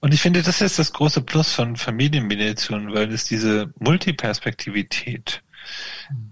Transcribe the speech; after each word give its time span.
Und 0.00 0.14
ich 0.14 0.20
finde, 0.20 0.42
das 0.42 0.60
ist 0.60 0.78
das 0.78 0.92
große 0.92 1.22
Plus 1.22 1.52
von 1.52 1.74
Familienmediation, 1.76 2.94
weil 2.94 3.12
es 3.12 3.24
diese 3.24 3.72
Multiperspektivität 3.80 5.42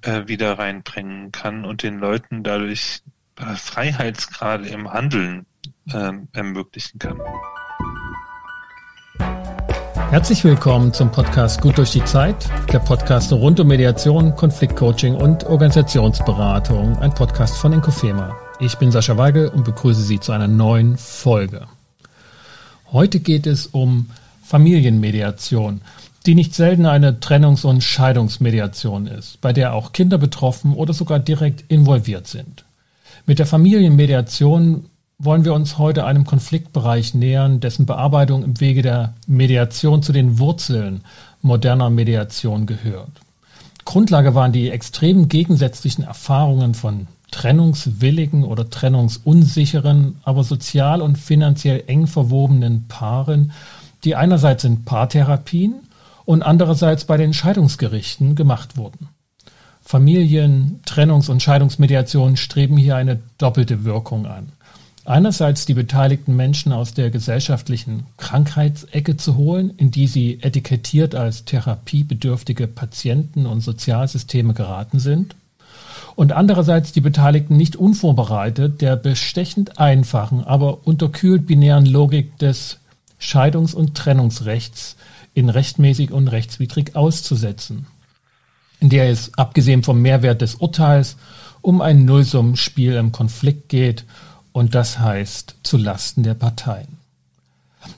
äh, 0.03 0.29
wieder 0.29 0.59
reinbringen 0.59 1.33
kann 1.33 1.65
und 1.65 1.83
den 1.83 1.99
Leuten 1.99 2.45
dadurch 2.45 3.03
äh, 3.37 3.57
Freiheitsgrade 3.57 4.69
im 4.69 4.93
Handeln 4.93 5.47
äh, 5.93 6.13
ermöglichen 6.33 7.01
kann. 7.01 7.21
Herzlich 10.11 10.45
willkommen 10.45 10.93
zum 10.93 11.11
Podcast 11.11 11.61
Gut 11.61 11.79
durch 11.79 11.91
die 11.91 12.05
Zeit, 12.05 12.49
der 12.73 12.79
Podcast 12.79 13.33
rund 13.33 13.59
um 13.59 13.67
Mediation, 13.67 14.37
Konfliktcoaching 14.37 15.17
und 15.17 15.43
Organisationsberatung, 15.43 16.97
ein 16.99 17.13
Podcast 17.13 17.59
von 17.59 17.73
Inkofema. 17.73 18.37
Ich 18.61 18.77
bin 18.79 18.93
Sascha 18.93 19.17
Weigel 19.17 19.49
und 19.49 19.65
begrüße 19.65 20.03
Sie 20.03 20.21
zu 20.21 20.31
einer 20.31 20.47
neuen 20.47 20.97
Folge. 20.97 21.67
Heute 22.93 23.21
geht 23.21 23.47
es 23.47 23.67
um 23.67 24.11
Familienmediation, 24.43 25.81
die 26.25 26.35
nicht 26.35 26.55
selten 26.55 26.87
eine 26.87 27.21
Trennungs- 27.21 27.65
und 27.65 27.83
Scheidungsmediation 27.83 29.07
ist, 29.07 29.41
bei 29.41 29.53
der 29.53 29.75
auch 29.75 29.93
Kinder 29.93 30.19
betroffen 30.19 30.73
oder 30.75 30.93
sogar 30.93 31.19
direkt 31.19 31.65
involviert 31.69 32.27
sind. 32.27 32.65
Mit 33.27 33.39
der 33.39 33.47
Familienmediation 33.47 34.87
wollen 35.19 35.45
wir 35.45 35.55
uns 35.55 35.79
heute 35.79 36.05
einem 36.05 36.25
Konfliktbereich 36.25 37.15
nähern, 37.15 37.61
dessen 37.61 37.87
Bearbeitung 37.87 38.45
im 38.45 38.61
Wege 38.61 38.83
der 38.83 39.15
Mediation 39.27 40.03
zu 40.03 40.13
den 40.13 40.39
Wurzeln 40.39 41.01
moderner 41.43 41.91
Mediation 41.91 42.67
gehört. 42.67 43.11
Grundlage 43.85 44.35
waren 44.35 44.53
die 44.53 44.71
extrem 44.71 45.29
gegensätzlichen 45.29 46.05
Erfahrungen 46.05 46.75
von 46.75 47.07
trennungswilligen 47.31 48.45
oder 48.45 48.71
trennungsunsicheren, 48.71 50.19
aber 50.23 50.45
sozial 50.45 51.03
und 51.03 51.19
finanziell 51.19 51.85
eng 51.87 52.07
verwobenen 52.07 52.87
Paaren, 52.89 53.53
die 54.05 54.15
einerseits 54.15 54.65
in 54.65 54.85
Paartherapien 54.85 55.81
und 56.25 56.43
andererseits 56.43 57.05
bei 57.05 57.17
den 57.17 57.33
Scheidungsgerichten 57.33 58.35
gemacht 58.35 58.77
wurden. 58.77 59.09
Familien-, 59.83 60.81
Trennungs- 60.85 61.31
und 61.31 61.43
Scheidungsmediationen 61.43 62.37
streben 62.37 62.77
hier 62.77 62.97
eine 62.97 63.21
doppelte 63.39 63.85
Wirkung 63.85 64.27
an. 64.27 64.53
Einerseits 65.05 65.67
die 65.67 65.75
beteiligten 65.75 66.35
Menschen 66.35 66.73
aus 66.73 66.93
der 66.93 67.11
gesellschaftlichen 67.11 68.07
Krankheitsecke 68.17 69.17
zu 69.17 69.37
holen, 69.37 69.73
in 69.77 69.93
die 69.93 70.09
sie 70.09 70.41
etikettiert 70.43 71.15
als 71.15 71.45
therapiebedürftige 71.45 72.67
Patienten 72.67 73.47
und 73.47 73.61
Sozialsysteme 73.61 74.53
geraten 74.53 74.99
sind, 74.99 75.37
und 76.17 76.33
andererseits 76.33 76.93
die 76.93 77.03
Beteiligten 77.03 77.57
nicht 77.57 77.77
unvorbereitet 77.77 78.81
der 78.81 78.97
bestechend 78.97 79.79
einfachen, 79.79 80.43
aber 80.43 80.87
unterkühlt 80.87 81.47
binären 81.47 81.87
Logik 81.87 82.39
des 82.39 82.79
Scheidungs- 83.21 83.75
und 83.75 83.95
Trennungsrechts 83.95 84.97
in 85.35 85.51
rechtmäßig 85.51 86.11
und 86.11 86.29
rechtswidrig 86.29 86.97
auszusetzen, 86.97 87.87
in 88.81 88.89
der 88.89 89.11
es, 89.11 89.33
abgesehen 89.37 89.83
vom 89.83 90.01
Mehrwert 90.01 90.41
des 90.41 90.57
Urteils, 90.57 91.17
um 91.61 91.83
ein 91.83 92.07
Nullsummenspiel 92.07 92.95
im 92.95 93.13
Konflikt 93.13 93.69
geht 93.69 94.05
und 94.53 94.75
das 94.75 94.99
heißt 94.99 95.57
zu 95.63 95.77
Lasten 95.77 96.23
der 96.23 96.35
Parteien. 96.35 96.97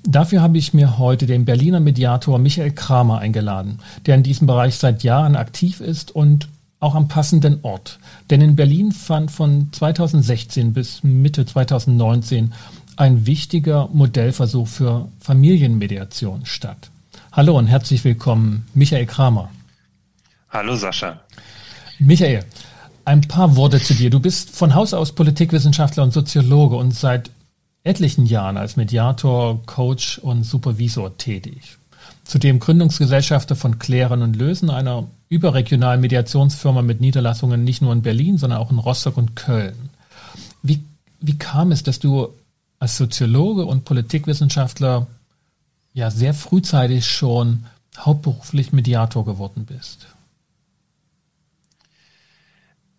Dafür 0.02 0.42
habe 0.42 0.58
ich 0.58 0.74
mir 0.74 0.98
heute 0.98 1.26
den 1.26 1.44
Berliner 1.44 1.80
Mediator 1.80 2.38
Michael 2.38 2.72
Kramer 2.72 3.18
eingeladen, 3.18 3.78
der 4.06 4.16
in 4.16 4.22
diesem 4.24 4.46
Bereich 4.48 4.76
seit 4.76 5.02
Jahren 5.04 5.36
aktiv 5.36 5.80
ist 5.80 6.10
und 6.10 6.48
auch 6.80 6.94
am 6.94 7.08
passenden 7.08 7.60
Ort. 7.62 7.98
Denn 8.30 8.40
in 8.40 8.56
Berlin 8.56 8.92
fand 8.92 9.30
von 9.30 9.72
2016 9.72 10.72
bis 10.72 11.02
Mitte 11.02 11.44
2019 11.44 12.52
ein 12.96 13.26
wichtiger 13.26 13.88
Modellversuch 13.92 14.66
für 14.66 15.08
Familienmediation 15.20 16.46
statt. 16.46 16.90
Hallo 17.32 17.56
und 17.56 17.66
herzlich 17.66 18.04
willkommen, 18.04 18.66
Michael 18.74 19.06
Kramer. 19.06 19.50
Hallo 20.50 20.76
Sascha. 20.76 21.20
Michael, 21.98 22.44
ein 23.04 23.22
paar 23.22 23.56
Worte 23.56 23.80
zu 23.80 23.94
dir. 23.94 24.10
Du 24.10 24.20
bist 24.20 24.50
von 24.50 24.74
Haus 24.74 24.94
aus 24.94 25.12
Politikwissenschaftler 25.12 26.02
und 26.02 26.12
Soziologe 26.12 26.76
und 26.76 26.94
seit 26.94 27.30
etlichen 27.84 28.26
Jahren 28.26 28.56
als 28.56 28.76
Mediator, 28.76 29.62
Coach 29.66 30.18
und 30.18 30.44
Supervisor 30.44 31.16
tätig. 31.16 31.78
Zudem 32.24 32.58
Gründungsgesellschafter 32.58 33.56
von 33.56 33.78
Klären 33.78 34.22
und 34.22 34.36
Lösen, 34.36 34.70
einer 34.70 35.06
überregionalen 35.28 36.00
Mediationsfirma 36.00 36.82
mit 36.82 37.00
Niederlassungen 37.00 37.64
nicht 37.64 37.82
nur 37.82 37.92
in 37.92 38.02
Berlin, 38.02 38.38
sondern 38.38 38.60
auch 38.60 38.70
in 38.70 38.78
Rostock 38.78 39.16
und 39.16 39.36
Köln. 39.36 39.90
Wie, 40.62 40.82
wie 41.20 41.38
kam 41.38 41.72
es, 41.72 41.82
dass 41.82 41.98
du 41.98 42.34
als 42.78 42.96
Soziologe 42.96 43.64
und 43.64 43.84
Politikwissenschaftler 43.84 45.06
ja 45.92 46.10
sehr 46.10 46.34
frühzeitig 46.34 47.06
schon 47.06 47.66
hauptberuflich 47.98 48.72
Mediator 48.72 49.24
geworden 49.24 49.66
bist? 49.66 50.06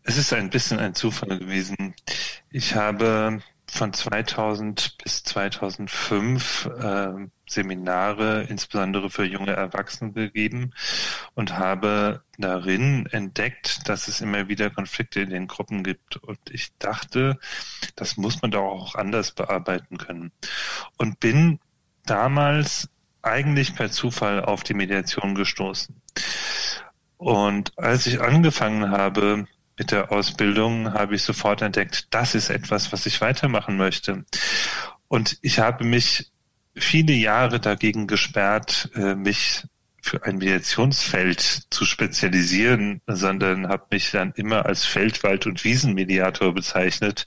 Es 0.03 0.17
ist 0.17 0.34
ein 0.34 0.50
bisschen 0.50 0.79
ein 0.79 0.96
Zufall 0.96 1.38
gewesen. 1.38 1.94
Ich 2.50 2.75
habe 2.75 3.41
von 3.69 3.94
2000 3.94 4.97
bis 5.03 5.24
2005 5.24 6.66
äh, 6.66 7.28
Seminare 7.47 8.44
insbesondere 8.44 9.09
für 9.09 9.25
junge 9.25 9.53
Erwachsene 9.53 10.12
gegeben 10.12 10.72
und 11.34 11.57
habe 11.57 12.24
darin 12.38 13.08
entdeckt, 13.08 13.88
dass 13.90 14.08
es 14.08 14.22
immer 14.22 14.47
wieder 14.47 14.69
Konflikte 14.69 15.22
in 15.22 15.31
den 15.31 15.47
Gruppen 15.47 15.84
gibt. 15.84 16.18
Und 16.18 16.40
ich 16.52 16.78
dachte, 16.78 17.40
das 17.96 18.18
muss 18.18 18.41
man 18.41 18.52
doch 18.52 18.63
auch 18.63 18.96
anders 18.96 19.31
bearbeiten 19.31 19.97
können. 19.97 20.31
Und 20.97 21.19
bin 21.19 21.59
damals 22.06 22.90
eigentlich 23.22 23.75
per 23.75 23.91
Zufall 23.91 24.44
auf 24.44 24.63
die 24.63 24.74
Mediation 24.74 25.35
gestoßen. 25.35 26.02
Und 27.18 27.78
als 27.78 28.06
ich 28.06 28.22
angefangen 28.22 28.91
habe, 28.91 29.47
mit 29.79 29.91
der 29.91 30.12
Ausbildung 30.12 30.94
habe 30.94 31.16
ich 31.16 31.23
sofort 31.23 31.62
entdeckt, 31.62 32.07
das 32.12 32.35
ist 32.35 32.50
etwas, 32.50 32.91
was 32.91 33.06
ich 33.06 33.22
weitermachen 33.22 33.78
möchte. 33.78 34.25
Und 35.07 35.38
ich 35.41 35.59
habe 35.59 35.85
mich 35.85 36.31
viele 36.75 37.13
Jahre 37.13 37.59
dagegen 37.59 38.06
gesperrt, 38.06 38.91
äh, 38.95 39.16
mich 39.16 39.63
für 40.01 40.23
ein 40.25 40.38
Mediationsfeld 40.38 41.63
zu 41.69 41.85
spezialisieren, 41.85 43.01
sondern 43.07 43.67
habe 43.67 43.88
mich 43.91 44.12
dann 44.12 44.31
immer 44.34 44.66
als 44.66 44.85
Feldwald- 44.85 45.45
und 45.45 45.63
Wiesenmediator 45.63 46.53
bezeichnet, 46.53 47.25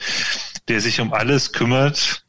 der 0.68 0.80
sich 0.80 1.00
um 1.00 1.12
alles 1.12 1.52
kümmert, 1.52 2.24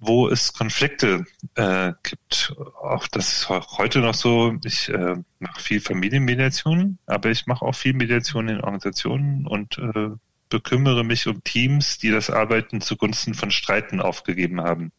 wo 0.00 0.28
es 0.28 0.52
Konflikte 0.52 1.24
äh, 1.54 1.92
gibt. 2.02 2.54
Auch 2.80 3.08
das 3.08 3.32
ist 3.32 3.48
heute 3.48 3.98
noch 4.00 4.14
so. 4.14 4.56
Ich 4.64 4.88
äh, 4.88 5.16
mache 5.38 5.60
viel 5.60 5.80
Familienmediation, 5.80 6.98
aber 7.06 7.30
ich 7.30 7.46
mache 7.46 7.64
auch 7.64 7.74
viel 7.74 7.94
Mediation 7.94 8.48
in 8.48 8.60
Organisationen 8.60 9.46
und 9.46 9.78
äh, 9.78 10.10
bekümmere 10.48 11.04
mich 11.04 11.26
um 11.26 11.42
Teams, 11.44 11.98
die 11.98 12.10
das 12.10 12.30
Arbeiten 12.30 12.80
zugunsten 12.80 13.34
von 13.34 13.50
Streiten 13.50 14.00
aufgegeben 14.00 14.60
haben 14.60 14.92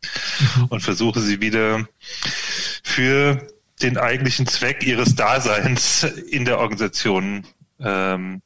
mhm. 0.55 0.65
und 0.65 0.81
versuche 0.81 1.21
sie 1.21 1.41
wieder 1.41 1.87
für 2.83 3.47
den 3.81 3.97
eigentlichen 3.97 4.45
Zweck 4.45 4.85
ihres 4.85 5.15
Daseins 5.15 6.03
in 6.03 6.45
der 6.45 6.59
Organisation 6.59 7.45
ähm, 7.79 8.41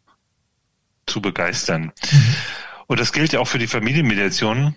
zu 1.06 1.22
begeistern. 1.22 1.92
Mhm. 2.12 2.36
Und 2.88 3.00
das 3.00 3.12
gilt 3.12 3.34
ja 3.34 3.40
auch 3.40 3.48
für 3.48 3.60
die 3.60 3.68
Familienmediation. 3.68 4.76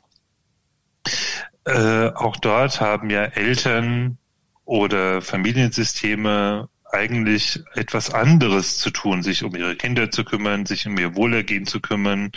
Äh, 1.66 2.10
auch 2.14 2.36
dort 2.36 2.80
haben 2.80 3.10
ja 3.10 3.24
Eltern 3.24 4.18
oder 4.64 5.20
Familiensysteme 5.20 6.68
eigentlich 6.92 7.60
etwas 7.74 8.10
anderes 8.10 8.78
zu 8.78 8.90
tun, 8.90 9.22
sich 9.22 9.42
um 9.42 9.54
ihre 9.56 9.76
Kinder 9.76 10.10
zu 10.10 10.24
kümmern, 10.24 10.66
sich 10.66 10.86
um 10.86 10.96
ihr 10.98 11.14
Wohlergehen 11.16 11.66
zu 11.66 11.80
kümmern. 11.80 12.30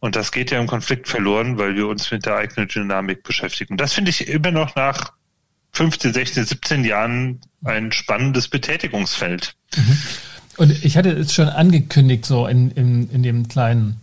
Und 0.00 0.16
das 0.16 0.32
geht 0.32 0.50
ja 0.50 0.58
im 0.58 0.66
Konflikt 0.66 1.08
verloren, 1.08 1.58
weil 1.58 1.76
wir 1.76 1.86
uns 1.86 2.10
mit 2.10 2.26
der 2.26 2.36
eigenen 2.36 2.68
Dynamik 2.68 3.22
beschäftigen. 3.22 3.76
Das 3.76 3.92
finde 3.92 4.10
ich 4.10 4.28
immer 4.28 4.50
noch 4.50 4.74
nach 4.74 5.12
15, 5.72 6.14
16, 6.14 6.44
17 6.46 6.84
Jahren 6.84 7.40
ein 7.64 7.92
spannendes 7.92 8.48
Betätigungsfeld. 8.48 9.54
Mhm. 9.76 9.98
Und 10.56 10.84
ich 10.84 10.96
hatte 10.96 11.10
es 11.10 11.32
schon 11.32 11.48
angekündigt, 11.48 12.26
so 12.26 12.46
in, 12.46 12.70
in, 12.72 13.10
in 13.10 13.22
dem 13.22 13.48
kleinen 13.48 14.00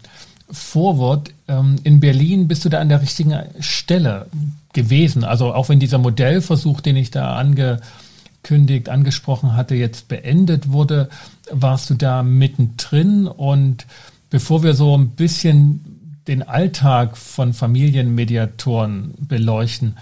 Vorwort. 0.52 1.32
Ähm, 1.48 1.76
in 1.84 2.00
Berlin 2.00 2.48
bist 2.48 2.66
du 2.66 2.70
da 2.70 2.80
an 2.80 2.90
der 2.90 3.02
richtigen 3.02 3.40
Stelle 3.60 4.28
gewesen. 4.74 5.24
Also 5.24 5.54
auch 5.54 5.70
wenn 5.70 5.80
dieser 5.80 5.98
Modellversuch, 5.98 6.82
den 6.82 6.96
ich 6.96 7.12
da 7.12 7.36
angekündigt, 7.36 8.90
angesprochen 8.90 9.56
hatte, 9.56 9.76
jetzt 9.76 10.08
beendet 10.08 10.72
wurde, 10.72 11.10
warst 11.52 11.90
du 11.90 11.96
da 11.96 12.24
mittendrin. 12.24 13.28
Und 13.28 13.86
bevor 14.30 14.64
wir 14.64 14.74
so 14.74 14.98
ein 14.98 15.12
bisschen 15.12 16.22
den 16.28 16.44
Alltag 16.44 17.18
von 17.18 17.54
Familienmediatoren 17.54 19.14
beleuchten, 19.20 19.98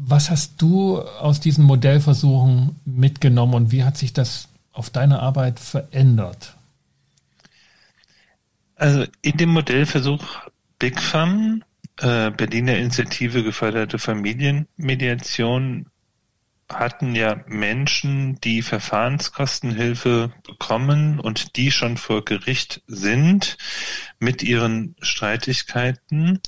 was 0.00 0.30
hast 0.30 0.62
du 0.62 1.00
aus 1.00 1.40
diesen 1.40 1.64
Modellversuchen 1.64 2.76
mitgenommen 2.84 3.54
und 3.54 3.72
wie 3.72 3.82
hat 3.82 3.96
sich 3.96 4.12
das 4.12 4.48
auf 4.72 4.90
deine 4.90 5.20
Arbeit 5.20 5.58
verändert? 5.58 6.54
Also 8.76 9.04
in 9.22 9.36
dem 9.36 9.48
Modellversuch 9.50 10.22
Big 10.78 11.00
Fun 11.00 11.64
äh, 11.98 12.30
Berliner 12.30 12.76
Initiative 12.76 13.42
geförderte 13.42 13.98
Familienmediation 13.98 15.86
hatten 16.70 17.14
ja 17.14 17.40
Menschen, 17.46 18.38
die 18.42 18.62
Verfahrenskostenhilfe 18.62 20.32
bekommen 20.46 21.18
und 21.18 21.56
die 21.56 21.70
schon 21.70 21.96
vor 21.96 22.24
Gericht 22.24 22.82
sind 22.86 23.56
mit 24.18 24.42
ihren 24.42 24.94
Streitigkeiten, 25.00 26.40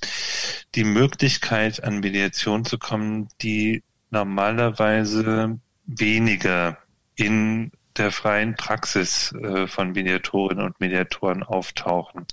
die 0.75 0.85
Möglichkeit 0.85 1.83
an 1.83 2.01
Mediation 2.01 2.65
zu 2.65 2.79
kommen, 2.79 3.29
die 3.41 3.83
normalerweise 4.11 5.59
weniger 5.87 6.79
in 7.15 7.73
der 7.97 8.13
freien 8.13 8.55
Praxis 8.57 9.33
äh, 9.33 9.67
von 9.67 9.93
Mediatorinnen 9.93 10.65
und 10.65 10.81
Mediatoren 10.81 11.43
auftauchen. 11.43 12.27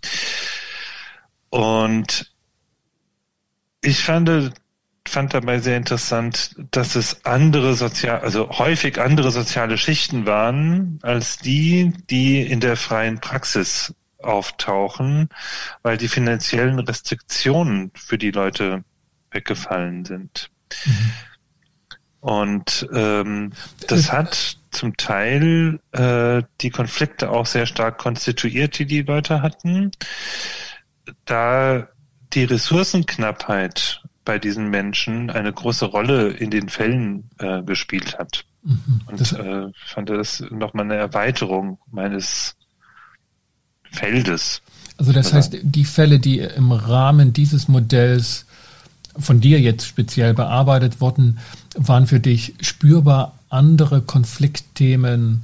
Und 1.49 2.31
ich 3.81 4.03
fand 4.03 4.53
fand 5.07 5.33
dabei 5.33 5.59
sehr 5.59 5.77
interessant, 5.77 6.55
dass 6.71 6.95
es 6.95 7.25
andere 7.25 7.75
sozial, 7.75 8.19
also 8.19 8.49
häufig 8.49 8.99
andere 8.99 9.31
soziale 9.31 9.77
Schichten 9.77 10.25
waren 10.25 10.99
als 11.01 11.37
die, 11.37 11.93
die 12.09 12.41
in 12.41 12.59
der 12.59 12.75
freien 12.75 13.19
Praxis 13.19 13.93
auftauchen, 14.21 15.29
weil 15.81 15.97
die 15.97 16.07
finanziellen 16.07 16.79
Restriktionen 16.79 17.91
für 17.95 18.17
die 18.17 18.31
Leute 18.31 18.83
weggefallen 19.31 20.05
sind. 20.05 20.49
Mhm. 20.85 21.11
Und 22.19 22.89
ähm, 22.93 23.53
das 23.87 24.11
hat 24.11 24.57
zum 24.71 24.97
Teil 24.97 25.79
äh, 25.91 26.43
die 26.61 26.71
Konflikte 26.71 27.29
auch 27.29 27.45
sehr 27.45 27.65
stark 27.65 27.99
konstituiert, 27.99 28.77
die 28.79 28.85
die 28.85 29.03
Leute 29.03 29.41
hatten. 29.41 29.91
Da 31.25 31.87
die 32.33 32.43
Ressourcenknappheit 32.43 34.01
bei 34.25 34.39
diesen 34.39 34.69
Menschen 34.69 35.29
eine 35.29 35.53
große 35.53 35.85
Rolle 35.85 36.29
in 36.29 36.51
den 36.51 36.69
Fällen 36.69 37.29
äh, 37.39 37.63
gespielt 37.63 38.17
hat. 38.17 38.43
Mhm, 38.63 39.01
und 39.05 39.33
äh, 39.33 39.71
fand 39.85 40.09
das 40.09 40.43
nochmal 40.51 40.85
eine 40.85 40.95
Erweiterung 40.95 41.79
meines 41.89 42.55
Feldes. 43.91 44.61
Also 44.97 45.13
das 45.13 45.31
heißt, 45.31 45.57
die 45.61 45.85
Fälle, 45.85 46.19
die 46.19 46.39
im 46.39 46.71
Rahmen 46.71 47.31
dieses 47.31 47.67
Modells 47.67 48.45
von 49.17 49.39
dir 49.39 49.59
jetzt 49.61 49.85
speziell 49.85 50.33
bearbeitet 50.33 50.99
wurden, 50.99 51.39
waren 51.75 52.07
für 52.07 52.19
dich 52.19 52.55
spürbar 52.61 53.37
andere 53.49 54.01
Konfliktthemen 54.01 55.43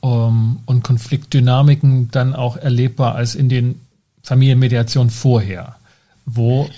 um, 0.00 0.60
und 0.66 0.82
Konfliktdynamiken 0.82 2.10
dann 2.10 2.34
auch 2.34 2.56
erlebbar 2.56 3.14
als 3.14 3.34
in 3.34 3.48
den 3.48 3.80
Familienmediationen 4.22 5.10
vorher, 5.10 5.76
wo 6.28 6.68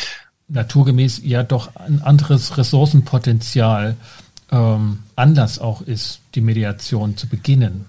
naturgemäß 0.48 1.20
ja 1.24 1.42
doch 1.42 1.74
ein 1.76 2.02
anderes 2.02 2.56
Ressourcenpotenzial 2.56 3.96
ähm, 4.50 5.00
Anlass 5.16 5.58
auch 5.58 5.82
ist, 5.82 6.20
die 6.34 6.40
Mediation 6.40 7.16
zu 7.16 7.28
beginnen. 7.28 7.86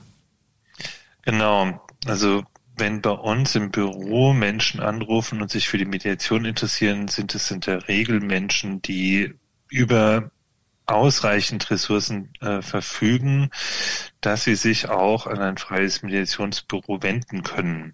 Genau. 1.23 1.81
Also 2.05 2.43
wenn 2.77 3.01
bei 3.01 3.11
uns 3.11 3.55
im 3.55 3.71
Büro 3.71 4.33
Menschen 4.33 4.79
anrufen 4.79 5.41
und 5.41 5.51
sich 5.51 5.69
für 5.69 5.77
die 5.77 5.85
Mediation 5.85 6.45
interessieren, 6.45 7.07
sind 7.07 7.35
es 7.35 7.51
in 7.51 7.61
der 7.61 7.87
Regel 7.87 8.19
Menschen, 8.19 8.81
die 8.81 9.33
über 9.69 10.31
ausreichend 10.87 11.69
Ressourcen 11.69 12.33
äh, 12.41 12.61
verfügen, 12.61 13.49
dass 14.19 14.43
sie 14.43 14.55
sich 14.55 14.89
auch 14.89 15.27
an 15.27 15.39
ein 15.39 15.57
freies 15.57 16.03
Mediationsbüro 16.03 17.01
wenden 17.01 17.43
können 17.43 17.93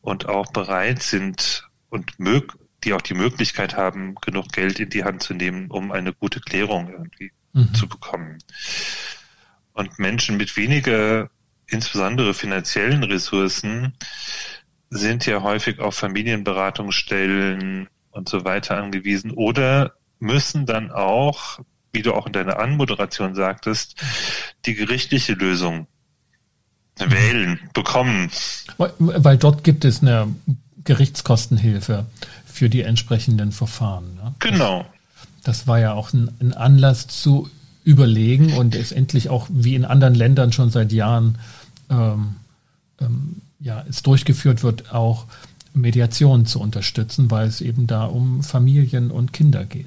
und 0.00 0.28
auch 0.28 0.50
bereit 0.52 1.02
sind 1.02 1.68
und 1.90 2.18
mög 2.18 2.54
die 2.84 2.92
auch 2.94 3.02
die 3.02 3.14
Möglichkeit 3.14 3.76
haben, 3.76 4.14
genug 4.16 4.52
Geld 4.52 4.80
in 4.80 4.90
die 4.90 5.04
Hand 5.04 5.22
zu 5.22 5.34
nehmen, 5.34 5.70
um 5.70 5.92
eine 5.92 6.12
gute 6.12 6.40
Klärung 6.40 6.90
irgendwie 6.90 7.32
mhm. 7.52 7.74
zu 7.74 7.88
bekommen. 7.88 8.38
Und 9.72 9.98
Menschen 9.98 10.36
mit 10.36 10.56
weniger, 10.56 11.30
insbesondere 11.66 12.34
finanziellen 12.34 13.04
Ressourcen, 13.04 13.94
sind 14.90 15.24
ja 15.26 15.42
häufig 15.42 15.78
auf 15.78 15.94
Familienberatungsstellen 15.94 17.88
und 18.10 18.28
so 18.28 18.44
weiter 18.44 18.76
angewiesen 18.76 19.30
oder 19.30 19.94
müssen 20.18 20.66
dann 20.66 20.90
auch, 20.90 21.60
wie 21.92 22.02
du 22.02 22.12
auch 22.12 22.26
in 22.26 22.32
deiner 22.32 22.58
Anmoderation 22.58 23.34
sagtest, 23.34 24.02
die 24.66 24.74
gerichtliche 24.74 25.34
Lösung 25.34 25.86
wählen, 26.98 27.60
bekommen. 27.72 28.30
Weil 28.76 29.38
dort 29.38 29.64
gibt 29.64 29.84
es 29.84 30.02
eine 30.02 30.34
Gerichtskostenhilfe 30.84 32.06
für 32.52 32.68
die 32.68 32.82
entsprechenden 32.82 33.52
Verfahren. 33.52 34.14
Ne? 34.16 34.34
Genau. 34.40 34.84
Das, 35.42 35.58
das, 35.58 35.66
war 35.66 35.78
ja 35.78 35.94
auch 35.94 36.12
ein, 36.12 36.30
ein, 36.40 36.52
Anlass 36.52 37.06
zu 37.06 37.48
überlegen 37.84 38.54
und 38.54 38.74
es 38.74 38.92
endlich 38.92 39.30
auch 39.30 39.46
wie 39.50 39.74
in 39.74 39.84
anderen 39.84 40.14
Ländern 40.14 40.52
schon 40.52 40.70
seit 40.70 40.92
Jahren 40.92 41.38
ähm, 41.88 42.36
ähm, 43.00 43.36
ja, 43.58 43.84
es 43.88 44.02
durchgeführt 44.02 44.62
wird, 44.62 44.92
auch 44.92 45.26
Mediation 45.74 46.46
zu 46.46 46.60
unterstützen, 46.60 47.30
weil 47.30 47.46
es 47.46 47.60
eben 47.60 47.86
da 47.86 48.04
um 48.04 48.42
Familien 48.42 49.10
und 49.10 49.32
Kinder 49.32 49.64
geht. 49.64 49.86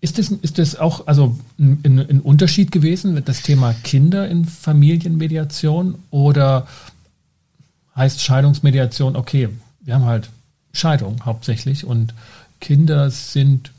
Ist 0.00 0.18
das, 0.18 0.30
ist 0.30 0.58
das 0.58 0.76
auch 0.76 1.06
also 1.06 1.38
ein, 1.58 1.98
ein 1.98 2.20
Unterschied 2.20 2.72
gewesen 2.72 3.12
mit 3.12 3.28
das 3.28 3.42
Thema 3.42 3.74
Kinder 3.74 4.28
in 4.28 4.44
Familienmediation 4.46 5.96
oder 6.10 6.66
heißt 7.96 8.22
Scheidungsmediation, 8.22 9.16
okay, 9.16 9.48
wir 9.80 9.94
haben 9.94 10.04
halt 10.04 10.30
Scheidung 10.72 11.24
hauptsächlich 11.24 11.84
und 11.84 12.14
Kinder 12.60 13.10
sind 13.10 13.72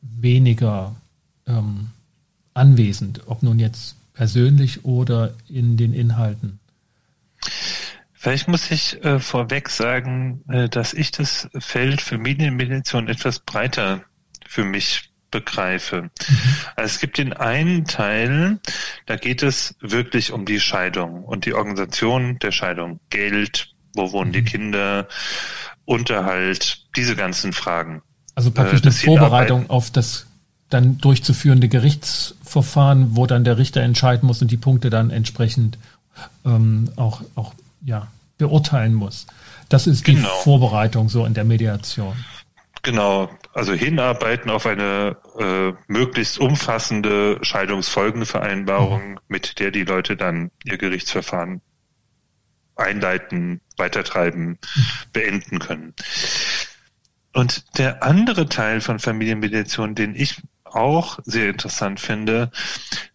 weniger 0.00 0.94
ähm, 1.46 1.90
anwesend, 2.54 3.22
ob 3.26 3.42
nun 3.42 3.58
jetzt 3.58 3.96
persönlich 4.14 4.84
oder 4.84 5.34
in 5.48 5.76
den 5.76 5.94
Inhalten. 5.94 6.58
Vielleicht 8.12 8.46
muss 8.46 8.70
ich 8.70 9.02
äh, 9.04 9.18
vorweg 9.18 9.68
sagen, 9.68 10.44
äh, 10.48 10.68
dass 10.68 10.94
ich 10.94 11.10
das 11.10 11.48
Feld 11.58 12.00
Familienmediation 12.00 13.08
etwas 13.08 13.40
breiter 13.40 14.02
für 14.46 14.64
mich 14.64 15.10
begreife. 15.32 16.02
Mhm. 16.02 16.10
Also 16.76 16.94
es 16.94 17.00
gibt 17.00 17.18
den 17.18 17.32
einen 17.32 17.84
Teil, 17.86 18.60
da 19.06 19.16
geht 19.16 19.42
es 19.42 19.74
wirklich 19.80 20.30
um 20.30 20.44
die 20.44 20.60
Scheidung 20.60 21.24
und 21.24 21.46
die 21.46 21.54
Organisation 21.54 22.38
der 22.38 22.52
Scheidung. 22.52 23.00
Geld, 23.10 23.74
wo 23.94 24.12
wohnen 24.12 24.30
die 24.30 24.42
mhm. 24.42 24.46
Kinder, 24.46 25.08
Unterhalt, 25.84 26.84
diese 26.96 27.16
ganzen 27.16 27.52
Fragen. 27.52 28.02
Also 28.34 28.50
praktisch 28.50 28.80
äh, 28.80 28.84
eine 28.84 28.92
Vorbereitung 28.92 29.68
auf 29.68 29.90
das 29.90 30.26
dann 30.70 30.98
durchzuführende 30.98 31.68
Gerichtsverfahren, 31.68 33.14
wo 33.16 33.26
dann 33.26 33.44
der 33.44 33.58
Richter 33.58 33.82
entscheiden 33.82 34.26
muss 34.26 34.40
und 34.40 34.50
die 34.50 34.56
Punkte 34.56 34.88
dann 34.90 35.10
entsprechend 35.10 35.78
ähm, 36.46 36.90
auch, 36.96 37.22
auch 37.34 37.52
ja, 37.84 38.08
beurteilen 38.38 38.94
muss. 38.94 39.26
Das 39.68 39.86
ist 39.86 40.06
die 40.06 40.14
genau. 40.14 40.28
Vorbereitung 40.28 41.08
so 41.08 41.26
in 41.26 41.34
der 41.34 41.44
Mediation. 41.44 42.14
Genau, 42.82 43.30
also 43.54 43.74
hinarbeiten 43.74 44.50
auf 44.50 44.66
eine 44.66 45.16
äh, 45.38 45.72
möglichst 45.86 46.38
umfassende 46.38 47.38
Scheidungsfolgenvereinbarung, 47.42 49.12
mhm. 49.12 49.18
mit 49.28 49.60
der 49.60 49.70
die 49.70 49.84
Leute 49.84 50.16
dann 50.16 50.50
ihr 50.64 50.78
Gerichtsverfahren 50.78 51.60
einleiten, 52.76 53.60
weitertreiben, 53.76 54.58
beenden 55.12 55.58
können. 55.58 55.94
Und 57.32 57.78
der 57.78 58.02
andere 58.02 58.48
Teil 58.48 58.80
von 58.80 58.98
Familienmediation, 58.98 59.94
den 59.94 60.14
ich 60.14 60.42
auch 60.64 61.18
sehr 61.24 61.50
interessant 61.50 62.00
finde, 62.00 62.50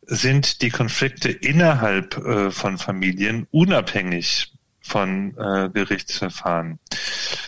sind 0.01 0.61
die 0.61 0.69
Konflikte 0.69 1.29
innerhalb 1.29 2.17
äh, 2.17 2.51
von 2.51 2.77
Familien, 2.77 3.47
unabhängig 3.51 4.53
von 4.81 5.35
äh, 5.37 5.69
Gerichtsverfahren. 5.69 6.79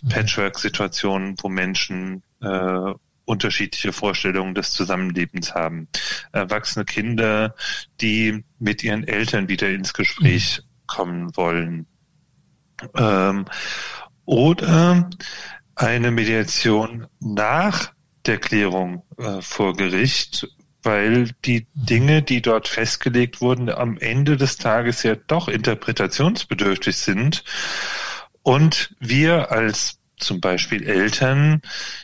Mhm. 0.02 0.10
Patchwork-Situationen, 0.10 1.36
wo 1.42 1.50
Menschen 1.50 2.22
äh, 2.42 2.94
unterschiedliche 3.26 3.94
Vorstellungen 3.94 4.56
des 4.56 4.72
Zusammenlebens 4.72 5.54
haben. 5.54 5.88
Erwachsene 6.32 6.84
Kinder, 6.84 7.56
die 8.02 8.44
mit 8.58 8.84
ihren 8.84 9.08
Eltern 9.08 9.48
wieder 9.48 9.70
ins 9.70 9.94
Gespräch 9.94 10.62
mhm. 10.62 10.88
kommen 10.88 11.38
wollen. 11.38 11.86
Ähm, 12.96 13.46
oder 14.26 15.10
eine 15.76 16.12
Mediation 16.12 17.08
nach 17.20 17.94
der 18.26 18.38
Klärung 18.38 19.04
äh, 19.18 19.42
vor 19.42 19.76
Gericht, 19.76 20.48
weil 20.84 21.32
die 21.46 21.68
Dinge, 21.74 22.22
die 22.22 22.42
dort 22.42 22.68
festgelegt 22.68 23.42
wurden, 23.42 23.70
am 23.70 23.98
Ende 23.98 24.38
des 24.38 24.58
Tages 24.58 25.04
ja 25.04 25.16
doch 25.16 25.48
interpretationsbedürftig 25.48 26.96
sind. 26.98 27.44
Und 28.44 28.96
wir 29.00 29.52
als 29.52 30.00
zum 30.18 30.42
Beispiel 30.42 30.88
Eltern 30.88 31.62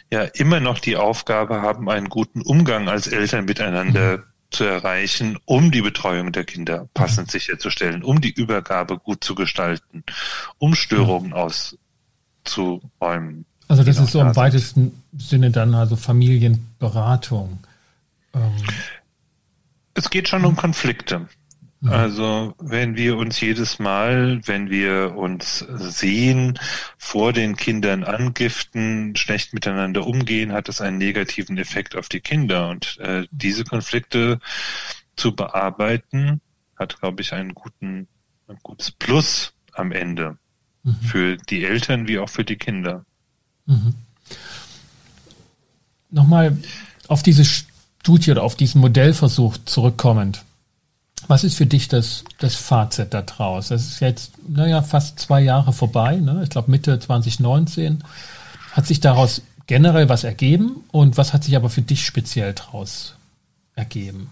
ja 0.09 0.23
immer 0.23 0.59
noch 0.59 0.79
die 0.79 0.95
Aufgabe 0.95 1.61
haben, 1.61 1.89
einen 1.89 2.09
guten 2.09 2.41
Umgang 2.41 2.89
als 2.89 3.07
Eltern 3.07 3.45
miteinander 3.45 4.23
zu 4.51 4.63
erreichen, 4.63 5.37
um 5.45 5.71
die 5.71 5.81
Betreuung 5.81 6.31
der 6.31 6.43
Kinder 6.43 6.87
passend 6.93 7.31
sicherzustellen, 7.31 8.03
um 8.03 8.21
die 8.21 8.31
Übergabe 8.31 8.97
gut 8.97 9.23
zu 9.23 9.35
gestalten, 9.35 10.03
um 10.57 10.75
Störungen 10.75 11.33
auszuräumen. 11.33 13.45
Also 13.67 13.83
das 13.83 13.99
ist 13.99 14.11
so 14.11 14.21
im 14.21 14.35
weitesten 14.35 15.03
Sinne 15.17 15.51
dann 15.51 15.73
also 15.73 15.95
Familienberatung. 15.95 17.59
Ähm. 18.33 18.51
Es 19.95 20.09
geht 20.09 20.29
schon 20.29 20.45
um 20.45 20.55
Konflikte. 20.55 21.27
Mhm. 21.85 21.91
Also 21.91 22.55
wenn 22.59 22.97
wir 22.97 23.15
uns 23.17 23.39
jedes 23.39 23.77
Mal, 23.77 24.41
wenn 24.45 24.71
wir 24.71 25.15
uns 25.15 25.59
sehen, 25.59 26.59
vor 26.97 27.31
den 27.31 27.55
Kindern 27.55 28.03
angiften, 28.03 29.15
schlecht 29.15 29.53
miteinander 29.53 30.07
umgehen, 30.07 30.51
hat 30.51 30.67
das 30.67 30.81
einen 30.81 30.97
negativen 30.97 31.59
Effekt 31.59 31.95
auf 31.95 32.09
die 32.09 32.21
Kinder. 32.21 32.69
Und 32.69 32.97
äh, 32.99 33.27
diese 33.29 33.63
Konflikte 33.65 34.39
zu 35.15 35.35
bearbeiten, 35.35 36.41
hat, 36.75 36.99
glaube 36.99 37.21
ich, 37.21 37.33
einen 37.33 37.53
guten, 37.53 38.07
ein 38.47 38.57
gutes 38.63 38.89
Plus 38.91 39.53
am 39.71 39.91
Ende 39.91 40.37
mhm. 40.83 40.95
für 40.95 41.37
die 41.37 41.63
Eltern 41.63 42.07
wie 42.07 42.17
auch 42.17 42.29
für 42.29 42.43
die 42.43 42.57
Kinder. 42.57 43.05
Mhm. 43.67 43.93
Nochmal 46.09 46.57
auf 47.07 47.21
diese 47.21 47.45
Studie 47.45 48.31
oder 48.31 48.41
auf 48.41 48.55
diesen 48.55 48.81
Modellversuch 48.81 49.57
zurückkommend. 49.65 50.43
Was 51.27 51.43
ist 51.43 51.57
für 51.57 51.65
dich 51.65 51.87
das, 51.87 52.23
das 52.37 52.55
Fazit 52.55 53.13
daraus? 53.13 53.69
Das 53.69 53.85
ist 53.85 53.99
jetzt, 53.99 54.33
naja, 54.47 54.81
fast 54.81 55.19
zwei 55.19 55.41
Jahre 55.41 55.73
vorbei, 55.73 56.17
ne? 56.17 56.41
ich 56.43 56.49
glaube 56.49 56.69
Mitte 56.69 56.99
2019. 56.99 58.03
Hat 58.73 58.85
sich 58.85 58.99
daraus 58.99 59.41
generell 59.67 60.09
was 60.09 60.23
ergeben 60.23 60.83
und 60.91 61.17
was 61.17 61.33
hat 61.33 61.43
sich 61.43 61.55
aber 61.55 61.69
für 61.69 61.81
dich 61.81 62.05
speziell 62.05 62.53
daraus 62.53 63.15
ergeben? 63.75 64.31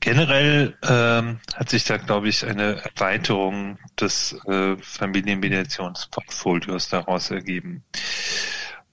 Generell 0.00 0.76
ähm, 0.82 1.40
hat 1.54 1.70
sich 1.70 1.84
da, 1.84 1.96
glaube 1.96 2.28
ich, 2.28 2.46
eine 2.46 2.82
Erweiterung 2.82 3.78
des 3.98 4.36
äh, 4.46 4.76
Familienmediationsportfolios 4.80 6.88
daraus 6.88 7.30
ergeben. 7.30 7.82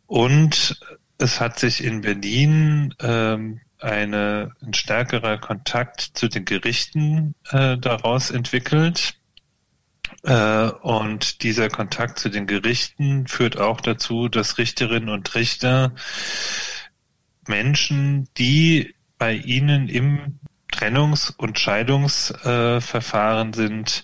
Und 0.08 0.80
es 1.18 1.40
hat 1.40 1.60
sich 1.60 1.84
in 1.84 2.02
Berlin 2.02 2.94
ähm, 3.00 3.62
eine, 3.86 4.52
ein 4.62 4.74
stärkerer 4.74 5.38
Kontakt 5.38 6.02
zu 6.02 6.28
den 6.28 6.44
Gerichten 6.46 7.36
äh, 7.52 7.78
daraus 7.78 8.32
entwickelt. 8.32 9.16
Äh, 10.24 10.70
und 10.82 11.44
dieser 11.44 11.70
Kontakt 11.70 12.20
zu 12.20 12.30
den 12.30 12.48
Gerichten 12.48 13.28
führt 13.28 13.60
auch 13.60 13.80
dazu, 13.82 14.28
dass 14.28 14.58
Richterinnen 14.58 15.10
und 15.10 15.36
Richter 15.36 15.94
Menschen, 17.48 18.28
die 18.38 18.96
bei 19.18 19.34
ihnen 19.34 19.88
im 19.88 20.40
Trennungs- 20.72 21.34
und 21.38 21.60
Scheidungsverfahren 21.60 23.54
sind, 23.54 24.04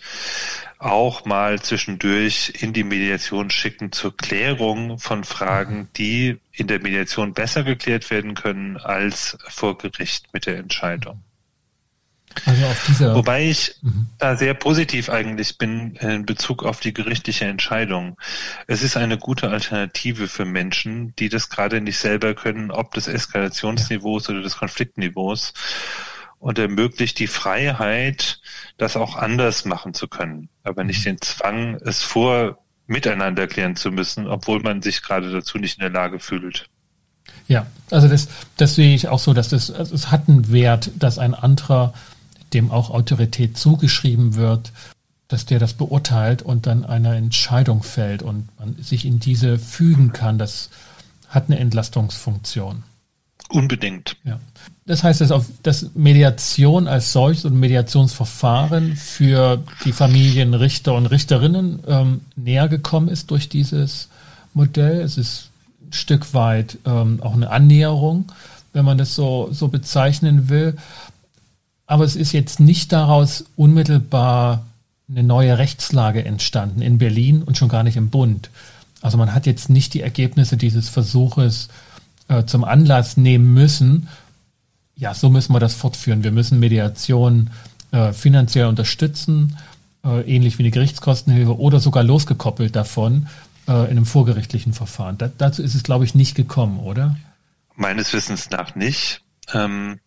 auch 0.81 1.25
mal 1.25 1.61
zwischendurch 1.61 2.53
in 2.59 2.73
die 2.73 2.83
Mediation 2.83 3.49
schicken 3.51 3.91
zur 3.91 4.17
Klärung 4.17 4.97
von 4.97 5.23
Fragen, 5.23 5.89
die 5.95 6.39
in 6.51 6.67
der 6.67 6.81
Mediation 6.81 7.33
besser 7.33 7.63
geklärt 7.63 8.09
werden 8.09 8.33
können 8.33 8.77
als 8.77 9.37
vor 9.47 9.77
Gericht 9.77 10.33
mit 10.33 10.47
der 10.47 10.57
Entscheidung. 10.57 11.21
Also 12.45 13.15
Wobei 13.15 13.49
ich 13.49 13.75
mhm. 13.81 14.07
da 14.17 14.35
sehr 14.35 14.53
positiv 14.53 15.09
eigentlich 15.09 15.57
bin 15.57 15.95
in 15.95 16.25
Bezug 16.25 16.63
auf 16.63 16.79
die 16.79 16.93
gerichtliche 16.93 17.45
Entscheidung. 17.45 18.17
Es 18.67 18.83
ist 18.83 18.95
eine 18.95 19.17
gute 19.17 19.49
Alternative 19.49 20.27
für 20.27 20.45
Menschen, 20.45 21.13
die 21.17 21.29
das 21.29 21.49
gerade 21.49 21.81
nicht 21.81 21.97
selber 21.97 22.33
können, 22.33 22.71
ob 22.71 22.93
des 22.93 23.07
Eskalationsniveaus 23.07 24.29
oder 24.29 24.41
des 24.41 24.57
Konfliktniveaus 24.57 25.53
und 26.41 26.57
ermöglicht 26.59 27.19
die 27.19 27.27
Freiheit, 27.27 28.41
das 28.77 28.97
auch 28.97 29.15
anders 29.15 29.63
machen 29.63 29.93
zu 29.93 30.07
können, 30.07 30.49
aber 30.63 30.83
nicht 30.83 31.01
mhm. 31.01 31.11
den 31.11 31.21
Zwang, 31.21 31.75
es 31.75 32.01
vor 32.01 32.57
miteinander 32.87 33.47
klären 33.47 33.75
zu 33.75 33.91
müssen, 33.91 34.27
obwohl 34.27 34.59
man 34.59 34.81
sich 34.81 35.01
gerade 35.01 35.31
dazu 35.31 35.59
nicht 35.59 35.77
in 35.77 35.81
der 35.81 35.91
Lage 35.91 36.19
fühlt. 36.19 36.67
Ja, 37.47 37.67
also 37.91 38.07
das, 38.07 38.27
das 38.57 38.75
sehe 38.75 38.93
ich 38.93 39.07
auch 39.07 39.19
so, 39.19 39.33
dass 39.33 39.49
das, 39.49 39.71
also 39.71 39.93
es 39.93 40.11
hat 40.11 40.27
einen 40.27 40.51
Wert, 40.51 40.91
dass 40.97 41.19
ein 41.19 41.35
anderer, 41.35 41.93
dem 42.53 42.71
auch 42.71 42.89
Autorität 42.89 43.57
zugeschrieben 43.57 44.35
wird, 44.35 44.73
dass 45.27 45.45
der 45.45 45.59
das 45.59 45.73
beurteilt 45.73 46.41
und 46.41 46.65
dann 46.65 46.83
eine 46.83 47.15
Entscheidung 47.15 47.83
fällt 47.83 48.23
und 48.23 48.49
man 48.59 48.75
sich 48.81 49.05
in 49.05 49.19
diese 49.19 49.59
fügen 49.59 50.11
kann. 50.11 50.37
Das 50.37 50.69
hat 51.29 51.45
eine 51.47 51.59
Entlastungsfunktion. 51.59 52.83
Unbedingt. 53.47 54.17
Ja. 54.23 54.39
Das 54.91 55.05
heißt, 55.05 55.21
dass, 55.21 55.31
auf, 55.31 55.45
dass 55.63 55.91
Mediation 55.95 56.89
als 56.89 57.13
solches 57.13 57.45
und 57.45 57.57
Mediationsverfahren 57.57 58.97
für 58.97 59.63
die 59.85 59.93
Familienrichter 59.93 60.93
und 60.93 61.05
Richterinnen 61.05 61.79
ähm, 61.87 62.19
näher 62.35 62.67
gekommen 62.67 63.07
ist 63.07 63.31
durch 63.31 63.47
dieses 63.47 64.09
Modell. 64.53 64.99
Es 64.99 65.17
ist 65.17 65.47
ein 65.81 65.93
Stück 65.93 66.33
weit 66.33 66.77
ähm, 66.85 67.19
auch 67.21 67.35
eine 67.35 67.51
Annäherung, 67.51 68.33
wenn 68.73 68.83
man 68.83 68.97
das 68.97 69.15
so, 69.15 69.47
so 69.53 69.69
bezeichnen 69.69 70.49
will. 70.49 70.75
Aber 71.87 72.03
es 72.03 72.17
ist 72.17 72.33
jetzt 72.33 72.59
nicht 72.59 72.91
daraus 72.91 73.45
unmittelbar 73.55 74.65
eine 75.09 75.23
neue 75.23 75.57
Rechtslage 75.57 76.25
entstanden 76.25 76.81
in 76.81 76.97
Berlin 76.97 77.43
und 77.43 77.57
schon 77.57 77.69
gar 77.69 77.83
nicht 77.83 77.95
im 77.95 78.09
Bund. 78.09 78.49
Also 79.01 79.17
man 79.17 79.33
hat 79.33 79.45
jetzt 79.45 79.69
nicht 79.69 79.93
die 79.93 80.01
Ergebnisse 80.01 80.57
dieses 80.57 80.89
Versuches 80.89 81.69
äh, 82.27 82.43
zum 82.43 82.65
Anlass 82.65 83.15
nehmen 83.15 83.53
müssen, 83.53 84.09
ja, 85.01 85.15
so 85.15 85.31
müssen 85.31 85.51
wir 85.51 85.59
das 85.59 85.73
fortführen. 85.73 86.23
Wir 86.23 86.31
müssen 86.31 86.59
Mediation 86.59 87.49
äh, 87.91 88.13
finanziell 88.13 88.67
unterstützen, 88.67 89.57
äh, 90.05 90.21
ähnlich 90.31 90.59
wie 90.59 90.63
eine 90.63 90.69
Gerichtskostenhilfe 90.69 91.57
oder 91.57 91.79
sogar 91.79 92.03
losgekoppelt 92.03 92.75
davon 92.75 93.27
äh, 93.67 93.71
in 93.71 93.97
einem 93.97 94.05
vorgerichtlichen 94.05 94.73
Verfahren. 94.73 95.17
Da, 95.17 95.31
dazu 95.35 95.63
ist 95.63 95.73
es, 95.73 95.81
glaube 95.81 96.05
ich, 96.05 96.13
nicht 96.13 96.35
gekommen, 96.35 96.79
oder? 96.79 97.17
Meines 97.75 98.13
Wissens 98.13 98.51
nach 98.51 98.75
nicht. 98.75 99.23
Ähm, 99.55 99.99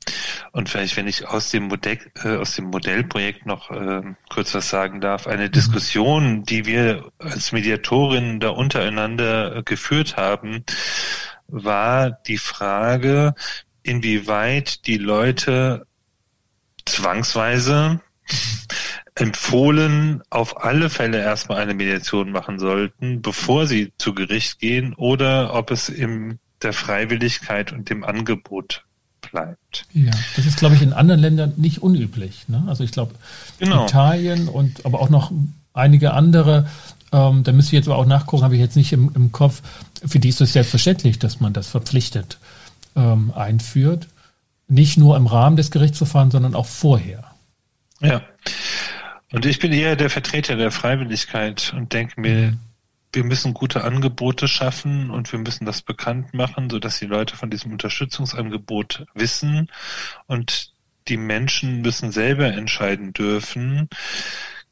und 0.53 0.69
vielleicht, 0.69 0.97
wenn 0.97 1.09
ich 1.09 1.27
aus 1.27 1.51
dem 1.51 1.65
Modell, 1.65 1.99
äh, 2.23 2.37
aus 2.37 2.55
dem 2.55 2.67
Modellprojekt 2.67 3.47
noch 3.47 3.73
äh, 3.73 4.03
kurz 4.31 4.55
was 4.55 4.71
sagen 4.71 5.01
darf, 5.01 5.27
eine 5.27 5.49
mhm. 5.49 5.53
Diskussion, 5.53 6.45
die 6.45 6.67
wir 6.67 7.11
als 7.19 7.51
Mediatorinnen 7.51 8.39
da 8.39 8.51
untereinander 8.51 9.57
äh, 9.57 9.63
geführt 9.65 10.17
haben, 10.17 10.65
war 11.49 12.13
die 12.13 12.39
Frage, 12.39 13.35
inwieweit 13.85 14.87
die 14.87 14.99
Leute 14.99 15.87
zwangsweise 16.85 18.01
empfohlen, 19.15 20.23
auf 20.31 20.65
alle 20.65 20.91
Fälle 20.91 21.19
erstmal 21.19 21.59
eine 21.59 21.75
Mediation 21.75 22.33
machen 22.33 22.59
sollten, 22.59 23.23
bevor 23.23 23.67
sie 23.67 23.93
zu 23.97 24.13
Gericht 24.15 24.59
gehen, 24.59 24.93
oder 24.95 25.55
ob 25.55 25.71
es 25.71 25.89
in 25.89 26.41
der 26.63 26.73
Freiwilligkeit 26.73 27.73
und 27.73 27.91
dem 27.91 28.03
Angebot 28.03 28.85
bleibt. 29.21 29.87
Ja, 29.93 30.11
das 30.35 30.47
ist, 30.47 30.59
glaube 30.59 30.75
ich, 30.75 30.83
in 30.83 30.93
anderen 30.93 31.21
Ländern 31.21 31.53
nicht 31.57 31.83
unüblich. 31.83 32.49
Ne? 32.49 32.65
Also 32.67 32.83
ich 32.83 32.91
glaube, 32.91 33.15
genau. 33.59 33.85
Italien 33.85 34.49
und 34.49 34.85
aber 34.85 35.01
auch 35.01 35.11
noch 35.11 35.31
einige 35.73 36.13
andere, 36.13 36.69
ähm, 37.13 37.45
da 37.45 37.53
müsste 37.53 37.71
ich 37.71 37.81
jetzt 37.81 37.89
aber 37.89 37.99
auch 37.99 38.07
nachgucken, 38.07 38.43
habe 38.43 38.55
ich 38.55 38.61
jetzt 38.61 38.77
nicht 38.77 38.93
im, 38.93 39.13
im 39.15 39.31
Kopf, 39.31 39.63
für 40.05 40.19
die 40.19 40.29
ist 40.29 40.41
es 40.41 40.53
selbstverständlich, 40.53 41.19
dass 41.19 41.41
man 41.41 41.53
das 41.53 41.69
verpflichtet 41.69 42.39
ähm, 42.97 43.33
einführt. 43.35 44.09
Nicht 44.67 44.97
nur 44.97 45.17
im 45.17 45.27
Rahmen 45.27 45.57
des 45.57 45.71
Gerichtsverfahrens, 45.71 46.33
sondern 46.33 46.55
auch 46.55 46.67
vorher. 46.67 47.25
Ja. 48.01 48.23
Und 49.33 49.47
ich 49.47 49.59
bin 49.59 49.73
eher 49.73 49.97
der 49.97 50.11
Vertreter 50.11 50.57
der 50.57 50.71
Freiwilligkeit 50.71 51.73
und 51.77 51.93
denke 51.93 52.21
mir, 52.21 52.53
mhm. 52.53 52.61
wir 53.13 53.25
müssen 53.25 53.55
gute 53.55 53.85
Angebote 53.85 54.49
schaffen 54.49 55.11
und 55.11 55.31
wir 55.33 55.39
müssen 55.39 55.65
das 55.65 55.83
bekannt 55.83 56.35
machen, 56.35 56.71
sodass 56.71 56.99
die 56.99 57.07
Leute 57.07 57.37
von 57.37 57.51
diesem 57.51 57.73
Unterstützungsangebot 57.73 59.07
wissen 59.15 59.71
und 60.27 60.73
die 61.09 61.17
Menschen 61.17 61.83
müssen 61.83 62.13
selber 62.13 62.47
entscheiden 62.47 63.13
dürfen, 63.13 63.89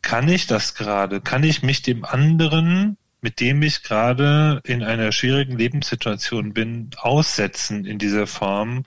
kann 0.01 0.29
ich 0.29 0.47
das 0.47 0.75
gerade? 0.75 1.21
Kann 1.21 1.45
ich 1.45 1.63
mich 1.63 1.83
dem 1.83 2.05
anderen 2.05 2.97
mit 3.23 3.39
dem 3.39 3.63
ich 3.63 3.85
gerade 3.85 4.61
in 4.65 4.83
einer 4.83 5.13
schwierigen 5.13 5.57
Lebenssituation 5.57 6.53
bin, 6.53 6.91
aussetzen 6.99 7.87
in 7.87 7.99
dieser 7.99 8.27
Form 8.27 8.85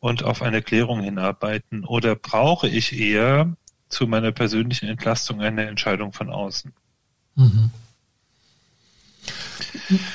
und 0.00 0.24
auf 0.24 0.40
eine 0.40 0.62
Klärung 0.62 1.02
hinarbeiten? 1.02 1.84
Oder 1.84 2.16
brauche 2.16 2.66
ich 2.66 2.98
eher 2.98 3.54
zu 3.90 4.06
meiner 4.06 4.32
persönlichen 4.32 4.88
Entlastung 4.88 5.42
eine 5.42 5.66
Entscheidung 5.66 6.14
von 6.14 6.30
außen? 6.30 6.72
Mhm. 7.36 7.70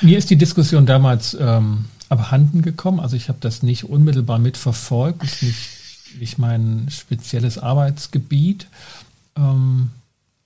Mir 0.02 0.18
ist 0.18 0.32
die 0.32 0.36
Diskussion 0.36 0.88
damals 0.88 1.38
ähm, 1.40 1.86
abhanden 2.10 2.64
gekommen. 2.64 3.00
Also 3.00 3.16
ich 3.16 3.30
habe 3.30 3.40
das 3.40 3.62
nicht 3.62 3.84
unmittelbar 3.84 4.40
mitverfolgt. 4.40 5.22
Das 5.22 5.34
ist 5.34 5.44
nicht, 5.44 6.20
nicht 6.20 6.38
mein 6.40 6.88
spezielles 6.90 7.60
Arbeitsgebiet. 7.60 8.68
Ähm, 9.38 9.92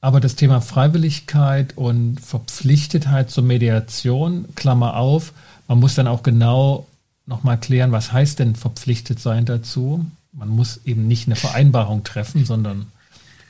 aber 0.04 0.20
das 0.20 0.36
Thema 0.36 0.60
Freiwilligkeit 0.60 1.78
und 1.78 2.20
Verpflichtetheit 2.20 3.32
zur 3.32 3.46
Mediation, 3.46 4.54
Klammer 4.54 4.98
auf, 4.98 5.32
man 5.70 5.80
muss 5.80 5.96
dann 5.96 6.08
auch 6.08 6.24
genau 6.24 6.88
nochmal 7.26 7.58
klären, 7.58 7.94
was 7.94 8.12
heißt 8.12 8.40
denn 8.40 8.56
verpflichtet 8.56 9.22
sein 9.22 9.46
dazu. 9.46 10.06
Man 10.34 10.50
muss 10.50 10.82
eben 10.84 11.08
nicht 11.08 11.30
eine 11.30 11.38
Vereinbarung 11.38 12.04
treffen, 12.04 12.44
sondern 12.44 12.88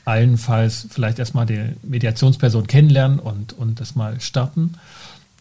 allenfalls 0.06 0.86
vielleicht 0.92 1.18
erstmal 1.18 1.48
die 1.48 1.74
Mediationsperson 1.82 2.68
kennenlernen 2.68 3.18
und, 3.18 3.54
und 3.54 3.80
das 3.80 3.96
mal 3.96 4.22
starten. 4.22 4.76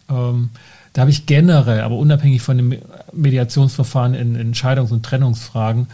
Ähm, 0.08 0.48
da 0.94 1.02
habe 1.02 1.10
ich 1.10 1.26
generell, 1.26 1.82
aber 1.82 1.96
unabhängig 1.96 2.40
von 2.40 2.56
dem 2.56 2.78
Mediationsverfahren 3.12 4.14
in 4.14 4.54
Entscheidungs- 4.54 4.92
und 4.92 5.04
Trennungsfragen, 5.04 5.88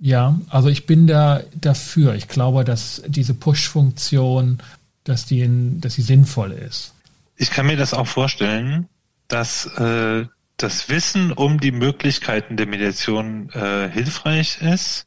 ja, 0.00 0.38
also 0.48 0.68
ich 0.68 0.86
bin 0.86 1.06
da 1.06 1.42
dafür. 1.54 2.14
Ich 2.14 2.28
glaube, 2.28 2.64
dass 2.64 3.02
diese 3.06 3.34
Push-Funktion, 3.34 4.58
dass 5.04 5.26
die, 5.26 5.48
dass 5.80 5.94
sie 5.94 6.02
sinnvoll 6.02 6.52
ist. 6.52 6.92
Ich 7.36 7.50
kann 7.50 7.66
mir 7.66 7.76
das 7.76 7.94
auch 7.94 8.06
vorstellen, 8.06 8.88
dass 9.28 9.66
äh, 9.78 10.26
das 10.56 10.88
Wissen 10.88 11.32
um 11.32 11.58
die 11.58 11.72
Möglichkeiten 11.72 12.56
der 12.56 12.66
Mediation 12.66 13.50
äh, 13.50 13.88
hilfreich 13.90 14.60
ist. 14.60 15.06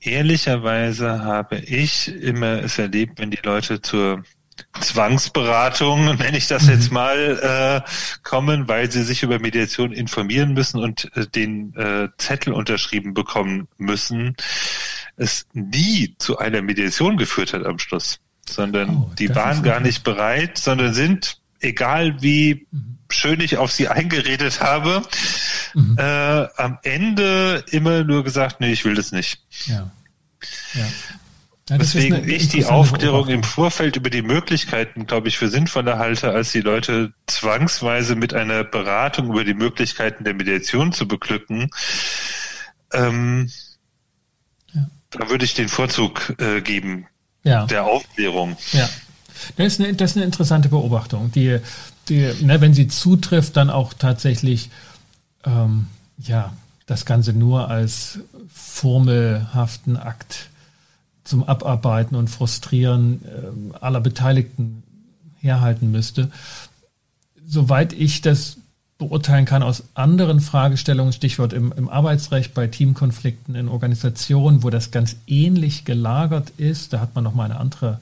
Ehrlicherweise 0.00 1.24
habe 1.24 1.58
ich 1.58 2.08
immer 2.08 2.62
es 2.62 2.78
erlebt, 2.78 3.18
wenn 3.18 3.30
die 3.30 3.40
Leute 3.42 3.80
zur 3.80 4.22
Zwangsberatung, 4.80 6.04
nenne 6.18 6.36
ich 6.36 6.46
das 6.46 6.66
jetzt 6.66 6.88
mhm. 6.88 6.94
mal, 6.94 7.84
äh, 7.84 7.90
kommen, 8.22 8.68
weil 8.68 8.90
sie 8.90 9.02
sich 9.02 9.22
über 9.22 9.38
Mediation 9.38 9.92
informieren 9.92 10.54
müssen 10.54 10.82
und 10.82 11.10
äh, 11.16 11.26
den 11.26 11.74
äh, 11.74 12.08
Zettel 12.18 12.52
unterschrieben 12.52 13.14
bekommen 13.14 13.68
müssen, 13.76 14.36
es 15.16 15.46
nie 15.52 16.14
zu 16.18 16.38
einer 16.38 16.62
Mediation 16.62 17.16
geführt 17.16 17.52
hat 17.52 17.64
am 17.64 17.78
Schluss, 17.78 18.20
sondern 18.48 18.90
oh, 18.90 19.10
die 19.18 19.34
waren 19.34 19.62
gar 19.62 19.80
nicht 19.80 20.04
bereit, 20.04 20.58
sondern 20.58 20.94
sind, 20.94 21.40
egal 21.60 22.22
wie 22.22 22.66
mhm. 22.70 22.98
schön 23.10 23.40
ich 23.40 23.56
auf 23.56 23.72
sie 23.72 23.88
eingeredet 23.88 24.60
habe, 24.60 25.02
mhm. 25.74 25.96
äh, 25.98 26.46
am 26.56 26.78
Ende 26.82 27.64
immer 27.70 28.04
nur 28.04 28.24
gesagt, 28.24 28.60
nee, 28.60 28.72
ich 28.72 28.84
will 28.84 28.94
das 28.94 29.12
nicht. 29.12 29.40
Ja. 29.66 29.90
Ja. 30.74 30.86
Ja, 31.68 31.76
Deswegen 31.76 32.26
ich 32.28 32.48
die 32.48 32.64
Aufklärung 32.64 33.28
im 33.28 33.42
Vorfeld 33.42 33.96
über 33.96 34.08
die 34.08 34.22
Möglichkeiten, 34.22 35.06
glaube 35.06 35.28
ich, 35.28 35.36
für 35.36 35.48
sinnvoller 35.48 35.98
halte, 35.98 36.30
als 36.30 36.52
die 36.52 36.62
Leute 36.62 37.12
zwangsweise 37.26 38.14
mit 38.14 38.32
einer 38.32 38.64
Beratung 38.64 39.30
über 39.30 39.44
die 39.44 39.54
Möglichkeiten 39.54 40.24
der 40.24 40.32
Mediation 40.32 40.92
zu 40.92 41.06
beglücken. 41.06 41.70
Ähm, 42.92 43.50
ja. 44.72 44.88
Da 45.10 45.28
würde 45.28 45.44
ich 45.44 45.52
den 45.52 45.68
Vorzug 45.68 46.34
äh, 46.38 46.62
geben, 46.62 47.06
ja. 47.44 47.66
der 47.66 47.84
Aufklärung. 47.84 48.56
Ja, 48.72 48.88
das 49.56 49.74
ist, 49.74 49.80
eine, 49.80 49.94
das 49.94 50.12
ist 50.12 50.16
eine 50.16 50.24
interessante 50.24 50.70
Beobachtung, 50.70 51.30
die, 51.32 51.58
die 52.08 52.32
ne, 52.40 52.62
wenn 52.62 52.72
sie 52.72 52.88
zutrifft, 52.88 53.58
dann 53.58 53.68
auch 53.68 53.92
tatsächlich 53.92 54.70
ähm, 55.44 55.86
ja, 56.16 56.54
das 56.86 57.04
Ganze 57.04 57.34
nur 57.34 57.68
als 57.68 58.20
formelhaften 58.54 59.98
Akt 59.98 60.48
zum 61.28 61.44
Abarbeiten 61.44 62.16
und 62.16 62.28
Frustrieren 62.28 63.20
äh, 63.24 63.76
aller 63.80 64.00
Beteiligten 64.00 64.82
herhalten 65.40 65.90
müsste. 65.90 66.30
Soweit 67.46 67.92
ich 67.92 68.22
das 68.22 68.56
beurteilen 68.96 69.44
kann 69.44 69.62
aus 69.62 69.84
anderen 69.94 70.40
Fragestellungen, 70.40 71.12
Stichwort 71.12 71.52
im, 71.52 71.72
im 71.76 71.88
Arbeitsrecht, 71.88 72.54
bei 72.54 72.66
Teamkonflikten 72.66 73.54
in 73.54 73.68
Organisationen, 73.68 74.62
wo 74.62 74.70
das 74.70 74.90
ganz 74.90 75.16
ähnlich 75.26 75.84
gelagert 75.84 76.50
ist, 76.56 76.92
da 76.92 77.00
hat 77.00 77.14
man 77.14 77.24
nochmal 77.24 77.50
eine 77.50 77.60
andere 77.60 78.00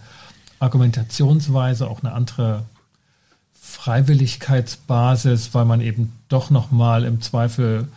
Argumentationsweise, 0.58 1.88
auch 1.88 2.02
eine 2.02 2.12
andere 2.12 2.62
Freiwilligkeitsbasis, 3.60 5.52
weil 5.52 5.64
man 5.66 5.80
eben 5.80 6.12
doch 6.28 6.50
nochmal 6.50 7.04
im 7.04 7.20
Zweifel 7.20 7.88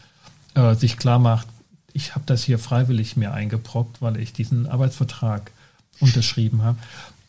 äh, 0.56 0.74
sich 0.76 0.98
klar 0.98 1.20
macht, 1.20 1.48
ich 1.94 2.16
habe 2.16 2.26
das 2.26 2.44
hier 2.44 2.60
freiwillig 2.60 3.18
mir 3.18 3.34
eingebrockt, 3.34 4.02
weil 4.02 4.20
ich 4.20 4.34
diesen 4.34 4.68
Arbeitsvertrag 4.68 5.52
unterschrieben 6.00 6.64
habe. 6.64 6.78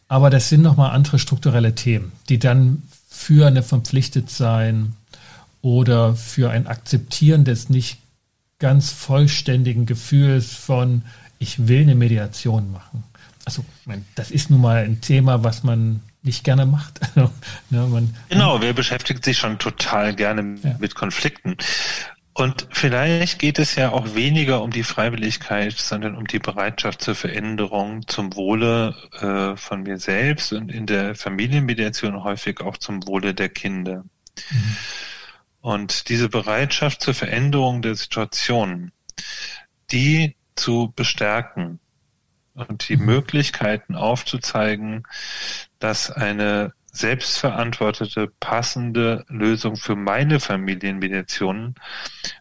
Aber 0.09 0.31
das 0.31 0.49
sind 0.49 0.63
nochmal 0.63 0.91
andere 0.91 1.19
strukturelle 1.19 1.75
Themen, 1.75 2.13
die 2.29 2.39
dann 2.39 2.83
für 3.09 3.47
eine 3.47 3.63
Verpflichtetsein 3.63 4.95
oder 5.63 6.17
für 6.17 6.51
ein 6.51 6.67
Akzeptieren 6.67 7.45
des 7.45 7.69
nicht 7.69 7.99
ganz 8.59 8.91
vollständigen 8.91 9.87
Gefühls 9.87 10.53
von, 10.53 11.03
ich 11.39 11.69
will 11.69 11.83
eine 11.83 11.95
Mediation 11.95 12.73
machen. 12.73 13.05
Also, 13.45 13.65
das 14.15 14.31
ist 14.31 14.51
nun 14.51 14.61
mal 14.61 14.85
ein 14.85 15.01
Thema, 15.01 15.43
was 15.43 15.63
man 15.63 16.01
nicht 16.23 16.45
gerne 16.45 16.67
macht. 16.67 17.01
ja, 17.17 17.31
man, 17.87 18.15
genau, 18.29 18.61
wer 18.61 18.73
beschäftigt 18.73 19.25
sich 19.25 19.39
schon 19.39 19.59
total 19.59 20.15
gerne 20.15 20.57
ja. 20.63 20.77
mit 20.79 20.95
Konflikten? 20.95 21.57
Und 22.41 22.67
vielleicht 22.71 23.39
geht 23.39 23.59
es 23.59 23.75
ja 23.75 23.93
auch 23.93 24.15
weniger 24.15 24.63
um 24.63 24.71
die 24.71 24.83
Freiwilligkeit, 24.83 25.77
sondern 25.77 26.17
um 26.17 26.27
die 26.27 26.39
Bereitschaft 26.39 27.03
zur 27.03 27.15
Veränderung 27.15 28.09
zum 28.09 28.35
Wohle 28.35 28.95
äh, 29.21 29.59
von 29.59 29.83
mir 29.83 29.99
selbst 29.99 30.55
und 30.55 30.73
in 30.73 30.87
der 30.87 31.15
Familienmediation 31.15 32.25
häufig 32.25 32.63
auch 32.63 32.79
zum 32.79 33.07
Wohle 33.07 33.35
der 33.35 33.51
Kinder. 33.51 34.05
Mhm. 34.51 34.77
Und 35.61 36.09
diese 36.09 36.31
Bereitschaft 36.31 37.03
zur 37.03 37.13
Veränderung 37.13 37.83
der 37.83 37.95
Situation, 37.95 38.93
die 39.93 40.35
zu 40.57 40.95
bestärken 40.97 41.79
und 42.55 42.89
die 42.89 42.97
mhm. 42.97 43.05
Möglichkeiten 43.05 43.97
aufzuzeigen, 43.97 45.03
dass 45.79 46.11
eine 46.11 46.73
selbstverantwortete, 46.93 48.33
passende 48.41 49.25
Lösung 49.29 49.77
für 49.77 49.97
meine 49.97 50.41
Familienmediation 50.41 51.75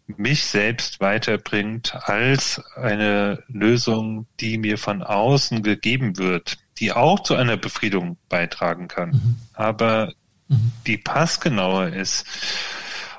mich 0.07 0.45
selbst 0.45 0.99
weiterbringt 0.99 1.95
als 1.95 2.61
eine 2.75 3.43
Lösung, 3.47 4.27
die 4.39 4.57
mir 4.57 4.77
von 4.77 5.03
außen 5.03 5.61
gegeben 5.61 6.17
wird, 6.17 6.57
die 6.79 6.91
auch 6.91 7.21
zu 7.21 7.35
einer 7.35 7.57
Befriedung 7.57 8.17
beitragen 8.27 8.87
kann, 8.87 9.09
mhm. 9.09 9.35
aber 9.53 10.13
mhm. 10.47 10.71
die 10.87 10.97
passgenauer 10.97 11.87
ist. 11.87 12.25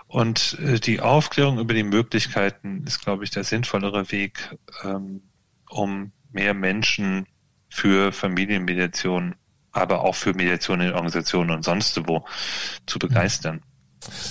Und 0.08 0.58
äh, 0.58 0.80
die 0.80 1.00
Aufklärung 1.00 1.60
über 1.60 1.74
die 1.74 1.84
Möglichkeiten 1.84 2.82
ist, 2.84 3.00
glaube 3.00 3.22
ich, 3.22 3.30
der 3.30 3.44
sinnvollere 3.44 4.10
Weg, 4.10 4.56
ähm, 4.82 5.22
um 5.68 6.10
mehr 6.32 6.54
Menschen 6.54 7.26
für 7.68 8.10
Familienmediation 8.10 9.36
aber 9.72 10.04
auch 10.04 10.14
für 10.14 10.34
Mediation 10.34 10.80
in 10.80 10.92
Organisationen 10.92 11.50
und 11.50 11.64
sonst 11.64 12.00
wo 12.06 12.24
zu 12.86 12.98
begeistern. 12.98 13.60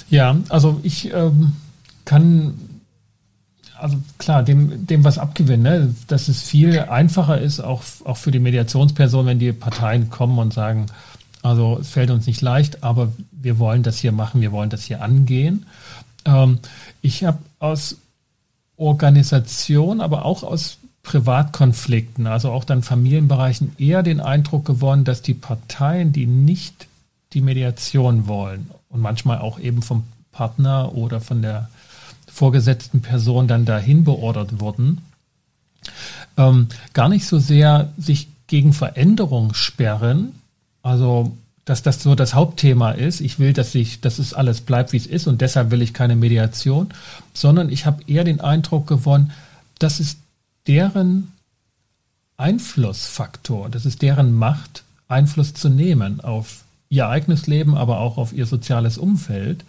Ja, 0.09 0.35
also 0.49 0.79
ich 0.83 1.13
ähm, 1.13 1.53
kann 2.05 2.53
also 3.79 3.97
klar, 4.17 4.43
dem, 4.43 4.85
dem 4.85 5.03
was 5.03 5.17
abgewinnen, 5.17 5.63
ne? 5.63 5.95
dass 6.07 6.27
es 6.27 6.43
viel 6.43 6.79
einfacher 6.79 7.39
ist, 7.39 7.59
auch, 7.59 7.83
auch 8.03 8.17
für 8.17 8.31
die 8.31 8.39
Mediationsperson, 8.39 9.25
wenn 9.25 9.39
die 9.39 9.53
Parteien 9.53 10.09
kommen 10.09 10.37
und 10.37 10.53
sagen, 10.53 10.87
also 11.41 11.77
es 11.79 11.89
fällt 11.89 12.11
uns 12.11 12.27
nicht 12.27 12.41
leicht, 12.41 12.83
aber 12.83 13.11
wir 13.31 13.59
wollen 13.59 13.83
das 13.83 13.97
hier 13.97 14.11
machen, 14.11 14.41
wir 14.41 14.51
wollen 14.51 14.69
das 14.69 14.83
hier 14.83 15.01
angehen. 15.01 15.65
Ähm, 16.25 16.59
ich 17.01 17.23
habe 17.23 17.39
aus 17.59 17.97
Organisation, 18.75 20.01
aber 20.01 20.25
auch 20.25 20.43
aus 20.43 20.77
Privatkonflikten, 21.09 22.27
also 22.27 22.51
auch 22.51 22.63
dann 22.63 22.83
Familienbereichen, 22.83 23.71
eher 23.79 24.03
den 24.03 24.19
Eindruck 24.19 24.63
gewonnen, 24.63 25.05
dass 25.05 25.23
die 25.23 25.33
Parteien, 25.33 26.11
die 26.11 26.27
nicht 26.27 26.85
die 27.33 27.41
Mediation 27.41 28.27
wollen 28.27 28.69
und 28.89 29.01
manchmal 29.01 29.39
auch 29.39 29.59
eben 29.59 29.81
vom 29.81 30.03
Partner 30.31 30.93
oder 30.93 31.19
von 31.19 31.41
der 31.41 31.67
vorgesetzten 32.31 33.01
Person 33.01 33.47
dann 33.47 33.65
dahin 33.65 34.03
beordert 34.03 34.59
wurden, 34.59 35.01
ähm, 36.37 36.67
gar 36.93 37.09
nicht 37.09 37.25
so 37.25 37.39
sehr 37.39 37.91
sich 37.97 38.27
gegen 38.45 38.73
Veränderung 38.73 39.55
sperren, 39.55 40.33
also 40.83 41.35
dass 41.65 41.81
das 41.81 42.03
so 42.03 42.13
das 42.13 42.35
Hauptthema 42.35 42.91
ist. 42.91 43.19
Ich 43.19 43.39
will, 43.39 43.53
dass 43.53 43.73
ich, 43.73 43.99
dass 43.99 44.19
es 44.19 44.35
alles 44.35 44.61
bleibt, 44.61 44.93
wie 44.93 44.97
es 44.97 45.07
ist 45.07 45.25
und 45.25 45.41
deshalb 45.41 45.71
will 45.71 45.81
ich 45.81 45.91
keine 45.91 46.15
Mediation, 46.15 46.89
sondern 47.33 47.71
ich 47.71 47.87
habe 47.87 48.03
eher 48.05 48.23
den 48.23 48.41
Eindruck 48.41 48.85
gewonnen, 48.85 49.31
dass 49.79 49.99
es 49.99 50.17
deren 50.67 51.31
Einflussfaktor, 52.37 53.69
das 53.69 53.85
ist 53.85 54.01
deren 54.01 54.33
Macht, 54.33 54.83
Einfluss 55.07 55.53
zu 55.53 55.69
nehmen 55.69 56.21
auf 56.21 56.63
ihr 56.89 57.07
eigenes 57.07 57.47
Leben, 57.47 57.75
aber 57.75 57.99
auch 57.99 58.17
auf 58.17 58.33
ihr 58.33 58.45
soziales 58.45 58.97
Umfeld. 58.97 59.63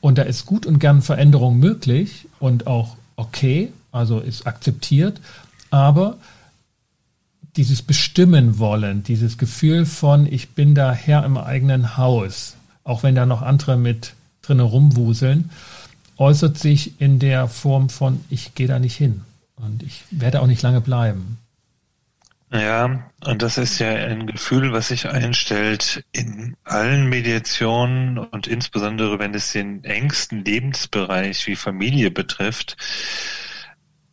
Und 0.00 0.18
da 0.18 0.22
ist 0.22 0.46
gut 0.46 0.66
und 0.66 0.78
gern 0.78 1.02
Veränderung 1.02 1.58
möglich 1.58 2.26
und 2.38 2.66
auch 2.66 2.96
okay, 3.16 3.72
also 3.92 4.18
ist 4.18 4.46
akzeptiert, 4.46 5.20
aber 5.70 6.16
dieses 7.56 7.82
Bestimmen 7.82 8.58
wollen, 8.58 9.02
dieses 9.02 9.36
Gefühl 9.36 9.84
von, 9.84 10.26
ich 10.26 10.50
bin 10.50 10.74
da 10.74 10.92
Herr 10.92 11.24
im 11.24 11.36
eigenen 11.36 11.96
Haus, 11.96 12.54
auch 12.84 13.02
wenn 13.02 13.14
da 13.14 13.26
noch 13.26 13.42
andere 13.42 13.76
mit 13.76 14.14
drinnen 14.42 14.64
rumwuseln, 14.64 15.50
äußert 16.16 16.58
sich 16.58 17.00
in 17.00 17.18
der 17.18 17.48
Form 17.48 17.88
von, 17.88 18.20
ich 18.30 18.54
gehe 18.54 18.68
da 18.68 18.78
nicht 18.78 18.96
hin. 18.96 19.22
Und 19.62 19.82
ich 19.82 20.04
werde 20.10 20.40
auch 20.40 20.46
nicht 20.46 20.62
lange 20.62 20.80
bleiben. 20.80 21.38
Ja, 22.52 23.10
und 23.24 23.42
das 23.42 23.58
ist 23.58 23.78
ja 23.78 23.90
ein 23.90 24.26
Gefühl, 24.26 24.72
was 24.72 24.88
sich 24.88 25.08
einstellt 25.08 26.04
in 26.10 26.56
allen 26.64 27.08
Mediationen 27.08 28.18
und 28.18 28.48
insbesondere 28.48 29.20
wenn 29.20 29.34
es 29.34 29.52
den 29.52 29.84
engsten 29.84 30.44
Lebensbereich 30.44 31.46
wie 31.46 31.54
Familie 31.54 32.10
betrifft, 32.10 32.76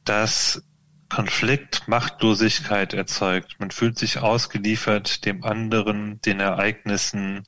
dass 0.05 0.62
Konflikt 1.10 1.88
Machtlosigkeit 1.88 2.93
erzeugt. 2.93 3.55
Man 3.60 3.71
fühlt 3.71 3.97
sich 3.97 4.19
ausgeliefert 4.19 5.25
dem 5.25 5.43
anderen, 5.43 6.21
den 6.21 6.39
Ereignissen 6.39 7.43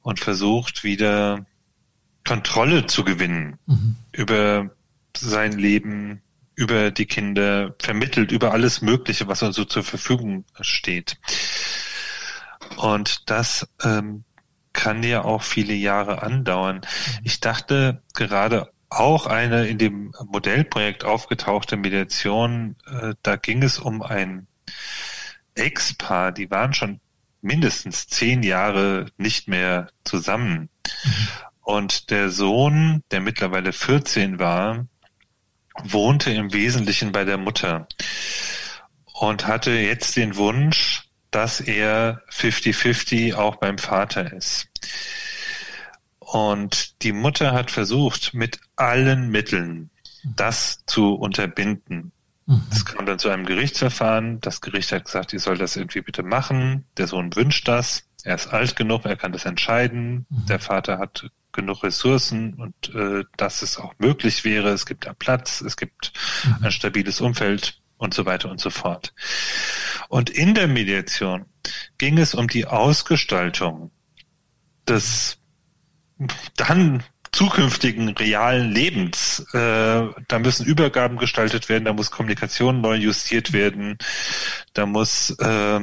und 0.00 0.20
versucht 0.20 0.84
wieder 0.84 1.44
Kontrolle 2.24 2.86
zu 2.86 3.04
gewinnen 3.04 3.58
mhm. 3.66 3.96
über 4.12 4.70
sein 5.16 5.52
Leben, 5.52 6.22
über 6.54 6.90
die 6.90 7.06
Kinder, 7.06 7.74
vermittelt 7.78 8.32
über 8.32 8.52
alles 8.52 8.80
Mögliche, 8.80 9.28
was 9.28 9.42
uns 9.42 9.56
so 9.56 9.64
zur 9.64 9.82
Verfügung 9.82 10.44
steht. 10.60 11.18
Und 12.76 13.30
das 13.30 13.68
ähm, 13.82 14.24
kann 14.72 15.02
ja 15.02 15.24
auch 15.24 15.42
viele 15.42 15.74
Jahre 15.74 16.22
andauern. 16.22 16.76
Mhm. 16.76 17.20
Ich 17.24 17.40
dachte 17.40 18.02
gerade 18.14 18.70
auch 18.90 19.26
eine 19.26 19.66
in 19.66 19.78
dem 19.78 20.12
Modellprojekt 20.26 21.04
aufgetauchte 21.04 21.76
Mediation, 21.76 22.76
äh, 22.86 23.14
da 23.22 23.36
ging 23.36 23.62
es 23.62 23.78
um 23.78 24.02
ein 24.02 24.46
Ex-Paar, 25.54 26.32
die 26.32 26.50
waren 26.50 26.74
schon 26.74 27.00
mindestens 27.40 28.06
zehn 28.06 28.42
Jahre 28.42 29.06
nicht 29.16 29.48
mehr 29.48 29.88
zusammen. 30.04 30.68
Mhm. 30.84 31.28
Und 31.62 32.10
der 32.10 32.30
Sohn, 32.30 33.02
der 33.10 33.20
mittlerweile 33.20 33.72
14 33.72 34.38
war, 34.38 34.86
wohnte 35.82 36.30
im 36.30 36.52
Wesentlichen 36.52 37.12
bei 37.12 37.24
der 37.24 37.38
Mutter 37.38 37.88
und 39.12 39.46
hatte 39.46 39.72
jetzt 39.72 40.16
den 40.16 40.36
Wunsch, 40.36 41.08
dass 41.30 41.60
er 41.60 42.22
50-50 42.30 43.34
auch 43.34 43.56
beim 43.56 43.78
Vater 43.78 44.32
ist. 44.32 44.68
Und 46.18 47.02
die 47.02 47.12
Mutter 47.12 47.52
hat 47.52 47.70
versucht, 47.70 48.34
mit 48.34 48.60
allen 48.76 49.30
Mitteln 49.30 49.90
das 50.24 50.84
zu 50.86 51.14
unterbinden. 51.14 52.12
Mhm. 52.46 52.62
Es 52.70 52.84
kam 52.84 53.06
dann 53.06 53.18
zu 53.18 53.28
einem 53.28 53.46
Gerichtsverfahren. 53.46 54.40
Das 54.40 54.60
Gericht 54.60 54.92
hat 54.92 55.04
gesagt, 55.04 55.32
ich 55.32 55.42
soll 55.42 55.58
das 55.58 55.76
irgendwie 55.76 56.00
bitte 56.00 56.22
machen. 56.22 56.84
Der 56.96 57.06
Sohn 57.06 57.34
wünscht 57.36 57.68
das. 57.68 58.04
Er 58.24 58.34
ist 58.36 58.48
alt 58.48 58.74
genug, 58.76 59.04
er 59.04 59.16
kann 59.16 59.32
das 59.32 59.44
entscheiden. 59.44 60.26
Mhm. 60.28 60.46
Der 60.46 60.60
Vater 60.60 60.98
hat 60.98 61.30
genug 61.54 61.82
Ressourcen 61.82 62.54
und 62.54 62.94
äh, 62.94 63.24
dass 63.36 63.62
es 63.62 63.78
auch 63.78 63.94
möglich 63.98 64.44
wäre. 64.44 64.70
Es 64.70 64.84
gibt 64.84 65.06
da 65.06 65.14
Platz, 65.14 65.62
es 65.62 65.76
gibt 65.76 66.12
mhm. 66.44 66.66
ein 66.66 66.72
stabiles 66.72 67.20
Umfeld 67.20 67.80
und 67.96 68.12
so 68.12 68.26
weiter 68.26 68.50
und 68.50 68.60
so 68.60 68.70
fort. 68.70 69.14
Und 70.08 70.30
in 70.30 70.54
der 70.54 70.68
Mediation 70.68 71.46
ging 71.96 72.18
es 72.18 72.34
um 72.34 72.48
die 72.48 72.66
Ausgestaltung 72.66 73.90
des 74.86 75.38
dann 76.56 77.02
zukünftigen 77.32 78.10
realen 78.10 78.70
Lebens. 78.70 79.40
Äh, 79.52 80.06
da 80.28 80.38
müssen 80.38 80.66
Übergaben 80.66 81.16
gestaltet 81.16 81.68
werden, 81.68 81.84
da 81.84 81.92
muss 81.92 82.10
Kommunikation 82.10 82.80
neu 82.80 82.94
justiert 82.94 83.52
werden, 83.52 83.98
da 84.72 84.86
muss 84.86 85.30
äh, 85.30 85.80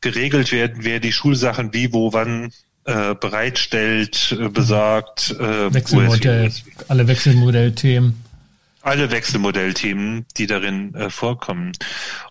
geregelt 0.00 0.52
werden, 0.52 0.84
wer 0.84 1.00
die 1.00 1.12
Schulsachen 1.12 1.72
wie, 1.72 1.92
wo, 1.92 2.12
wann 2.12 2.52
äh, 2.86 3.14
bereitstellt, 3.14 4.36
äh, 4.38 4.48
besorgt. 4.48 5.32
Äh, 5.38 5.74
Wechselmodell, 5.74 6.52
alle 6.88 7.08
Wechselmodellthemen. 7.08 8.22
Alle 8.82 9.10
Wechselmodellthemen, 9.10 10.24
die 10.36 10.46
darin 10.46 10.94
äh, 10.94 11.10
vorkommen. 11.10 11.72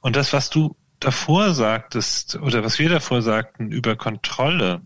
Und 0.02 0.15
das, 0.15 0.32
was 0.32 0.50
du 0.50 0.76
davor 1.00 1.54
sagtest, 1.54 2.38
oder 2.38 2.63
was 2.63 2.80
wir 2.80 2.89
davor 2.89 3.22
sagten 3.22 3.72
über 3.72 3.96
Kontrolle, 3.96 4.82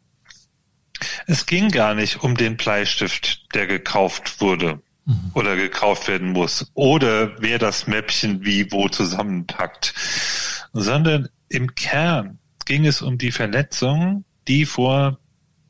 es 1.27 1.45
ging 1.45 1.69
gar 1.69 1.93
nicht 1.93 2.23
um 2.23 2.35
den 2.35 2.57
Bleistift, 2.57 3.45
der 3.53 3.67
gekauft 3.67 4.41
wurde 4.41 4.81
mhm. 5.05 5.31
oder 5.33 5.55
gekauft 5.55 6.07
werden 6.07 6.31
muss 6.31 6.71
oder 6.73 7.39
wer 7.41 7.59
das 7.59 7.87
Mäppchen 7.87 8.43
wie 8.43 8.71
wo 8.71 8.89
zusammenpackt, 8.89 9.93
sondern 10.73 11.29
im 11.47 11.75
Kern 11.75 12.39
ging 12.65 12.85
es 12.85 13.01
um 13.01 13.17
die 13.17 13.31
Verletzung, 13.31 14.25
die 14.47 14.65
vor 14.65 15.19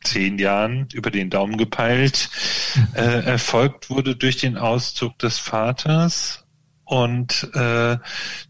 zehn 0.03 0.39
Jahren 0.39 0.87
über 0.93 1.11
den 1.11 1.29
Daumen 1.29 1.57
gepeilt 1.57 2.29
mhm. 2.75 2.87
äh, 2.95 3.21
erfolgt 3.21 3.89
wurde 3.89 4.15
durch 4.15 4.37
den 4.37 4.57
Auszug 4.57 5.17
des 5.19 5.37
Vaters 5.39 6.45
und 6.85 7.49
äh, 7.53 7.97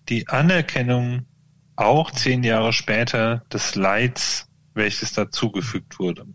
die 0.07 0.27
Anerkennung 0.27 1.25
auch 1.75 2.11
zehn 2.11 2.43
Jahre 2.43 2.73
später 2.73 3.43
des 3.51 3.75
Leids, 3.75 4.47
welches 4.73 5.13
dazugefügt 5.13 5.99
wurde. 5.99 6.25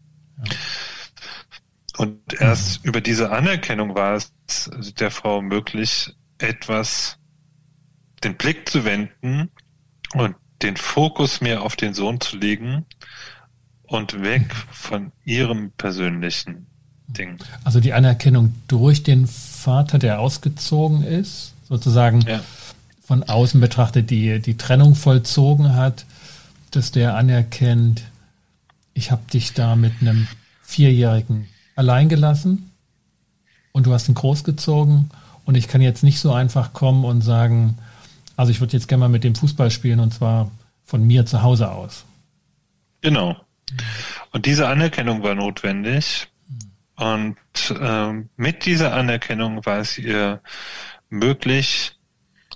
Und 1.97 2.41
erst 2.41 2.83
mhm. 2.83 2.89
über 2.89 3.01
diese 3.01 3.31
Anerkennung 3.31 3.95
war 3.95 4.15
es 4.15 4.33
der 4.99 5.11
Frau 5.11 5.43
möglich, 5.43 6.15
etwas 6.39 7.19
den 8.23 8.37
Blick 8.37 8.69
zu 8.69 8.85
wenden 8.85 9.51
und 10.15 10.35
den 10.63 10.77
Fokus 10.77 11.41
mehr 11.41 11.63
auf 11.63 11.77
den 11.77 11.95
Sohn 11.95 12.21
zu 12.21 12.37
legen 12.37 12.87
und 13.95 14.23
weg 14.23 14.55
von 14.73 15.13
ihrem 15.25 15.71
persönlichen 15.73 16.67
Ding. 17.07 17.39
Also 17.63 17.81
die 17.81 17.93
Anerkennung 17.93 18.55
durch 18.69 19.03
den 19.03 19.27
Vater, 19.27 19.99
der 19.99 20.21
ausgezogen 20.21 21.03
ist, 21.03 21.55
sozusagen 21.69 22.23
ja. 22.23 22.41
von 23.03 23.23
außen 23.23 23.61
betrachtet 23.61 24.11
die, 24.11 24.41
die 24.41 24.57
Trennung 24.57 24.95
vollzogen 24.95 25.75
hat, 25.75 26.07
dass 26.73 26.91
der 26.91 27.17
anerkennt, 27.17 28.03
ich 28.95 29.11
habe 29.11 29.23
dich 29.33 29.53
da 29.53 29.77
mit 29.77 29.93
einem 30.01 30.27
Vierjährigen 30.63 31.47
allein 31.77 32.09
gelassen 32.09 32.71
und 33.73 33.87
du 33.87 33.93
hast 33.93 34.09
ihn 34.09 34.15
großgezogen 34.15 35.11
und 35.45 35.55
ich 35.57 35.69
kann 35.69 35.81
jetzt 35.81 36.03
nicht 36.03 36.19
so 36.19 36.33
einfach 36.33 36.73
kommen 36.73 37.05
und 37.05 37.21
sagen, 37.21 37.79
also 38.37 38.51
ich 38.51 38.61
würde 38.61 38.73
jetzt 38.73 38.89
gerne 38.89 39.03
mal 39.03 39.09
mit 39.09 39.25
dem 39.25 39.35
Fußball 39.35 39.71
spielen 39.71 40.01
und 40.01 40.13
zwar 40.13 40.51
von 40.85 41.07
mir 41.07 41.27
zu 41.27 41.43
Hause 41.43 41.71
aus. 41.71 42.05
Genau. 43.03 43.37
Und 44.31 44.47
diese 44.47 44.69
Anerkennung 44.69 45.23
war 45.23 45.35
notwendig. 45.35 46.29
Und 46.97 47.37
ähm, 47.81 48.29
mit 48.37 48.65
dieser 48.67 48.95
Anerkennung 48.95 49.65
war 49.67 49.79
es 49.79 49.99
ihr 49.99 50.41
möglich, 51.09 51.99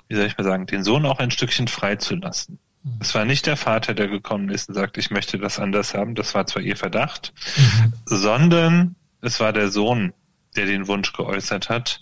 wie 0.09 0.17
soll 0.17 0.27
ich 0.27 0.39
mal 0.39 0.45
sagen, 0.45 0.67
den 0.67 0.85
Sohn 0.85 1.07
auch 1.07 1.19
ein 1.19 1.31
Stückchen 1.31 1.69
freizulassen. 1.69 2.59
Mhm. 2.83 2.99
Es 3.01 3.15
war 3.15 3.25
nicht 3.25 3.47
der 3.47 3.57
Vater, 3.57 3.95
der 3.95 4.09
gekommen 4.09 4.49
ist 4.51 4.69
und 4.69 4.75
sagt, 4.75 4.97
ich 4.99 5.11
möchte 5.11 5.39
das 5.39 5.59
anders 5.59 5.95
haben. 5.95 6.15
Das 6.15 6.35
war 6.35 6.47
zwar 6.47 6.63
ihr 6.63 6.77
Verdacht, 6.77 7.33
mhm. 7.57 7.93
sondern 8.07 8.97
es 9.21 9.41
war 9.41 9.53
der 9.53 9.71
Sohn, 9.71 10.13
der 10.57 10.67
den 10.67 10.87
Wunsch 10.87 11.13
geäußert 11.13 11.69
hat, 11.69 12.01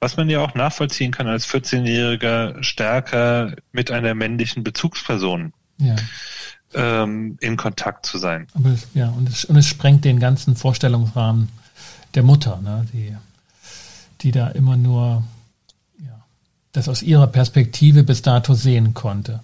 was 0.00 0.16
man 0.16 0.28
ja 0.28 0.40
auch 0.40 0.54
nachvollziehen 0.54 1.12
kann 1.12 1.26
als 1.26 1.48
14-Jähriger 1.48 2.62
stärker 2.62 3.56
mit 3.72 3.90
einer 3.90 4.14
männlichen 4.14 4.64
Bezugsperson 4.64 5.52
ja. 5.78 5.96
Ähm, 6.74 7.38
in 7.40 7.56
Kontakt 7.56 8.06
zu 8.06 8.18
sein. 8.18 8.46
Aber 8.54 8.70
es, 8.70 8.86
ja, 8.94 9.08
und 9.08 9.28
es, 9.28 9.44
und 9.44 9.56
es 9.56 9.66
sprengt 9.66 10.04
den 10.04 10.20
ganzen 10.20 10.56
Vorstellungsrahmen 10.56 11.48
der 12.14 12.22
Mutter, 12.22 12.60
ne, 12.62 12.86
die, 12.92 13.14
die 14.20 14.32
da 14.32 14.48
immer 14.48 14.76
nur 14.76 15.24
ja, 15.98 16.24
das 16.72 16.88
aus 16.88 17.02
ihrer 17.02 17.26
Perspektive 17.26 18.04
bis 18.04 18.22
dato 18.22 18.54
sehen 18.54 18.94
konnte. 18.94 19.40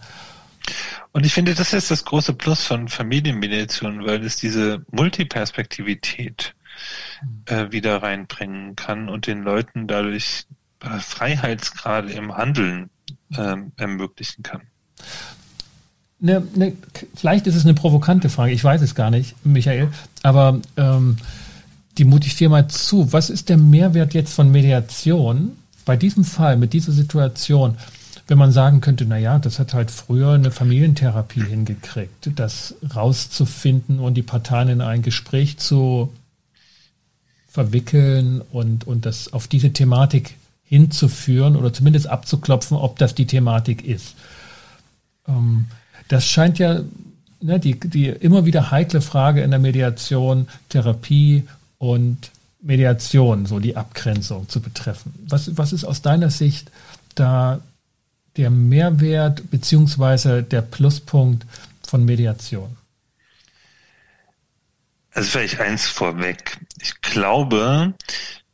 Und 1.12 1.26
ich 1.26 1.32
finde, 1.32 1.54
das 1.54 1.72
ist 1.72 1.90
das 1.90 2.04
große 2.04 2.34
Plus 2.34 2.64
von 2.64 2.88
Familienmediation, 2.88 4.06
weil 4.06 4.24
es 4.24 4.36
diese 4.36 4.84
Multiperspektivität 4.92 6.54
äh, 7.46 7.72
wieder 7.72 8.02
reinbringen 8.02 8.76
kann 8.76 9.08
und 9.08 9.26
den 9.26 9.42
Leuten 9.42 9.88
dadurch 9.88 10.46
äh, 10.80 10.98
Freiheitsgrade 10.98 12.12
im 12.12 12.36
Handeln 12.36 12.90
äh, 13.34 13.56
ermöglichen 13.76 14.42
kann. 14.44 14.62
Ne, 16.20 16.42
ne, 16.54 16.74
vielleicht 17.14 17.46
ist 17.46 17.54
es 17.54 17.64
eine 17.64 17.74
provokante 17.74 18.28
Frage, 18.28 18.52
ich 18.52 18.62
weiß 18.62 18.83
es 18.83 18.94
gar 18.94 19.11
nicht, 19.11 19.35
Michael, 19.44 19.88
aber 20.22 20.61
ähm, 20.76 21.16
die 21.96 22.04
dir 22.04 22.48
mal 22.48 22.68
zu. 22.68 23.12
Was 23.12 23.30
ist 23.30 23.48
der 23.48 23.56
Mehrwert 23.56 24.12
jetzt 24.14 24.35
von 24.35 24.50
Mediation 24.50 25.52
bei 25.85 25.96
diesem 25.96 26.24
Fall, 26.24 26.56
mit 26.56 26.72
dieser 26.72 26.92
Situation? 26.92 27.76
wenn 28.30 28.38
man 28.38 28.52
sagen 28.52 28.80
könnte, 28.80 29.06
na 29.06 29.18
ja, 29.18 29.40
das 29.40 29.59
hat 29.59 29.74
halt 29.74 29.90
früher 29.90 30.35
eine 30.35 30.52
Familientherapie 30.52 31.42
hingekriegt, 31.42 32.30
das 32.37 32.76
rauszufinden 32.94 33.98
und 33.98 34.14
die 34.14 34.22
Parteien 34.22 34.68
in 34.68 34.80
ein 34.80 35.02
Gespräch 35.02 35.59
zu 35.59 36.12
verwickeln 37.48 38.40
und, 38.52 38.87
und 38.87 39.04
das 39.04 39.33
auf 39.33 39.48
diese 39.48 39.72
Thematik 39.72 40.37
hinzuführen 40.62 41.56
oder 41.56 41.72
zumindest 41.72 42.06
abzuklopfen, 42.06 42.76
ob 42.76 43.00
das 43.00 43.16
die 43.16 43.26
Thematik 43.26 43.85
ist. 43.85 44.14
Ähm, 45.26 45.66
das 46.11 46.27
scheint 46.27 46.59
ja 46.59 46.81
ne, 47.40 47.61
die, 47.61 47.79
die 47.79 48.09
immer 48.09 48.44
wieder 48.44 48.70
heikle 48.73 49.01
Frage 49.01 49.42
in 49.42 49.51
der 49.51 49.61
Mediation, 49.61 50.49
Therapie 50.68 51.46
und 51.79 52.33
Mediation, 52.61 53.46
so 53.46 53.61
die 53.61 53.77
Abgrenzung 53.77 54.49
zu 54.49 54.61
betreffen. 54.61 55.14
Was, 55.29 55.57
was 55.57 55.73
ist 55.73 55.85
aus 55.85 56.03
deiner 56.03 56.31
Sicht 56.31 56.70
da 57.14 57.61
der 58.37 58.51
Mehrwert 58.51 59.51
beziehungsweise 59.53 60.42
der 60.42 60.62
Pluspunkt 60.62 61.46
von 61.87 62.05
Mediation? 62.05 62.77
Also 65.12 65.31
vielleicht 65.31 65.61
eins 65.61 65.87
vorweg. 65.87 66.59
Ich 66.81 67.01
glaube, 67.03 67.94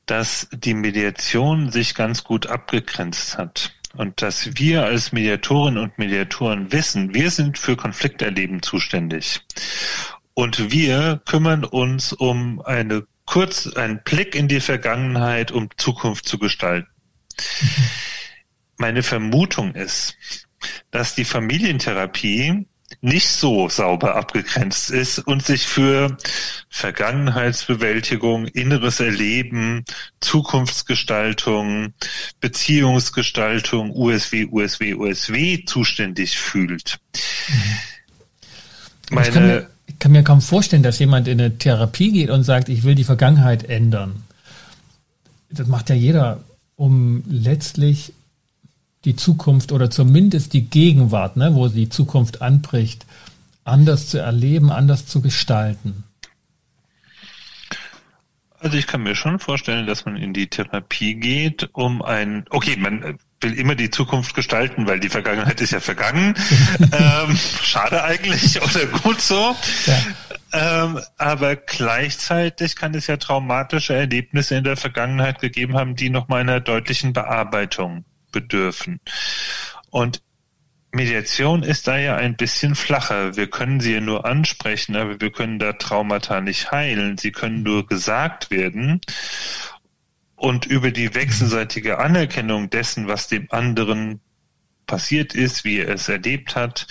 dass 0.05 0.47
die 0.53 0.75
Mediation 0.75 1.73
sich 1.73 1.95
ganz 1.95 2.23
gut 2.23 2.47
abgegrenzt 2.47 3.39
hat 3.39 3.73
und 3.97 4.23
dass 4.23 4.57
wir 4.57 4.85
als 4.85 5.13
Mediatorinnen 5.13 5.83
und 5.83 5.99
Mediatoren 5.99 6.73
wissen, 6.73 7.15
wir 7.15 7.31
sind 7.31 7.59
für 7.59 7.77
Konflikterleben 7.77 8.63
zuständig. 8.63 9.41
Und 10.35 10.71
wir 10.71 11.21
kümmern 11.25 11.65
uns 11.65 12.13
um 12.13 12.61
eine 12.61 13.07
kurz 13.25 13.67
ein 13.67 14.03
Blick 14.05 14.35
in 14.35 14.49
die 14.49 14.61
Vergangenheit, 14.61 15.51
um 15.51 15.69
Zukunft 15.77 16.27
zu 16.29 16.39
gestalten. 16.39 16.89
Mhm. 17.61 17.85
Meine 18.79 19.03
Vermutung 19.03 19.75
ist, 19.75 20.17
dass 20.91 21.15
die 21.15 21.25
Familientherapie 21.25 22.67
nicht 23.01 23.29
so 23.29 23.69
sauber 23.69 24.15
abgegrenzt 24.15 24.91
ist 24.91 25.19
und 25.19 25.45
sich 25.45 25.67
für 25.67 26.17
Vergangenheitsbewältigung, 26.69 28.47
inneres 28.47 29.01
Erleben, 29.01 29.85
Zukunftsgestaltung, 30.21 31.95
Beziehungsgestaltung, 32.41 33.91
USW, 33.95 34.47
USW, 34.51 34.95
USW 34.95 35.65
zuständig 35.65 36.39
fühlt. 36.39 36.99
Meine, 39.11 39.29
ich, 39.29 39.35
kann 39.35 39.47
mir, 39.47 39.71
ich 39.87 39.99
kann 39.99 40.13
mir 40.13 40.23
kaum 40.23 40.41
vorstellen, 40.41 40.83
dass 40.83 40.99
jemand 40.99 41.29
in 41.29 41.41
eine 41.41 41.59
Therapie 41.59 42.13
geht 42.13 42.31
und 42.31 42.45
sagt, 42.45 42.69
ich 42.69 42.85
will 42.85 42.95
die 42.95 43.05
Vergangenheit 43.05 43.65
ändern. 43.65 44.23
Das 45.51 45.67
macht 45.67 45.91
ja 45.91 45.95
jeder, 45.95 46.45
um 46.77 47.23
letztlich 47.29 48.13
die 49.07 49.17
Zukunft 49.17 49.73
oder 49.73 49.91
zumindest 49.91 50.53
die 50.53 50.69
Gegenwart, 50.69 51.37
ne, 51.37 51.55
wo 51.55 51.69
die 51.69 51.89
Zukunft 51.89 52.43
anbricht, 52.43 53.07
anders 53.65 54.09
zu 54.09 54.19
erleben, 54.19 54.71
anders 54.71 55.07
zu 55.07 55.23
gestalten? 55.23 56.05
Also 58.59 58.79
ich 58.79 58.87
kann 58.87 59.03
mir 59.03 59.15
schon 59.15 59.39
vorstellen, 59.39 59.87
dass 59.87 60.07
man 60.07 60.17
in 60.17 60.33
die 60.33 60.49
Therapie 60.49 61.15
geht, 61.15 61.69
um 61.73 62.03
ein, 62.03 62.47
okay, 62.51 62.77
man 62.77 63.19
will 63.41 63.53
immer 63.53 63.75
die 63.75 63.91
Zukunft 63.91 64.35
gestalten, 64.35 64.87
weil 64.87 64.99
die 64.99 65.09
Vergangenheit 65.11 65.61
ist 65.61 65.73
ja 65.73 65.81
vergangen. 65.81 66.35
ähm, 66.81 67.39
schade 67.63 68.03
eigentlich 68.03 68.61
oder 68.63 68.87
gut 68.87 69.21
so. 69.21 69.55
Ja. 69.87 70.85
Ähm, 70.85 71.01
aber 71.19 71.55
gleichzeitig 71.55 72.77
kann 72.77 72.95
es 72.95 73.07
ja 73.07 73.19
traumatische 73.19 73.95
Erlebnisse 73.95 74.57
in 74.57 74.65
der 74.65 74.77
Vergangenheit 74.77 75.41
gegeben 75.41 75.77
haben, 75.77 75.95
die 75.95 76.09
noch 76.09 76.29
mal 76.29 76.41
einer 76.41 76.61
deutlichen 76.61 77.13
Bearbeitung 77.13 78.05
bedürfen. 78.37 79.01
Und 79.91 80.23
Mediation 80.93 81.63
ist 81.63 81.87
da 81.87 81.97
ja 81.97 82.17
ein 82.17 82.37
bisschen 82.37 82.75
flacher. 82.75 83.37
Wir 83.37 83.49
können 83.49 83.81
sie 83.81 83.95
ja 83.95 84.01
nur 84.01 84.27
ansprechen, 84.27 84.95
aber 84.95 85.21
wir 85.21 85.31
können 85.31 85.59
da 85.59 85.73
Traumata 85.73 86.41
nicht 86.41 86.71
heilen. 86.71 87.17
Sie 87.17 87.33
können 87.33 87.63
nur 87.63 87.87
gesagt 87.87 88.51
werden. 88.51 89.01
Und 90.35 90.67
über 90.67 90.91
die 90.91 91.15
wechselseitige 91.15 91.99
Anerkennung 91.99 92.69
dessen, 92.69 93.09
was 93.09 93.29
dem 93.29 93.47
anderen 93.51 94.21
passiert 94.87 95.35
ist, 95.35 95.65
wie 95.65 95.79
er 95.79 95.95
es 95.95 96.09
erlebt 96.09 96.57
hat, 96.57 96.87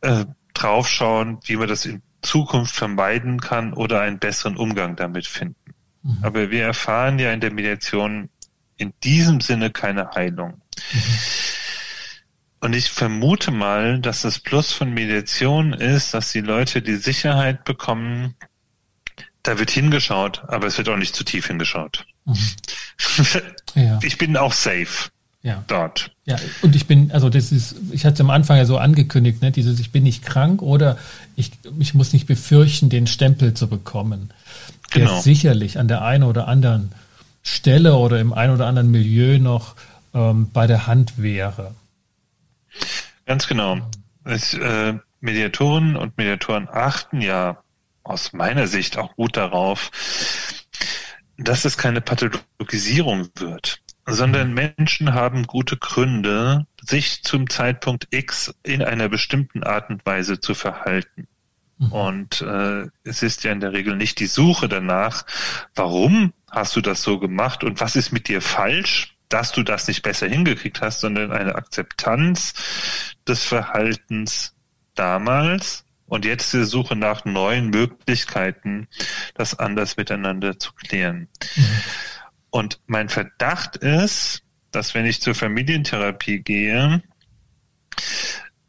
äh, 0.00 0.24
draufschauen, 0.54 1.38
wie 1.44 1.56
man 1.56 1.68
das 1.68 1.86
in 1.86 2.02
Zukunft 2.22 2.74
vermeiden 2.74 3.40
kann 3.40 3.72
oder 3.72 4.00
einen 4.00 4.20
besseren 4.20 4.56
Umgang 4.56 4.94
damit 4.94 5.26
finden. 5.26 5.74
Mhm. 6.02 6.18
Aber 6.22 6.50
wir 6.50 6.64
erfahren 6.64 7.18
ja 7.18 7.32
in 7.32 7.40
der 7.40 7.52
Mediation 7.52 8.30
in 8.82 8.92
diesem 9.02 9.40
Sinne 9.40 9.70
keine 9.70 10.10
Heilung. 10.14 10.60
Mhm. 10.92 11.00
Und 12.60 12.74
ich 12.74 12.90
vermute 12.90 13.50
mal, 13.50 13.98
dass 13.98 14.22
das 14.22 14.38
Plus 14.38 14.72
von 14.72 14.92
Mediation 14.92 15.72
ist, 15.72 16.14
dass 16.14 16.30
die 16.30 16.40
Leute 16.40 16.80
die 16.80 16.96
Sicherheit 16.96 17.64
bekommen, 17.64 18.36
da 19.42 19.58
wird 19.58 19.70
hingeschaut, 19.70 20.44
aber 20.46 20.68
es 20.68 20.78
wird 20.78 20.88
auch 20.88 20.96
nicht 20.96 21.16
zu 21.16 21.24
tief 21.24 21.48
hingeschaut. 21.48 22.06
Mhm. 22.24 22.36
ja. 23.74 23.98
Ich 24.02 24.18
bin 24.18 24.36
auch 24.36 24.52
safe 24.52 25.10
ja. 25.42 25.64
dort. 25.66 26.12
Ja, 26.24 26.36
und 26.62 26.76
ich 26.76 26.86
bin, 26.86 27.10
also 27.10 27.28
das 27.28 27.50
ist, 27.50 27.74
ich 27.90 28.04
hatte 28.04 28.22
am 28.22 28.30
Anfang 28.30 28.56
ja 28.56 28.64
so 28.64 28.78
angekündigt, 28.78 29.42
ne, 29.42 29.50
dieses, 29.50 29.80
ich 29.80 29.90
bin 29.90 30.04
nicht 30.04 30.24
krank 30.24 30.62
oder 30.62 30.98
ich, 31.34 31.50
ich 31.80 31.94
muss 31.94 32.12
nicht 32.12 32.26
befürchten, 32.26 32.88
den 32.88 33.06
Stempel 33.06 33.54
zu 33.54 33.66
bekommen. 33.66 34.30
Der 34.94 35.06
genau. 35.06 35.20
sicherlich 35.20 35.78
an 35.78 35.88
der 35.88 36.02
einen 36.02 36.24
oder 36.24 36.46
anderen 36.46 36.92
Stelle 37.42 37.94
oder 37.94 38.20
im 38.20 38.32
ein 38.32 38.50
oder 38.50 38.66
anderen 38.66 38.90
Milieu 38.90 39.38
noch 39.38 39.74
ähm, 40.14 40.50
bei 40.52 40.66
der 40.66 40.86
Hand 40.86 41.20
wäre. 41.20 41.74
Ganz 43.26 43.46
genau. 43.46 43.78
Es, 44.24 44.54
äh, 44.54 44.94
Mediatoren 45.20 45.96
und 45.96 46.16
Mediatoren 46.18 46.68
achten 46.70 47.20
ja 47.20 47.62
aus 48.02 48.32
meiner 48.32 48.66
Sicht 48.66 48.98
auch 48.98 49.14
gut 49.14 49.36
darauf, 49.36 49.90
dass 51.38 51.64
es 51.64 51.78
keine 51.78 52.00
Pathologisierung 52.00 53.28
wird, 53.36 53.80
sondern 54.06 54.52
Menschen 54.52 55.14
haben 55.14 55.46
gute 55.46 55.76
Gründe, 55.76 56.66
sich 56.80 57.22
zum 57.22 57.48
Zeitpunkt 57.48 58.08
X 58.10 58.54
in 58.62 58.82
einer 58.82 59.08
bestimmten 59.08 59.62
Art 59.62 59.90
und 59.90 60.04
Weise 60.04 60.40
zu 60.40 60.54
verhalten. 60.54 61.28
Mhm. 61.78 61.92
Und 61.92 62.40
äh, 62.42 62.86
es 63.04 63.22
ist 63.22 63.44
ja 63.44 63.52
in 63.52 63.60
der 63.60 63.72
Regel 63.72 63.96
nicht 63.96 64.18
die 64.18 64.26
Suche 64.26 64.68
danach, 64.68 65.24
warum 65.74 66.32
hast 66.52 66.76
du 66.76 66.80
das 66.80 67.02
so 67.02 67.18
gemacht 67.18 67.64
und 67.64 67.80
was 67.80 67.96
ist 67.96 68.12
mit 68.12 68.28
dir 68.28 68.42
falsch, 68.42 69.16
dass 69.28 69.52
du 69.52 69.62
das 69.62 69.88
nicht 69.88 70.02
besser 70.02 70.28
hingekriegt 70.28 70.82
hast, 70.82 71.00
sondern 71.00 71.32
eine 71.32 71.54
Akzeptanz 71.54 72.52
des 73.26 73.42
Verhaltens 73.42 74.54
damals 74.94 75.84
und 76.04 76.26
jetzt 76.26 76.52
die 76.52 76.64
Suche 76.64 76.94
nach 76.94 77.24
neuen 77.24 77.70
Möglichkeiten, 77.70 78.86
das 79.34 79.58
anders 79.58 79.96
miteinander 79.96 80.58
zu 80.58 80.72
klären. 80.74 81.28
Mhm. 81.56 81.64
Und 82.50 82.80
mein 82.86 83.08
Verdacht 83.08 83.76
ist, 83.76 84.42
dass 84.70 84.94
wenn 84.94 85.06
ich 85.06 85.22
zur 85.22 85.34
Familientherapie 85.34 86.40
gehe, 86.40 87.02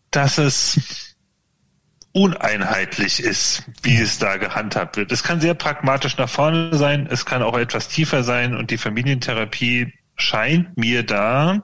dass 0.10 0.38
es 0.38 1.13
uneinheitlich 2.14 3.20
ist, 3.20 3.64
wie 3.82 3.98
es 3.98 4.20
da 4.20 4.38
gehandhabt 4.38 4.98
wird. 4.98 5.12
Es 5.12 5.24
kann 5.24 5.42
sehr 5.42 5.56
pragmatisch 5.56 6.18
nach 6.18 6.30
vorne 6.30 6.76
sein, 6.76 7.08
es 7.10 7.26
kann 7.26 7.42
auch 7.42 7.58
etwas 7.58 7.90
tiefer 7.90 8.24
sein 8.24 8.56
und 8.56 8.72
die 8.72 8.78
Familientherapie 8.78 9.94
scheint 10.16 10.78
mir 10.78 11.04
da 11.04 11.62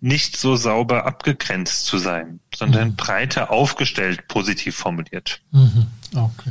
nicht 0.00 0.36
so 0.38 0.56
sauber 0.56 1.06
abgegrenzt 1.06 1.86
zu 1.86 1.98
sein, 1.98 2.40
sondern 2.54 2.88
mhm. 2.88 2.96
breiter 2.96 3.50
aufgestellt, 3.50 4.28
positiv 4.28 4.76
formuliert. 4.76 5.40
Mhm. 5.52 5.86
Okay. 6.14 6.50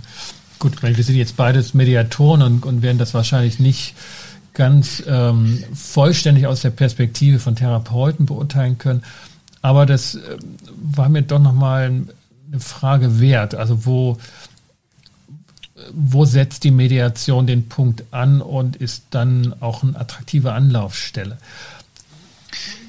Gut, 0.59 0.83
weil 0.83 0.95
wir 0.95 1.03
sind 1.03 1.15
jetzt 1.15 1.35
beides 1.35 1.73
Mediatoren 1.73 2.43
und, 2.43 2.65
und 2.65 2.81
werden 2.83 2.99
das 2.99 3.13
wahrscheinlich 3.13 3.59
nicht 3.59 3.95
ganz 4.53 5.03
ähm, 5.07 5.63
vollständig 5.73 6.47
aus 6.47 6.61
der 6.61 6.69
Perspektive 6.69 7.39
von 7.39 7.55
Therapeuten 7.55 8.25
beurteilen 8.25 8.77
können. 8.77 9.03
Aber 9.61 9.85
das 9.85 10.15
äh, 10.15 10.37
war 10.75 11.09
mir 11.09 11.23
doch 11.23 11.39
nochmal 11.39 11.89
ein 11.89 12.09
Frage 12.59 13.19
wert. 13.19 13.55
Also 13.55 13.85
wo, 13.85 14.17
wo 15.91 16.25
setzt 16.25 16.63
die 16.63 16.71
Mediation 16.71 17.47
den 17.47 17.67
Punkt 17.67 18.03
an 18.11 18.41
und 18.41 18.75
ist 18.75 19.05
dann 19.11 19.53
auch 19.59 19.83
eine 19.83 19.99
attraktive 19.99 20.53
Anlaufstelle? 20.53 21.37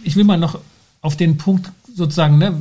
Ich 0.04 0.16
will 0.16 0.24
mal 0.24 0.38
noch 0.38 0.60
auf 1.00 1.16
den 1.16 1.36
Punkt 1.36 1.70
sozusagen, 1.94 2.38
ne, 2.38 2.54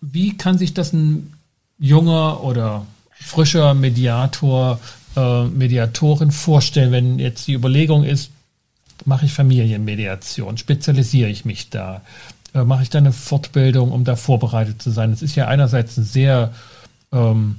wie 0.00 0.36
kann 0.36 0.58
sich 0.58 0.74
das 0.74 0.92
ein 0.92 1.32
junger 1.78 2.42
oder 2.42 2.86
frischer 3.12 3.74
Mediator, 3.74 4.78
äh, 5.16 5.44
Mediatorin 5.44 6.30
vorstellen, 6.30 6.92
wenn 6.92 7.18
jetzt 7.18 7.46
die 7.46 7.54
Überlegung 7.54 8.04
ist, 8.04 8.30
mache 9.04 9.26
ich 9.26 9.32
Familienmediation, 9.32 10.58
spezialisiere 10.58 11.30
ich 11.30 11.44
mich 11.44 11.70
da? 11.70 12.02
Äh, 12.54 12.64
mache 12.64 12.82
ich 12.82 12.90
da 12.90 12.98
eine 12.98 13.12
Fortbildung, 13.12 13.92
um 13.92 14.04
da 14.04 14.16
vorbereitet 14.16 14.82
zu 14.82 14.90
sein. 14.90 15.10
Das 15.10 15.22
ist 15.22 15.36
ja 15.36 15.48
einerseits 15.48 15.96
ein 15.96 16.04
sehr 16.04 16.52
ähm, 17.12 17.56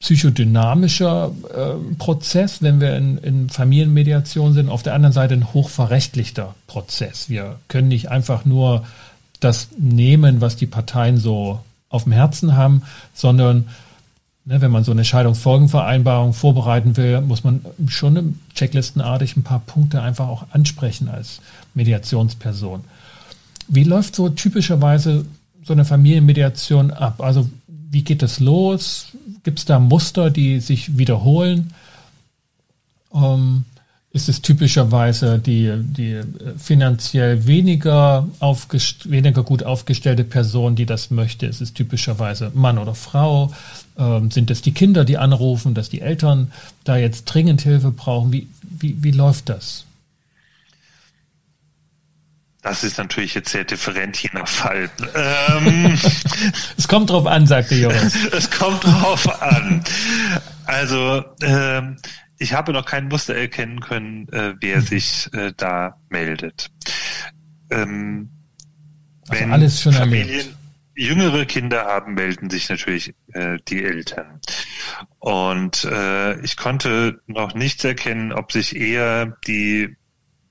psychodynamischer 0.00 1.30
äh, 1.54 1.94
Prozess, 1.96 2.62
wenn 2.62 2.80
wir 2.80 2.96
in, 2.96 3.18
in 3.18 3.50
Familienmediation 3.50 4.54
sind, 4.54 4.70
auf 4.70 4.82
der 4.82 4.94
anderen 4.94 5.12
Seite 5.12 5.34
ein 5.34 5.52
hochverrechtlichter 5.52 6.54
Prozess. 6.66 7.28
Wir 7.28 7.58
können 7.68 7.88
nicht 7.88 8.10
einfach 8.10 8.44
nur 8.44 8.84
das 9.40 9.68
nehmen, 9.78 10.40
was 10.40 10.56
die 10.56 10.66
Parteien 10.66 11.18
so 11.18 11.60
auf 11.90 12.04
dem 12.04 12.12
Herzen 12.12 12.56
haben, 12.56 12.82
sondern 13.12 13.68
ne, 14.46 14.60
wenn 14.60 14.70
man 14.70 14.84
so 14.84 14.92
eine 14.92 15.04
Scheidungsfolgenvereinbarung 15.04 16.32
vorbereiten 16.32 16.96
will, 16.96 17.20
muss 17.20 17.44
man 17.44 17.64
schon 17.88 18.38
checklistenartig 18.54 19.36
ein 19.36 19.42
paar 19.42 19.60
Punkte 19.60 20.00
einfach 20.02 20.28
auch 20.28 20.46
ansprechen 20.50 21.08
als 21.08 21.40
Mediationsperson. 21.74 22.84
Wie 23.70 23.84
läuft 23.84 24.16
so 24.16 24.28
typischerweise 24.28 25.24
so 25.64 25.72
eine 25.72 25.84
Familienmediation 25.84 26.90
ab? 26.90 27.22
Also 27.22 27.48
wie 27.68 28.02
geht 28.02 28.22
das 28.22 28.40
los? 28.40 29.08
Gibt 29.44 29.60
es 29.60 29.64
da 29.64 29.78
Muster, 29.78 30.30
die 30.30 30.60
sich 30.60 30.98
wiederholen? 30.98 31.72
Ähm, 33.14 33.64
ist 34.12 34.28
es 34.28 34.42
typischerweise 34.42 35.38
die, 35.38 35.72
die 35.76 36.20
finanziell 36.58 37.46
weniger, 37.46 38.28
weniger 39.04 39.42
gut 39.44 39.62
aufgestellte 39.62 40.24
Person, 40.24 40.74
die 40.74 40.86
das 40.86 41.12
möchte? 41.12 41.46
Ist 41.46 41.60
es 41.60 41.74
typischerweise 41.74 42.50
Mann 42.52 42.78
oder 42.78 42.96
Frau? 42.96 43.52
Ähm, 43.96 44.32
sind 44.32 44.50
es 44.50 44.62
die 44.62 44.72
Kinder, 44.72 45.04
die 45.04 45.16
anrufen, 45.16 45.74
dass 45.74 45.90
die 45.90 46.00
Eltern 46.00 46.50
da 46.82 46.96
jetzt 46.96 47.26
dringend 47.26 47.60
Hilfe 47.60 47.92
brauchen? 47.92 48.32
Wie, 48.32 48.48
wie, 48.62 49.00
wie 49.00 49.12
läuft 49.12 49.48
das? 49.48 49.84
Das 52.62 52.84
ist 52.84 52.98
natürlich 52.98 53.34
jetzt 53.34 53.50
sehr 53.50 53.64
different 53.64 54.22
je 54.22 54.30
nach 54.32 54.48
Fall. 54.48 54.90
Ähm, 55.14 55.98
es 56.76 56.88
kommt 56.88 57.10
drauf 57.10 57.26
an, 57.26 57.46
sagte 57.46 57.74
Joris. 57.74 58.14
es 58.32 58.50
kommt 58.50 58.84
drauf 58.84 59.42
an. 59.42 59.82
Also 60.66 61.24
ähm, 61.42 61.96
ich 62.38 62.52
habe 62.52 62.72
noch 62.72 62.84
kein 62.84 63.08
Muster 63.08 63.34
erkennen 63.34 63.80
können, 63.80 64.28
äh, 64.32 64.54
wer 64.60 64.78
mhm. 64.78 64.82
sich 64.82 65.28
äh, 65.32 65.52
da 65.56 65.98
meldet. 66.08 66.70
Ähm, 67.70 68.30
also 69.28 69.44
alles 69.44 69.82
schon 69.82 69.92
Familien, 69.92 70.28
erlebt. 70.28 70.56
Jüngere 70.96 71.46
Kinder 71.46 71.84
haben, 71.84 72.14
melden 72.14 72.50
sich 72.50 72.68
natürlich 72.68 73.14
äh, 73.32 73.58
die 73.68 73.84
Eltern. 73.84 74.40
Und 75.18 75.84
äh, 75.84 76.38
ich 76.40 76.56
konnte 76.56 77.20
noch 77.26 77.54
nichts 77.54 77.84
erkennen, 77.84 78.32
ob 78.32 78.52
sich 78.52 78.76
eher 78.76 79.36
die 79.46 79.96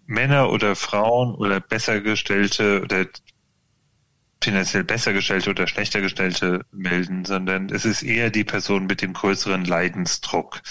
Männer 0.09 0.51
oder 0.51 0.75
Frauen 0.75 1.35
oder 1.35 1.59
besser 1.59 2.01
gestellte 2.01 2.81
oder 2.81 3.05
finanziell 4.41 4.83
besser 4.83 5.13
gestellte 5.13 5.51
oder 5.51 5.67
schlechter 5.67 6.01
gestellte 6.01 6.65
melden, 6.71 7.25
sondern 7.25 7.69
es 7.69 7.85
ist 7.85 8.01
eher 8.01 8.31
die 8.31 8.43
Person 8.43 8.87
mit 8.87 9.03
dem 9.03 9.13
größeren 9.13 9.65
Leidensdruck 9.65 10.61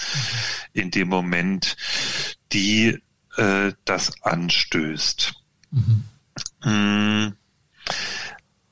in 0.73 0.91
dem 0.91 1.07
Moment, 1.07 1.77
die 2.51 2.99
äh, 3.37 3.71
das 3.85 4.11
anstößt. 4.23 5.33
Mhm. 5.71 6.03
Mm. 6.69 7.33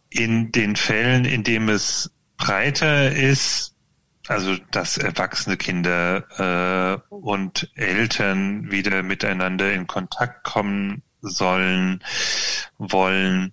In 0.09 0.51
den 0.51 0.75
Fällen, 0.75 1.23
in 1.23 1.43
dem 1.43 1.69
es 1.69 2.11
breiter 2.35 3.11
ist, 3.11 3.76
also 4.27 4.55
dass 4.71 4.97
erwachsene 4.97 5.57
Kinder 5.57 7.01
äh, 7.09 7.13
und 7.13 7.71
Eltern 7.75 8.71
wieder 8.71 9.03
miteinander 9.03 9.73
in 9.73 9.87
Kontakt 9.87 10.43
kommen 10.43 11.03
sollen, 11.21 12.03
wollen, 12.77 13.51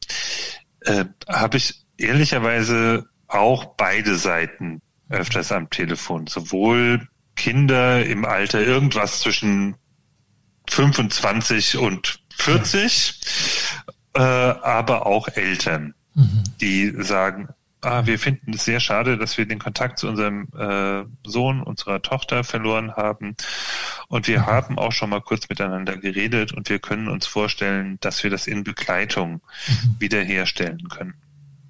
äh, 0.80 1.04
habe 1.28 1.56
ich 1.56 1.84
ehrlicherweise 1.96 3.08
auch 3.28 3.64
beide 3.76 4.16
Seiten 4.16 4.82
öfters 5.08 5.52
am 5.52 5.70
Telefon. 5.70 6.26
Sowohl 6.26 7.08
Kinder 7.36 8.04
im 8.04 8.24
Alter 8.24 8.60
irgendwas 8.60 9.20
zwischen 9.20 9.76
25 10.68 11.78
und 11.78 12.20
40, 12.36 13.20
äh, 14.14 14.20
aber 14.20 15.06
auch 15.06 15.28
Eltern, 15.28 15.94
mhm. 16.14 16.44
die 16.60 16.92
sagen, 17.02 17.48
ah, 17.84 18.06
wir 18.06 18.18
finden 18.18 18.54
es 18.54 18.64
sehr 18.64 18.80
schade, 18.80 19.16
dass 19.18 19.38
wir 19.38 19.46
den 19.46 19.58
Kontakt 19.58 19.98
zu 19.98 20.08
unserem 20.08 20.48
äh, 20.58 21.04
Sohn, 21.28 21.62
unserer 21.62 22.02
Tochter 22.02 22.44
verloren 22.44 22.92
haben. 22.96 23.36
Und 24.08 24.28
wir 24.28 24.46
haben 24.46 24.78
auch 24.78 24.92
schon 24.92 25.10
mal 25.10 25.20
kurz 25.20 25.48
miteinander 25.48 25.96
geredet 25.96 26.52
und 26.52 26.68
wir 26.68 26.78
können 26.78 27.08
uns 27.08 27.26
vorstellen, 27.26 27.98
dass 28.00 28.22
wir 28.22 28.30
das 28.30 28.46
in 28.46 28.64
Begleitung 28.64 29.34
mhm. 29.68 29.96
wiederherstellen 29.98 30.88
können. 30.88 31.14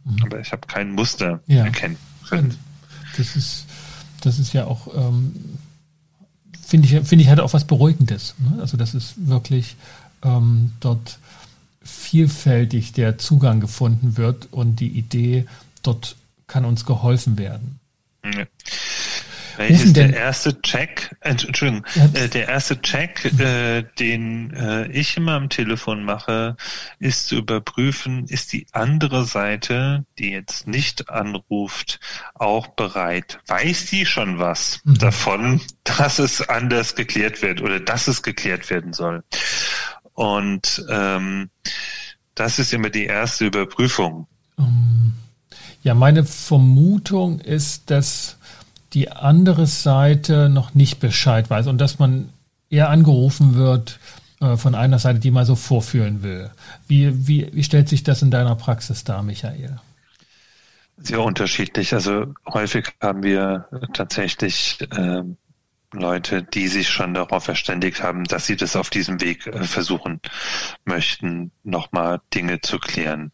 Mhm. 0.04 0.22
Aber 0.24 0.40
ich 0.40 0.52
habe 0.52 0.66
kein 0.66 0.92
Muster 0.92 1.40
ja. 1.46 1.64
erkennen 1.64 1.98
können. 2.28 2.58
Das 3.16 3.36
ist, 3.36 3.66
das 4.22 4.38
ist 4.38 4.52
ja 4.52 4.64
auch, 4.64 4.88
ähm, 4.94 5.34
finde 6.66 6.88
ich, 6.88 7.06
finde 7.06 7.22
ich 7.22 7.28
halt 7.28 7.40
auch 7.40 7.52
was 7.52 7.64
Beruhigendes. 7.64 8.34
Ne? 8.38 8.60
Also 8.60 8.76
das 8.76 8.94
ist 8.94 9.14
wirklich 9.28 9.76
ähm, 10.22 10.72
dort 10.80 11.18
vielfältig 11.82 12.92
der 12.92 13.18
Zugang 13.18 13.60
gefunden 13.60 14.16
wird 14.16 14.48
und 14.50 14.80
die 14.80 14.88
Idee, 14.88 15.46
dort 15.86 16.16
kann 16.46 16.64
uns 16.64 16.84
geholfen 16.84 17.38
werden. 17.38 17.80
Ja. 18.24 18.46
Welches 19.56 19.92
der 19.92 20.14
erste 20.14 20.60
Check, 20.62 21.14
Entschuldigung, 21.20 21.86
ja. 21.94 22.06
äh, 22.14 22.28
der 22.28 22.48
erste 22.48 22.80
Check, 22.80 23.24
äh, 23.38 23.84
den 23.98 24.52
äh, 24.52 24.86
ich 24.88 25.16
immer 25.16 25.34
am 25.34 25.48
Telefon 25.48 26.04
mache, 26.04 26.56
ist 26.98 27.28
zu 27.28 27.36
überprüfen, 27.36 28.26
ist 28.26 28.52
die 28.52 28.66
andere 28.72 29.24
Seite, 29.24 30.04
die 30.18 30.30
jetzt 30.30 30.66
nicht 30.66 31.08
anruft, 31.08 32.00
auch 32.34 32.68
bereit? 32.68 33.38
Weiß 33.46 33.86
die 33.86 34.06
schon 34.06 34.38
was 34.38 34.80
mhm. 34.84 34.98
davon, 34.98 35.60
dass 35.84 36.18
es 36.18 36.48
anders 36.48 36.94
geklärt 36.94 37.42
wird 37.42 37.60
oder 37.60 37.80
dass 37.80 38.08
es 38.08 38.22
geklärt 38.22 38.70
werden 38.70 38.92
soll? 38.92 39.22
Und 40.14 40.84
ähm, 40.88 41.50
das 42.34 42.58
ist 42.58 42.72
immer 42.72 42.90
die 42.90 43.06
erste 43.06 43.46
Überprüfung. 43.46 44.26
Um 44.56 45.14
ja, 45.84 45.94
meine 45.94 46.24
Vermutung 46.24 47.40
ist, 47.40 47.90
dass 47.90 48.38
die 48.94 49.10
andere 49.12 49.66
Seite 49.66 50.48
noch 50.48 50.74
nicht 50.74 50.98
Bescheid 50.98 51.50
weiß 51.50 51.66
und 51.66 51.78
dass 51.78 51.98
man 51.98 52.30
eher 52.70 52.88
angerufen 52.88 53.54
wird 53.54 53.98
äh, 54.40 54.56
von 54.56 54.74
einer 54.74 54.98
Seite, 54.98 55.18
die 55.18 55.30
mal 55.30 55.44
so 55.44 55.54
vorfühlen 55.54 56.22
will. 56.22 56.50
Wie, 56.88 57.28
wie, 57.28 57.50
wie 57.52 57.64
stellt 57.64 57.90
sich 57.90 58.02
das 58.02 58.22
in 58.22 58.30
deiner 58.30 58.56
Praxis 58.56 59.04
dar, 59.04 59.22
Michael? 59.22 59.78
Sehr 60.96 61.20
unterschiedlich. 61.20 61.92
Also 61.92 62.32
häufig 62.46 62.86
haben 63.02 63.22
wir 63.22 63.68
tatsächlich 63.92 64.78
äh, 64.90 65.22
Leute, 65.94 66.42
die 66.42 66.68
sich 66.68 66.88
schon 66.88 67.14
darauf 67.14 67.44
verständigt 67.44 68.02
haben, 68.02 68.24
dass 68.24 68.46
sie 68.46 68.56
das 68.56 68.76
auf 68.76 68.90
diesem 68.90 69.20
Weg 69.20 69.46
äh, 69.46 69.64
versuchen 69.64 70.20
möchten, 70.84 71.50
nochmal 71.62 72.20
Dinge 72.32 72.60
zu 72.60 72.78
klären. 72.78 73.32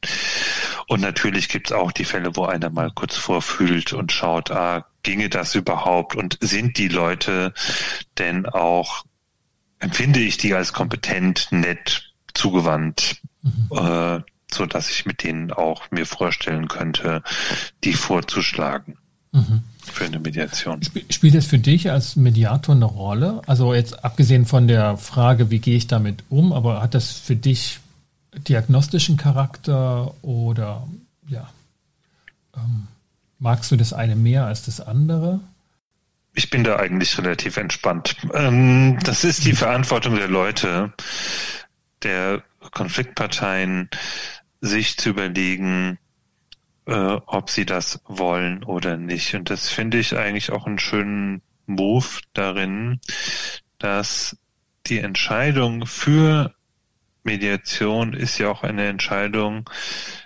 Und 0.90 1.02
natürlich 1.02 1.48
gibt 1.48 1.70
es 1.70 1.72
auch 1.72 1.92
die 1.92 2.04
Fälle, 2.04 2.34
wo 2.34 2.46
einer 2.46 2.68
mal 2.68 2.90
kurz 2.90 3.14
vorfühlt 3.14 3.92
und 3.92 4.10
schaut, 4.10 4.50
ah, 4.50 4.86
ginge 5.04 5.28
das 5.28 5.54
überhaupt? 5.54 6.16
Und 6.16 6.36
sind 6.40 6.78
die 6.78 6.88
Leute 6.88 7.54
denn 8.18 8.44
auch, 8.44 9.04
empfinde 9.78 10.18
ich 10.18 10.36
die 10.36 10.52
als 10.52 10.72
kompetent, 10.72 11.46
nett, 11.52 12.12
zugewandt, 12.34 13.20
mhm. 13.42 13.68
äh, 13.70 14.20
so 14.50 14.66
dass 14.66 14.90
ich 14.90 15.06
mit 15.06 15.22
denen 15.22 15.52
auch 15.52 15.88
mir 15.92 16.06
vorstellen 16.06 16.66
könnte, 16.66 17.22
die 17.84 17.92
vorzuschlagen. 17.92 18.98
Mhm 19.30 19.62
für 19.82 20.04
eine 20.04 20.20
Mediation. 20.20 20.82
Spielt 20.82 21.34
es 21.34 21.46
für 21.46 21.58
dich 21.58 21.90
als 21.90 22.14
Mediator 22.14 22.76
eine 22.76 22.84
Rolle? 22.84 23.42
Also 23.46 23.74
jetzt 23.74 24.04
abgesehen 24.04 24.46
von 24.46 24.68
der 24.68 24.96
Frage, 24.96 25.50
wie 25.50 25.58
gehe 25.58 25.76
ich 25.76 25.88
damit 25.88 26.22
um, 26.28 26.52
aber 26.52 26.80
hat 26.80 26.94
das 26.94 27.10
für 27.10 27.34
dich 27.34 27.80
diagnostischen 28.34 29.16
Charakter 29.16 30.14
oder 30.22 30.86
ja, 31.26 31.50
ähm, 32.56 32.88
magst 33.38 33.70
du 33.70 33.76
das 33.76 33.92
eine 33.92 34.16
mehr 34.16 34.46
als 34.46 34.64
das 34.64 34.80
andere? 34.80 35.40
Ich 36.34 36.50
bin 36.50 36.62
da 36.62 36.76
eigentlich 36.76 37.18
relativ 37.18 37.56
entspannt. 37.56 38.16
Ähm, 38.34 38.98
das 39.02 39.24
ist 39.24 39.44
die 39.44 39.52
Verantwortung 39.52 40.14
der 40.14 40.28
Leute, 40.28 40.92
der 42.02 42.42
Konfliktparteien, 42.70 43.90
sich 44.60 44.96
zu 44.96 45.10
überlegen, 45.10 45.98
äh, 46.86 47.18
ob 47.26 47.50
sie 47.50 47.66
das 47.66 48.00
wollen 48.06 48.62
oder 48.64 48.96
nicht. 48.96 49.34
Und 49.34 49.50
das 49.50 49.68
finde 49.68 49.98
ich 49.98 50.16
eigentlich 50.16 50.52
auch 50.52 50.66
einen 50.66 50.78
schönen 50.78 51.42
Move 51.66 52.06
darin, 52.34 53.00
dass 53.78 54.36
die 54.86 54.98
Entscheidung 54.98 55.86
für 55.86 56.54
Mediation 57.22 58.12
ist 58.14 58.38
ja 58.38 58.48
auch 58.50 58.62
eine 58.62 58.86
Entscheidung 58.86 59.68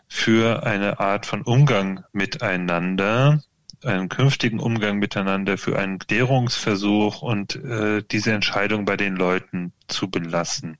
für 0.09 0.65
eine 0.65 1.01
Art 1.01 1.27
von 1.27 1.43
Umgang 1.43 2.05
miteinander, 2.13 3.43
einen 3.83 4.09
künftigen 4.09 4.61
Umgang 4.61 4.99
miteinander, 4.99 5.59
für 5.59 5.79
einen 5.79 5.99
Klärungsversuch 5.99 7.21
und 7.21 7.57
äh, 7.57 8.03
diese 8.11 8.33
Entscheidung 8.33 8.85
bei 8.85 8.97
den 8.97 9.17
Leuten 9.17 9.73
zu 9.89 10.11
belassen. 10.11 10.79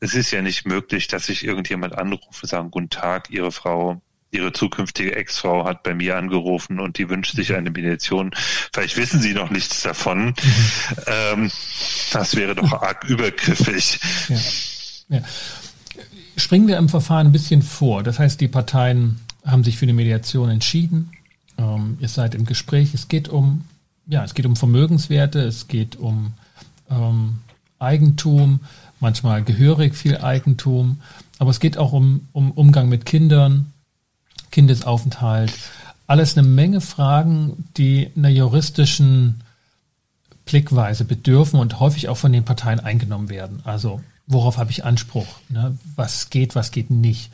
Es 0.00 0.14
ist 0.14 0.30
ja 0.30 0.42
nicht 0.42 0.66
möglich, 0.66 1.06
dass 1.06 1.26
sich 1.26 1.44
irgendjemand 1.44 1.96
anrufe, 1.96 2.46
sagen, 2.46 2.70
guten 2.70 2.90
Tag, 2.90 3.30
Ihre 3.30 3.52
Frau 3.52 4.00
ihre 4.34 4.52
zukünftige 4.52 5.14
Ex-Frau 5.14 5.64
hat 5.64 5.84
bei 5.84 5.94
mir 5.94 6.16
angerufen 6.16 6.80
und 6.80 6.98
die 6.98 7.08
wünscht 7.08 7.36
sich 7.36 7.54
eine 7.54 7.70
Mediation. 7.70 8.32
Vielleicht 8.72 8.96
wissen 8.96 9.20
Sie 9.20 9.32
noch 9.32 9.50
nichts 9.50 9.82
davon. 9.82 10.26
Mhm. 10.26 10.34
Ähm, 11.06 11.52
das 12.12 12.34
wäre 12.34 12.56
doch 12.56 12.72
arg 12.72 13.04
übergriffig. 13.04 14.00
Ja. 14.28 14.36
Ja. 15.08 15.20
Springen 16.36 16.66
wir 16.66 16.78
im 16.78 16.88
Verfahren 16.88 17.28
ein 17.28 17.32
bisschen 17.32 17.62
vor. 17.62 18.02
Das 18.02 18.18
heißt, 18.18 18.40
die 18.40 18.48
Parteien 18.48 19.20
haben 19.44 19.64
sich 19.64 19.76
für 19.76 19.86
eine 19.86 19.92
Mediation 19.92 20.50
entschieden. 20.50 21.12
Ähm, 21.58 21.96
ihr 22.00 22.08
seid 22.08 22.34
im 22.34 22.44
Gespräch. 22.44 22.94
Es 22.94 23.08
geht 23.08 23.28
um, 23.28 23.64
ja, 24.06 24.24
es 24.24 24.34
geht 24.34 24.46
um 24.46 24.56
Vermögenswerte, 24.56 25.40
es 25.40 25.68
geht 25.68 25.96
um 25.96 26.32
ähm, 26.90 27.38
Eigentum, 27.78 28.60
manchmal 29.00 29.44
gehörig 29.44 29.94
viel 29.94 30.18
Eigentum, 30.18 31.00
aber 31.38 31.50
es 31.50 31.60
geht 31.60 31.78
auch 31.78 31.92
um, 31.92 32.28
um 32.32 32.50
Umgang 32.52 32.88
mit 32.88 33.04
Kindern, 33.04 33.72
Kindesaufenthalt. 34.50 35.52
Alles 36.06 36.36
eine 36.36 36.46
Menge 36.46 36.80
Fragen, 36.80 37.64
die 37.76 38.10
einer 38.16 38.28
juristischen 38.28 39.42
Blickweise 40.44 41.04
bedürfen 41.04 41.58
und 41.58 41.80
häufig 41.80 42.08
auch 42.08 42.16
von 42.16 42.32
den 42.32 42.44
Parteien 42.44 42.80
eingenommen 42.80 43.30
werden. 43.30 43.60
Also 43.64 44.00
worauf 44.26 44.58
habe 44.58 44.70
ich 44.70 44.84
Anspruch? 44.84 45.40
Ne? 45.48 45.76
Was 45.96 46.30
geht, 46.30 46.54
was 46.54 46.70
geht 46.70 46.90
nicht? 46.90 47.30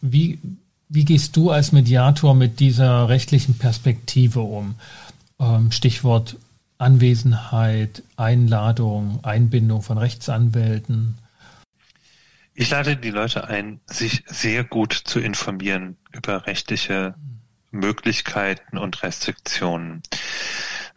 Wie, 0.00 0.38
wie 0.88 1.04
gehst 1.04 1.36
du 1.36 1.50
als 1.50 1.72
Mediator 1.72 2.34
mit 2.34 2.60
dieser 2.60 3.08
rechtlichen 3.08 3.58
Perspektive 3.58 4.40
um? 4.40 4.74
Ähm, 5.38 5.72
Stichwort 5.72 6.36
Anwesenheit, 6.82 8.02
Einladung, 8.16 9.20
Einbindung 9.22 9.82
von 9.82 9.98
Rechtsanwälten. 9.98 11.16
Ich 12.54 12.70
lade 12.70 12.96
die 12.96 13.10
Leute 13.10 13.46
ein, 13.46 13.80
sich 13.86 14.24
sehr 14.26 14.64
gut 14.64 14.92
zu 14.92 15.20
informieren 15.20 15.96
über 16.12 16.46
rechtliche 16.46 17.14
Möglichkeiten 17.70 18.78
und 18.78 19.02
Restriktionen. 19.02 20.02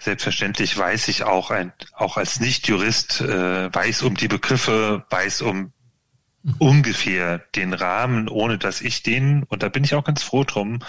Selbstverständlich 0.05 0.77
weiß 0.77 1.07
ich 1.07 1.23
auch, 1.23 1.49
ein, 1.49 1.73
auch 1.93 2.17
als 2.17 2.39
Nichtjurist, 2.39 3.21
äh, 3.21 3.73
weiß 3.73 4.03
um 4.03 4.13
die 4.13 4.27
Begriffe, 4.27 5.03
weiß 5.09 5.41
um 5.41 5.73
ungefähr 6.59 7.39
den 7.55 7.73
Rahmen, 7.73 8.29
ohne 8.29 8.59
dass 8.59 8.81
ich 8.81 9.01
den, 9.01 9.41
und 9.45 9.63
da 9.63 9.69
bin 9.69 9.83
ich 9.83 9.95
auch 9.95 10.03
ganz 10.03 10.21
froh 10.21 10.43
drum, 10.43 10.83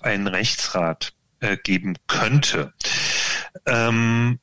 einen 0.00 0.26
Rechtsrat 0.26 1.12
äh, 1.40 1.58
geben 1.58 1.96
könnte. 2.06 2.72
Ähm, 3.66 4.38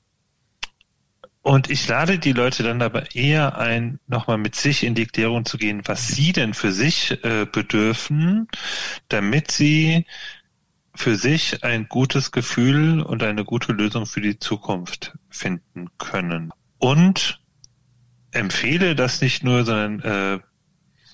und 1.42 1.72
ich 1.72 1.88
lade 1.88 2.20
die 2.20 2.34
Leute 2.34 2.62
dann 2.62 2.84
aber 2.84 3.16
eher 3.16 3.58
ein, 3.58 4.00
nochmal 4.06 4.38
mit 4.38 4.54
sich 4.54 4.84
in 4.84 4.94
die 4.94 5.08
Klärung 5.08 5.44
zu 5.44 5.58
gehen, 5.58 5.82
was 5.86 6.08
sie 6.08 6.34
denn 6.34 6.54
für 6.54 6.72
sich 6.72 7.24
äh, 7.24 7.48
bedürfen, 7.52 8.48
damit 9.08 9.50
sie 9.50 10.06
für 11.00 11.16
sich 11.16 11.64
ein 11.64 11.88
gutes 11.88 12.32
Gefühl 12.32 13.02
und 13.02 13.24
eine 13.24 13.46
gute 13.46 13.72
Lösung 13.72 14.06
für 14.06 14.20
die 14.20 14.38
Zukunft 14.38 15.18
finden 15.30 15.88
können. 15.98 16.52
Und 16.78 17.40
empfehle 18.32 18.96
das 18.96 19.22
nicht 19.22 19.42
nur, 19.42 19.64
sondern 19.64 20.02
äh, 20.02 20.40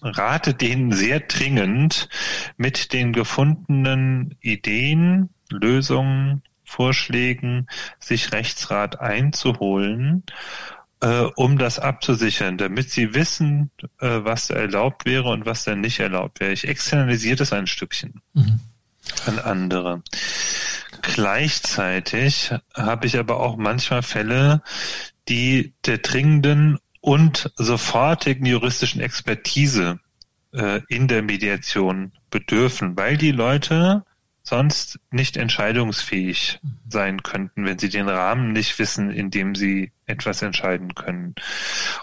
rate 0.01 0.55
denen 0.55 0.91
sehr 0.91 1.19
dringend 1.19 2.09
mit 2.57 2.93
den 2.93 3.13
gefundenen 3.13 4.35
Ideen, 4.41 5.29
Lösungen, 5.51 6.41
Vorschlägen, 6.63 7.67
sich 7.99 8.31
Rechtsrat 8.31 8.99
einzuholen, 8.99 10.23
äh, 11.01 11.27
um 11.35 11.59
das 11.59 11.77
abzusichern, 11.77 12.57
damit 12.57 12.89
sie 12.89 13.13
wissen, 13.13 13.69
äh, 13.99 14.21
was 14.23 14.49
erlaubt 14.49 15.05
wäre 15.05 15.29
und 15.29 15.45
was 15.45 15.63
da 15.63 15.75
nicht 15.75 15.99
erlaubt 15.99 16.39
wäre. 16.39 16.53
Ich 16.53 16.67
externalisiere 16.67 17.35
das 17.35 17.53
ein 17.53 17.67
Stückchen 17.67 18.21
mhm. 18.33 18.59
An 19.25 19.39
andere. 19.39 20.03
Gleichzeitig 21.01 22.51
habe 22.73 23.07
ich 23.07 23.17
aber 23.17 23.39
auch 23.39 23.57
manchmal 23.57 24.01
Fälle, 24.01 24.61
die 25.27 25.73
der 25.85 25.99
dringenden 25.99 26.79
und 27.01 27.51
sofortigen 27.55 28.45
juristischen 28.45 29.01
Expertise 29.01 29.99
äh, 30.53 30.81
in 30.89 31.07
der 31.07 31.21
Mediation 31.21 32.13
bedürfen, 32.31 32.97
weil 32.97 33.17
die 33.17 33.31
Leute 33.31 34.03
sonst 34.41 34.99
nicht 35.11 35.37
entscheidungsfähig 35.37 36.59
sein 36.87 37.23
könnten, 37.23 37.65
wenn 37.65 37.79
sie 37.79 37.89
den 37.89 38.09
Rahmen 38.09 38.53
nicht 38.53 38.77
wissen, 38.79 39.11
in 39.11 39.31
dem 39.31 39.55
sie 39.55 39.91
etwas 40.05 40.41
entscheiden 40.41 40.95
können. 40.95 41.35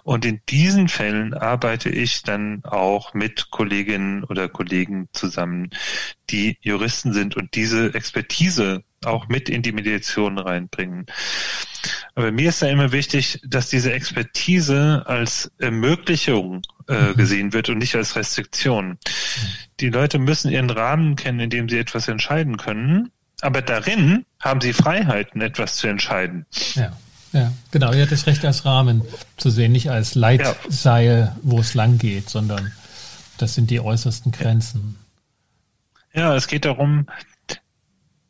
Und 0.03 0.25
in 0.25 0.41
diesen 0.49 0.89
Fällen 0.89 1.35
arbeite 1.35 1.89
ich 1.89 2.23
dann 2.23 2.65
auch 2.65 3.15
mit 3.15 3.51
Kolleginnen 3.51 4.25
oder 4.25 4.49
Kollegen 4.49 5.09
zusammen, 5.13 5.71
die 6.31 6.59
Juristen 6.61 7.13
sind 7.13 7.37
und 7.37 7.55
diese 7.55 7.95
Expertise 7.95 8.83
auch 9.05 9.29
mit 9.29 9.49
in 9.49 9.63
die 9.63 9.73
Mediation 9.73 10.39
reinbringen. 10.39 11.07
Aber 12.15 12.31
mir 12.31 12.51
ist 12.51 12.63
da 12.63 12.69
immer 12.69 12.93
wichtig, 12.93 13.41
dass 13.45 13.69
diese 13.69 13.93
Expertise 13.93 15.03
als 15.07 15.51
Ermöglichung 15.59 16.63
äh, 16.89 17.11
mhm. 17.11 17.17
gesehen 17.17 17.53
wird 17.53 17.69
und 17.69 17.79
nicht 17.79 17.95
als 17.95 18.17
Restriktion. 18.17 18.99
Die 19.81 19.89
Leute 19.89 20.19
müssen 20.19 20.51
ihren 20.51 20.71
Rahmen 20.71 21.17
kennen, 21.17 21.41
in 21.41 21.51
dem 21.51 21.69
sie 21.69 21.79
etwas 21.79 22.09
entscheiden 22.09 22.57
können. 22.57 23.11
Aber 23.41 23.63
darin 23.63 24.25
haben 24.41 24.61
sie 24.61 24.73
Freiheiten, 24.73 25.41
etwas 25.41 25.75
zu 25.75 25.89
entscheiden. 25.89 26.47
Ja. 26.75 26.97
Ja, 27.33 27.53
genau. 27.71 27.93
Ihr 27.93 28.03
habt 28.03 28.13
das 28.13 28.27
Recht 28.27 28.45
als 28.45 28.65
Rahmen 28.65 29.03
zu 29.37 29.51
sehen, 29.51 29.73
nicht 29.73 29.91
als 29.91 30.15
Leitseil, 30.15 31.35
wo 31.43 31.61
es 31.61 31.75
lang 31.75 31.99
geht, 31.99 32.29
sondern 32.29 32.73
das 33.39 33.55
sind 33.55 33.71
die 33.71 33.81
äußersten 33.81 34.33
Grenzen. 34.33 34.97
Ja, 36.15 36.37
es 36.37 36.47
geht 36.47 36.67
darum, 36.67 37.07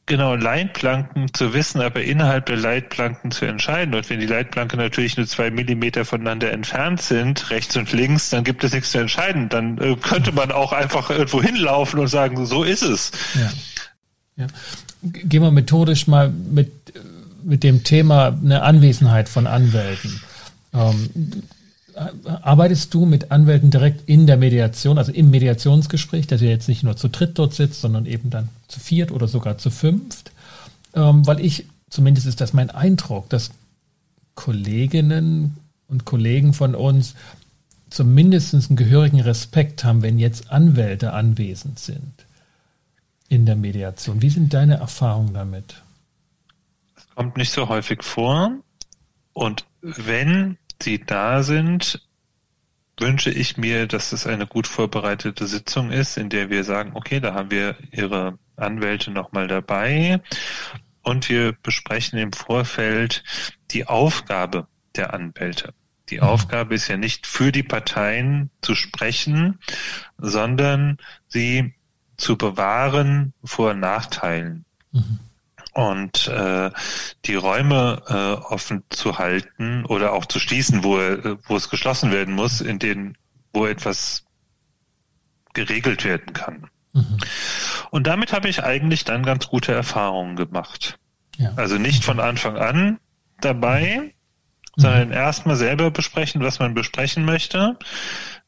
genau 0.06 0.34
Leitplanken 0.34 1.32
zu 1.32 1.52
wissen, 1.52 1.80
aber 1.80 2.02
innerhalb 2.02 2.46
der 2.46 2.56
Leitplanken 2.56 3.30
zu 3.30 3.44
entscheiden. 3.44 3.94
Und 3.94 4.08
wenn 4.10 4.20
die 4.20 4.26
Leitplanken 4.26 4.78
natürlich 4.78 5.16
nur 5.16 5.26
zwei 5.26 5.50
Millimeter 5.50 6.04
voneinander 6.04 6.52
entfernt 6.52 7.00
sind, 7.00 7.50
rechts 7.50 7.76
und 7.76 7.92
links, 7.92 8.30
dann 8.30 8.44
gibt 8.44 8.62
es 8.62 8.72
nichts 8.72 8.92
zu 8.92 8.98
entscheiden. 8.98 9.48
Dann 9.48 9.78
äh, 9.78 9.96
könnte 9.96 10.32
man 10.32 10.52
auch 10.52 10.72
einfach 10.72 11.10
irgendwo 11.10 11.42
hinlaufen 11.42 11.98
und 11.98 12.08
sagen, 12.08 12.44
so 12.46 12.62
ist 12.62 12.82
es. 12.82 13.12
Ja. 13.34 14.44
ja. 14.44 14.46
Gehen 15.02 15.42
wir 15.42 15.50
methodisch 15.50 16.06
mal 16.06 16.30
mit, 16.30 16.92
mit 17.44 17.62
dem 17.62 17.84
Thema 17.84 18.28
eine 18.28 18.62
Anwesenheit 18.62 19.28
von 19.28 19.46
Anwälten. 19.46 20.20
Ähm, 20.72 21.10
arbeitest 22.24 22.92
du 22.94 23.04
mit 23.04 23.30
Anwälten 23.30 23.70
direkt 23.70 24.08
in 24.08 24.26
der 24.26 24.36
Mediation, 24.36 24.98
also 24.98 25.12
im 25.12 25.30
Mediationsgespräch, 25.30 26.26
dass 26.26 26.40
ihr 26.40 26.50
jetzt 26.50 26.68
nicht 26.68 26.82
nur 26.82 26.96
zu 26.96 27.08
dritt 27.08 27.38
dort 27.38 27.54
sitzt, 27.54 27.80
sondern 27.80 28.06
eben 28.06 28.30
dann 28.30 28.48
zu 28.68 28.80
viert 28.80 29.10
oder 29.12 29.28
sogar 29.28 29.58
zu 29.58 29.70
fünft? 29.70 30.32
Ähm, 30.94 31.26
weil 31.26 31.40
ich, 31.40 31.66
zumindest 31.90 32.26
ist 32.26 32.40
das 32.40 32.52
mein 32.52 32.70
Eindruck, 32.70 33.28
dass 33.28 33.50
Kolleginnen 34.34 35.56
und 35.88 36.04
Kollegen 36.04 36.54
von 36.54 36.74
uns 36.74 37.14
zumindest 37.90 38.54
einen 38.54 38.76
gehörigen 38.76 39.20
Respekt 39.20 39.84
haben, 39.84 40.02
wenn 40.02 40.18
jetzt 40.18 40.50
Anwälte 40.50 41.12
anwesend 41.12 41.78
sind 41.78 42.12
in 43.28 43.44
der 43.44 43.56
Mediation. 43.56 44.22
Wie 44.22 44.30
sind 44.30 44.54
deine 44.54 44.76
Erfahrungen 44.76 45.34
damit? 45.34 45.82
Kommt 47.22 47.36
nicht 47.36 47.52
so 47.52 47.68
häufig 47.68 48.02
vor. 48.02 48.50
Und 49.32 49.64
wenn 49.80 50.58
sie 50.82 50.98
da 50.98 51.44
sind, 51.44 52.04
wünsche 52.98 53.30
ich 53.30 53.56
mir, 53.56 53.86
dass 53.86 54.10
es 54.10 54.26
eine 54.26 54.48
gut 54.48 54.66
vorbereitete 54.66 55.46
Sitzung 55.46 55.92
ist, 55.92 56.16
in 56.16 56.30
der 56.30 56.50
wir 56.50 56.64
sagen, 56.64 56.90
okay, 56.94 57.20
da 57.20 57.32
haben 57.32 57.52
wir 57.52 57.76
Ihre 57.92 58.40
Anwälte 58.56 59.12
nochmal 59.12 59.46
dabei 59.46 60.20
und 61.02 61.28
wir 61.28 61.52
besprechen 61.52 62.18
im 62.18 62.32
Vorfeld 62.32 63.22
die 63.70 63.86
Aufgabe 63.86 64.66
der 64.96 65.14
Anwälte. 65.14 65.74
Die 66.10 66.16
mhm. 66.16 66.24
Aufgabe 66.24 66.74
ist 66.74 66.88
ja 66.88 66.96
nicht 66.96 67.28
für 67.28 67.52
die 67.52 67.62
Parteien 67.62 68.50
zu 68.62 68.74
sprechen, 68.74 69.60
sondern 70.18 70.98
sie 71.28 71.72
zu 72.16 72.36
bewahren 72.36 73.32
vor 73.44 73.74
Nachteilen. 73.74 74.64
Mhm 74.90 75.20
und 75.72 76.28
äh, 76.28 76.70
die 77.24 77.34
Räume 77.34 78.02
äh, 78.06 78.52
offen 78.52 78.84
zu 78.90 79.18
halten 79.18 79.84
oder 79.86 80.12
auch 80.12 80.26
zu 80.26 80.38
schließen, 80.38 80.84
wo, 80.84 80.98
wo 81.46 81.56
es 81.56 81.70
geschlossen 81.70 82.12
werden 82.12 82.34
muss, 82.34 82.60
in 82.60 82.78
denen, 82.78 83.16
wo 83.52 83.66
etwas 83.66 84.24
geregelt 85.54 86.04
werden 86.04 86.32
kann. 86.32 86.68
Mhm. 86.92 87.18
Und 87.90 88.06
damit 88.06 88.32
habe 88.32 88.48
ich 88.48 88.62
eigentlich 88.62 89.04
dann 89.04 89.22
ganz 89.22 89.48
gute 89.48 89.72
Erfahrungen 89.72 90.36
gemacht. 90.36 90.98
Ja. 91.36 91.52
Also 91.56 91.78
nicht 91.78 92.04
von 92.04 92.20
Anfang 92.20 92.56
an 92.56 92.98
dabei, 93.40 94.12
mhm. 94.76 94.80
sondern 94.80 95.12
erstmal 95.12 95.56
selber 95.56 95.90
besprechen, 95.90 96.42
was 96.42 96.58
man 96.58 96.74
besprechen 96.74 97.24
möchte, 97.24 97.78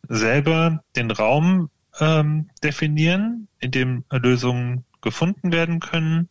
selber 0.09 0.83
den 0.95 1.11
Raum 1.11 1.71
ähm, 2.01 2.51
definieren, 2.63 3.49
in 3.61 3.71
dem 3.71 4.05
Lösungen 4.11 4.85
gefunden 5.01 5.53
werden 5.53 5.81
können 5.81 6.29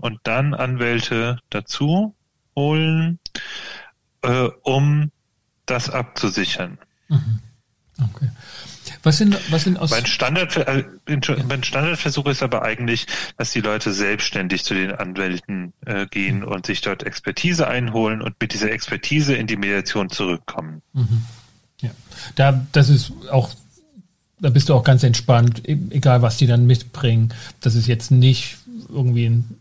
und 0.00 0.20
dann 0.24 0.54
Anwälte 0.54 1.38
dazu 1.50 2.14
holen, 2.56 3.18
äh, 4.22 4.48
um 4.62 5.10
das 5.66 5.90
abzusichern. 5.90 6.78
Mhm. 7.08 7.40
Okay. 8.02 8.30
Was 9.02 9.18
sind, 9.18 9.38
was 9.50 9.64
sind 9.64 9.78
aus 9.78 9.90
mein, 9.90 10.04
Standard, 10.04 10.56
äh, 10.56 10.84
mein 11.48 11.62
Standardversuch 11.62 12.26
ist 12.26 12.42
aber 12.42 12.62
eigentlich, 12.62 13.06
dass 13.38 13.50
die 13.50 13.60
Leute 13.60 13.92
selbstständig 13.92 14.64
zu 14.64 14.74
den 14.74 14.92
Anwälten 14.92 15.72
äh, 15.86 16.06
gehen 16.06 16.40
mhm. 16.40 16.48
und 16.48 16.66
sich 16.66 16.80
dort 16.80 17.02
Expertise 17.02 17.66
einholen 17.66 18.20
und 18.20 18.36
mit 18.40 18.52
dieser 18.52 18.70
Expertise 18.70 19.34
in 19.34 19.46
die 19.46 19.56
Mediation 19.56 20.10
zurückkommen. 20.10 20.82
Mhm. 20.92 21.22
Ja, 21.80 21.90
da, 22.34 22.66
das 22.72 22.90
ist 22.90 23.12
auch, 23.30 23.50
da 24.38 24.50
bist 24.50 24.68
du 24.68 24.74
auch 24.74 24.84
ganz 24.84 25.02
entspannt, 25.02 25.66
e-, 25.66 25.78
egal 25.90 26.20
was 26.20 26.36
die 26.36 26.46
dann 26.46 26.66
mitbringen. 26.66 27.32
Das 27.60 27.74
ist 27.74 27.86
jetzt 27.86 28.10
nicht 28.10 28.58
irgendwie 28.90 29.26
ein 29.26 29.59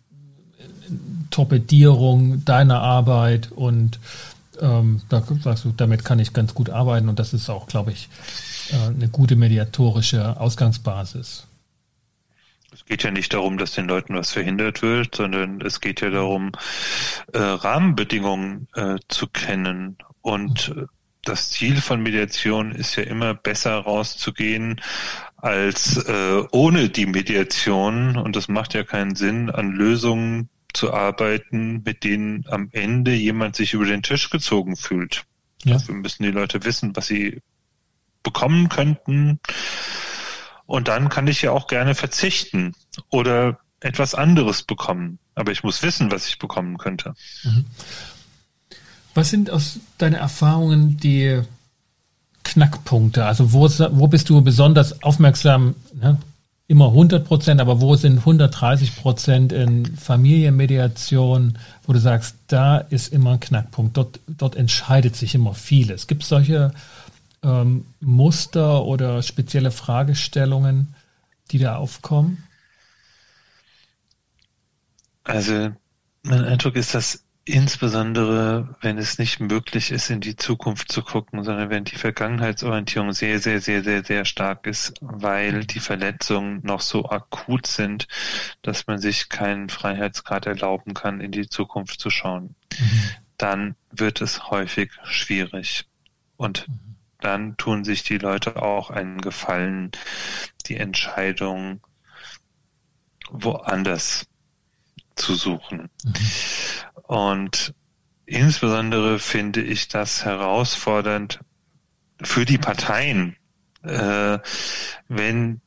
Torpedierung 1.30 2.44
deiner 2.46 2.82
Arbeit 2.82 3.52
und 3.52 4.00
ähm, 4.62 5.02
da 5.10 5.24
sagst 5.42 5.66
du, 5.66 5.74
damit 5.76 6.04
kann 6.04 6.20
ich 6.20 6.34
ganz 6.34 6.54
gut 6.54 6.70
arbeiten 6.70 7.10
und 7.10 7.20
das 7.20 7.34
ist 7.34 7.50
auch, 7.50 7.68
glaube 7.68 7.92
ich, 7.92 8.10
äh, 8.72 8.88
eine 8.88 9.10
gute 9.10 9.36
mediatorische 9.36 10.40
Ausgangsbasis. 10.40 11.46
Es 12.72 12.86
geht 12.86 13.04
ja 13.04 13.12
nicht 13.12 13.34
darum, 13.34 13.58
dass 13.58 13.72
den 13.72 13.88
Leuten 13.88 14.16
was 14.16 14.32
verhindert 14.32 14.82
wird, 14.82 15.16
sondern 15.16 15.62
es 15.62 15.82
geht 15.82 16.02
ja 16.02 16.10
darum, 16.12 16.52
äh, 17.34 17.40
Rahmenbedingungen 17.40 18.68
äh, 18.76 18.98
zu 19.08 19.28
kennen. 19.28 19.98
Und 20.22 20.76
mhm. 20.76 20.88
das 21.24 21.50
Ziel 21.50 21.82
von 21.82 22.02
Mediation 22.02 22.72
ist 22.72 22.96
ja 22.96 23.04
immer 23.04 23.34
besser 23.34 23.76
rauszugehen 23.80 24.82
als 25.38 25.98
äh, 25.98 26.44
ohne 26.52 26.90
die 26.90 27.08
Mediation. 27.08 28.18
Und 28.18 28.36
das 28.36 28.48
macht 28.48 28.76
ja 28.76 28.84
keinen 28.84 29.16
Sinn, 29.16 29.50
an 29.50 29.72
Lösungen 29.72 30.50
zu 30.74 30.94
arbeiten, 30.94 31.82
mit 31.84 32.04
denen 32.04 32.46
am 32.48 32.70
Ende 32.72 33.14
jemand 33.14 33.56
sich 33.56 33.74
über 33.74 33.86
den 33.86 34.04
Tisch 34.04 34.30
gezogen 34.30 34.76
fühlt. 34.76 35.26
Ja. 35.64 35.74
Dafür 35.74 35.96
müssen 35.96 36.24
die 36.24 36.32
Leute 36.32 36.64
wissen, 36.64 36.96
was 36.96 37.08
sie 37.08 37.42
bekommen 38.24 38.70
könnten. 38.70 39.40
Und 40.66 40.88
dann 40.88 41.10
kann 41.10 41.28
ich 41.28 41.42
ja 41.42 41.52
auch 41.52 41.68
gerne 41.68 41.96
verzichten 41.96 42.76
oder 43.10 43.60
etwas 43.80 44.14
anderes 44.14 44.64
bekommen. 44.64 45.20
Aber 45.36 45.52
ich 45.52 45.64
muss 45.64 45.82
wissen, 45.82 46.12
was 46.12 46.28
ich 46.28 46.38
bekommen 46.38 46.78
könnte. 46.78 47.16
Mhm. 47.44 47.66
Was 49.14 49.30
sind 49.30 49.50
aus 49.50 49.80
deinen 49.98 50.16
Erfahrungen 50.16 50.98
die 50.98 51.42
Knackpunkte? 52.44 53.26
Also 53.26 53.54
wo, 53.54 53.68
wo 53.68 54.08
bist 54.08 54.30
du 54.30 54.42
besonders 54.42 55.02
aufmerksam? 55.02 55.76
Ne? 55.94 56.18
Immer 56.70 56.90
100 56.90 57.26
Prozent, 57.26 57.60
aber 57.62 57.82
wo 57.82 57.96
sind 57.96 58.20
130 58.20 58.96
Prozent 58.96 59.52
in 59.52 59.88
Familienmediation, 59.98 61.58
wo 61.82 61.94
du 61.94 62.00
sagst, 62.00 62.36
da 62.46 62.78
ist 62.78 63.12
immer 63.12 63.32
ein 63.32 63.40
Knackpunkt, 63.40 63.98
dort, 63.98 64.20
dort 64.28 64.56
entscheidet 64.56 65.16
sich 65.16 65.34
immer 65.34 65.56
vieles. 65.56 66.06
Gibt 66.06 66.22
es 66.22 66.30
solche 66.30 66.72
ähm, 67.42 67.86
Muster 68.02 68.86
oder 68.86 69.24
spezielle 69.24 69.72
Fragestellungen, 69.72 70.94
die 71.50 71.58
da 71.58 71.78
aufkommen? 71.78 72.44
Also 75.24 75.72
mein 76.22 76.46
Eindruck 76.46 76.76
ist, 76.76 76.94
dass 76.94 77.24
insbesondere, 77.52 78.76
wenn 78.82 78.97
es 78.97 79.20
nicht 79.20 79.39
möglich 79.39 79.91
ist, 79.91 80.10
in 80.10 80.22
die 80.22 80.36
Zukunft 80.36 80.91
zu 80.91 81.04
gucken, 81.04 81.43
sondern 81.43 81.70
wenn 81.70 81.84
die 81.84 81.95
Vergangenheitsorientierung 81.95 83.14
sehr, 83.14 83.39
sehr, 83.39 83.62
sehr, 83.62 83.84
sehr, 83.84 84.04
sehr 84.04 84.26
stark 84.26 84.68
ist, 84.68 84.93
weil 85.02 85.66
die 85.66 85.80
Verletzungen 85.80 86.62
noch 86.64 86.82
so 86.82 87.10
akut 87.10 87.68
sind, 87.68 88.08
dass 88.62 88.88
man 88.88 89.00
sich 89.00 89.30
keinen 89.30 89.70
Freiheitsgrad 89.70 90.45
erlauben 90.45 90.93
kann, 90.93 91.22
in 91.22 91.32
die 91.32 91.47
Zukunft 91.47 92.00
zu 92.00 92.10
schauen, 92.10 92.56
mhm. 92.80 93.10
dann 93.38 93.76
wird 93.91 94.22
es 94.22 94.50
häufig 94.50 94.91
schwierig. 95.04 95.86
Und 96.38 96.68
mhm. 96.68 96.95
dann 97.20 97.58
tun 97.58 97.84
sich 97.84 98.04
die 98.04 98.18
Leute 98.18 98.62
auch 98.62 98.89
einen 98.89 99.22
Gefallen, 99.22 99.91
die 100.68 100.78
Entscheidung 100.78 101.82
woanders 103.32 104.26
zu 105.20 105.36
suchen. 105.36 105.90
Mhm. 106.04 106.14
Und 107.04 107.74
insbesondere 108.26 109.20
finde 109.20 109.62
ich 109.62 109.88
das 109.88 110.26
herausfordernd 110.26 111.40
für 112.22 112.46
die 112.46 112.58
Parteien, 112.58 113.38
äh, 113.84 114.40
wenn 115.08 115.62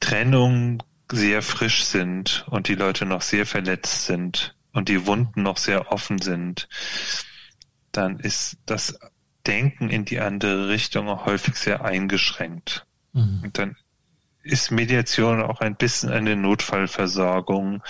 Trennungen 0.00 0.82
sehr 1.10 1.42
frisch 1.42 1.84
sind 1.84 2.44
und 2.48 2.68
die 2.68 2.74
Leute 2.74 3.06
noch 3.06 3.22
sehr 3.22 3.46
verletzt 3.46 4.06
sind 4.06 4.56
und 4.72 4.88
die 4.88 5.06
Wunden 5.06 5.42
noch 5.42 5.56
sehr 5.56 5.92
offen 5.92 6.20
sind, 6.20 6.68
dann 7.92 8.18
ist 8.18 8.58
das 8.66 8.98
Denken 9.46 9.90
in 9.90 10.04
die 10.04 10.20
andere 10.20 10.68
Richtung 10.68 11.08
auch 11.08 11.26
häufig 11.26 11.56
sehr 11.56 11.84
eingeschränkt. 11.84 12.86
Mhm. 13.12 13.40
Und 13.44 13.58
dann 13.58 13.76
ist 14.44 14.70
Mediation 14.70 15.42
auch 15.42 15.60
ein 15.60 15.74
bisschen 15.74 16.10
eine 16.10 16.36
Notfallversorgung, 16.36 17.82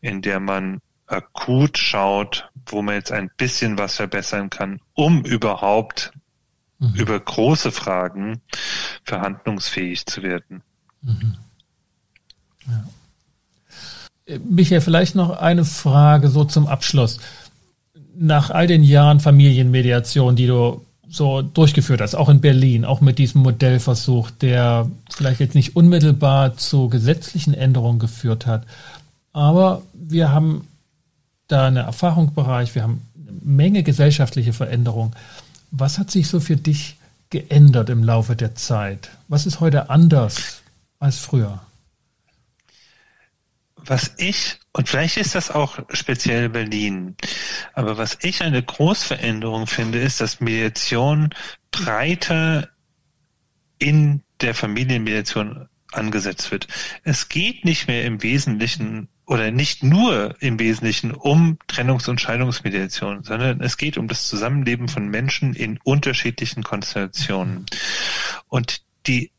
in 0.00 0.22
der 0.22 0.40
man 0.40 0.80
akut 1.06 1.78
schaut, 1.78 2.50
wo 2.66 2.82
man 2.82 2.96
jetzt 2.96 3.12
ein 3.12 3.30
bisschen 3.36 3.78
was 3.78 3.96
verbessern 3.96 4.50
kann, 4.50 4.80
um 4.94 5.24
überhaupt 5.24 6.12
mhm. 6.78 6.94
über 6.94 7.20
große 7.20 7.70
Fragen 7.70 8.40
verhandlungsfähig 9.04 10.06
zu 10.06 10.22
werden. 10.22 10.62
Mhm. 11.02 11.36
Ja. 12.66 14.38
Michael, 14.44 14.80
vielleicht 14.80 15.14
noch 15.14 15.38
eine 15.38 15.64
Frage 15.64 16.28
so 16.28 16.44
zum 16.44 16.66
Abschluss. 16.66 17.20
Nach 18.18 18.50
all 18.50 18.66
den 18.66 18.82
Jahren 18.82 19.20
Familienmediation, 19.20 20.34
die 20.34 20.46
du 20.46 20.85
so 21.08 21.42
durchgeführt 21.42 22.00
hast, 22.00 22.14
auch 22.14 22.28
in 22.28 22.40
Berlin, 22.40 22.84
auch 22.84 23.00
mit 23.00 23.18
diesem 23.18 23.42
Modellversuch, 23.42 24.30
der 24.30 24.90
vielleicht 25.10 25.40
jetzt 25.40 25.54
nicht 25.54 25.76
unmittelbar 25.76 26.56
zu 26.56 26.88
gesetzlichen 26.88 27.54
Änderungen 27.54 27.98
geführt 27.98 28.46
hat, 28.46 28.64
aber 29.32 29.82
wir 29.92 30.32
haben 30.32 30.66
da 31.48 31.66
eine 31.66 31.80
Erfahrungsbereich, 31.80 32.74
wir 32.74 32.82
haben 32.82 33.02
eine 33.14 33.38
Menge 33.42 33.82
gesellschaftliche 33.82 34.54
Veränderungen. 34.54 35.12
Was 35.70 35.98
hat 35.98 36.10
sich 36.10 36.28
so 36.28 36.40
für 36.40 36.56
dich 36.56 36.96
geändert 37.28 37.90
im 37.90 38.02
Laufe 38.02 38.34
der 38.34 38.54
Zeit? 38.54 39.10
Was 39.28 39.44
ist 39.44 39.60
heute 39.60 39.90
anders 39.90 40.62
als 40.98 41.18
früher? 41.18 41.60
Was 43.86 44.12
ich, 44.16 44.58
und 44.72 44.88
vielleicht 44.88 45.16
ist 45.16 45.34
das 45.34 45.50
auch 45.50 45.78
speziell 45.90 46.48
Berlin, 46.48 47.16
aber 47.74 47.98
was 47.98 48.18
ich 48.22 48.42
eine 48.42 48.62
Großveränderung 48.62 49.66
finde, 49.66 50.00
ist, 50.00 50.20
dass 50.20 50.40
Mediation 50.40 51.30
breiter 51.70 52.68
in 53.78 54.22
der 54.40 54.54
Familienmediation 54.54 55.68
angesetzt 55.92 56.50
wird. 56.50 56.68
Es 57.04 57.28
geht 57.28 57.64
nicht 57.64 57.86
mehr 57.86 58.04
im 58.04 58.22
Wesentlichen 58.22 59.08
oder 59.26 59.50
nicht 59.50 59.82
nur 59.82 60.36
im 60.40 60.58
Wesentlichen 60.58 61.12
um 61.12 61.58
Trennungs- 61.68 62.08
und 62.08 62.20
Scheidungsmediation, 62.20 63.24
sondern 63.24 63.60
es 63.60 63.76
geht 63.76 63.98
um 63.98 64.08
das 64.08 64.28
Zusammenleben 64.28 64.88
von 64.88 65.08
Menschen 65.08 65.54
in 65.54 65.78
unterschiedlichen 65.82 66.62
Konstellationen. 66.62 67.66
Und 68.48 68.82
die 69.06 69.32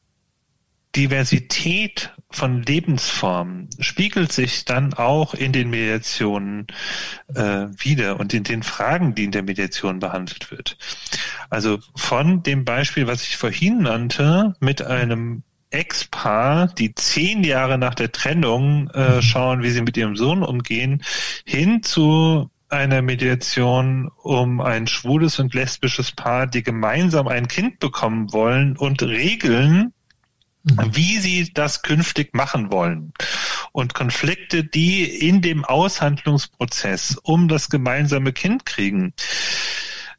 Diversität 0.97 2.11
von 2.31 2.63
Lebensformen 2.63 3.69
spiegelt 3.79 4.31
sich 4.31 4.65
dann 4.65 4.93
auch 4.95 5.35
in 5.35 5.53
den 5.53 5.69
Mediationen 5.69 6.67
äh, 7.33 7.67
wieder 7.77 8.19
und 8.19 8.33
in 8.33 8.43
den 8.43 8.63
Fragen, 8.63 9.15
die 9.15 9.23
in 9.23 9.31
der 9.31 9.43
Mediation 9.43 9.99
behandelt 9.99 10.49
wird. 10.51 10.77
Also 11.49 11.77
von 11.95 12.43
dem 12.43 12.65
Beispiel, 12.65 13.07
was 13.07 13.21
ich 13.21 13.37
vorhin 13.37 13.83
nannte, 13.83 14.55
mit 14.59 14.81
einem 14.81 15.43
Ex-Paar, 15.69 16.67
die 16.67 16.95
zehn 16.95 17.43
Jahre 17.43 17.77
nach 17.77 17.93
der 17.93 18.11
Trennung 18.11 18.89
äh, 18.89 19.17
mhm. 19.17 19.21
schauen, 19.21 19.63
wie 19.63 19.69
sie 19.69 19.81
mit 19.81 19.97
ihrem 19.97 20.15
Sohn 20.15 20.43
umgehen, 20.43 21.03
hin 21.45 21.83
zu 21.83 22.49
einer 22.69 23.01
Mediation 23.01 24.09
um 24.23 24.59
ein 24.61 24.87
schwules 24.87 25.39
und 25.39 25.53
lesbisches 25.53 26.11
Paar, 26.11 26.47
die 26.47 26.63
gemeinsam 26.63 27.27
ein 27.27 27.47
Kind 27.47 27.79
bekommen 27.79 28.33
wollen 28.33 28.75
und 28.75 29.03
regeln. 29.03 29.93
Wie 30.91 31.19
sie 31.19 31.53
das 31.53 31.81
künftig 31.81 32.33
machen 32.33 32.71
wollen. 32.71 33.13
Und 33.71 33.93
Konflikte, 33.93 34.63
die 34.63 35.03
in 35.03 35.41
dem 35.41 35.65
Aushandlungsprozess 35.65 37.17
um 37.23 37.47
das 37.47 37.69
gemeinsame 37.69 38.33
Kind 38.33 38.65
kriegen, 38.65 39.13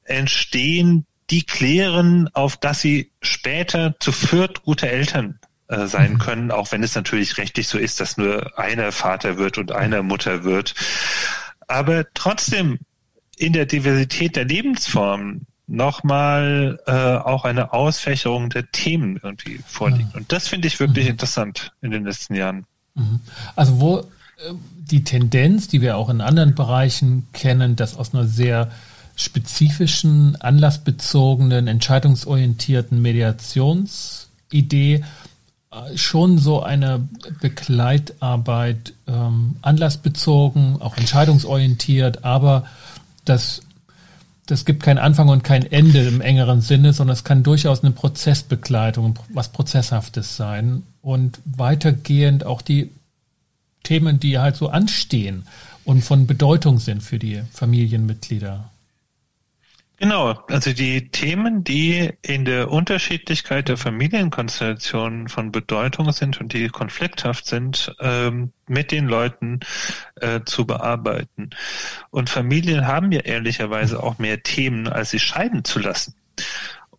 entstehen, 0.05 1.07
die 1.31 1.43
klären, 1.43 2.29
auf 2.33 2.57
dass 2.57 2.81
sie 2.81 3.13
später 3.21 3.95
zu 4.01 4.13
viert 4.13 4.63
gute 4.63 4.89
Eltern 4.89 5.39
äh, 5.69 5.87
sein 5.87 6.15
mhm. 6.15 6.19
können, 6.19 6.51
auch 6.51 6.73
wenn 6.73 6.83
es 6.83 6.95
natürlich 6.95 7.37
rechtlich 7.37 7.69
so 7.69 7.79
ist, 7.79 8.01
dass 8.01 8.17
nur 8.17 8.59
einer 8.59 8.93
Vater 8.93 9.37
wird 9.37 9.59
und 9.59 9.73
einer 9.73 10.03
Mutter 10.03 10.45
wird. 10.45 10.75
Aber 11.67 12.07
trotzdem 12.15 12.79
in 13.37 13.53
der 13.53 13.67
Diversität 13.67 14.37
der 14.37 14.47
Lebensformen 14.47 15.47
nochmal 15.69 16.81
äh, 16.87 16.93
auch 16.93 17.45
eine 17.45 17.73
Ausfächerung 17.73 18.51
der 18.51 18.71
Themen 18.73 19.21
irgendwie 19.23 19.61
vorliegt. 19.67 20.15
Und 20.15 20.33
das 20.33 20.49
finde 20.49 20.67
ich 20.67 20.81
wirklich 20.81 21.05
mhm. 21.05 21.13
interessant 21.13 21.73
in 21.83 21.91
den 21.91 22.05
letzten 22.05 22.35
Jahren. 22.35 22.65
Mhm. 22.95 23.21
Also 23.55 23.81
wo 23.81 23.99
äh, 23.99 24.05
die 24.77 25.05
Tendenz, 25.05 25.69
die 25.69 25.83
wir 25.83 25.99
auch 25.99 26.09
in 26.09 26.23
anderen 26.23 26.55
Bereichen 26.55 27.29
kennen, 27.33 27.77
dass 27.77 27.97
aus 27.97 28.15
einer 28.15 28.27
sehr 28.27 28.71
spezifischen, 29.15 30.41
anlassbezogenen, 30.41 31.67
entscheidungsorientierten 31.67 33.03
Mediationsidee 33.03 35.05
äh, 35.71 35.99
schon 35.99 36.39
so 36.39 36.63
eine 36.63 37.07
Begleitarbeit 37.41 38.95
ähm, 39.07 39.57
anlassbezogen, 39.61 40.81
auch 40.81 40.97
entscheidungsorientiert, 40.97 42.25
aber 42.25 42.65
das, 43.27 43.61
das 44.49 44.65
gibt 44.65 44.83
kein 44.83 44.97
Anfang 44.97 45.29
und 45.29 45.45
kein 45.45 45.71
Ende 45.71 46.09
im 46.09 46.23
engeren 46.23 46.63
Sinne, 46.63 46.95
sondern 46.95 47.13
es 47.13 47.23
kann 47.23 47.43
durchaus 47.43 47.85
eine 47.85 47.93
Prozessbegleitung, 47.93 49.19
was 49.35 49.51
Prozesshaftes 49.51 50.37
sein 50.37 50.85
und 51.03 51.39
weitergehend 51.45 52.47
auch 52.47 52.63
die 52.63 52.91
Themen, 53.83 54.19
die 54.19 54.39
halt 54.39 54.57
so 54.57 54.71
anstehen 54.71 55.45
und 55.85 56.03
von 56.03 56.27
Bedeutung 56.27 56.79
sind 56.79 57.03
für 57.03 57.19
die 57.19 57.43
Familienmitglieder. 57.53 58.71
Genau, 60.01 60.45
also 60.49 60.73
die 60.73 61.11
Themen, 61.11 61.65
die 61.65 62.13
in 62.23 62.45
der 62.45 62.71
Unterschiedlichkeit 62.71 63.69
der 63.69 63.77
Familienkonstellationen 63.77 65.29
von 65.29 65.51
Bedeutung 65.51 66.13
sind 66.13 66.41
und 66.41 66.53
die 66.53 66.69
konflikthaft 66.69 67.47
sind, 67.47 67.93
ähm, 67.99 68.53
mit 68.69 68.93
den 68.93 69.09
Leuten 69.09 69.59
äh, 70.21 70.41
zu 70.45 70.67
bearbeiten. 70.67 71.51
Und 72.11 72.31
Familien 72.31 72.87
haben 72.87 73.11
ja 73.11 73.21
ehrlicherweise 73.21 74.01
auch 74.01 74.19
mehr 74.19 74.41
Themen, 74.45 74.87
als 74.87 75.11
sie 75.11 75.19
scheiden 75.19 75.65
zu 75.65 75.81
lassen. 75.81 76.15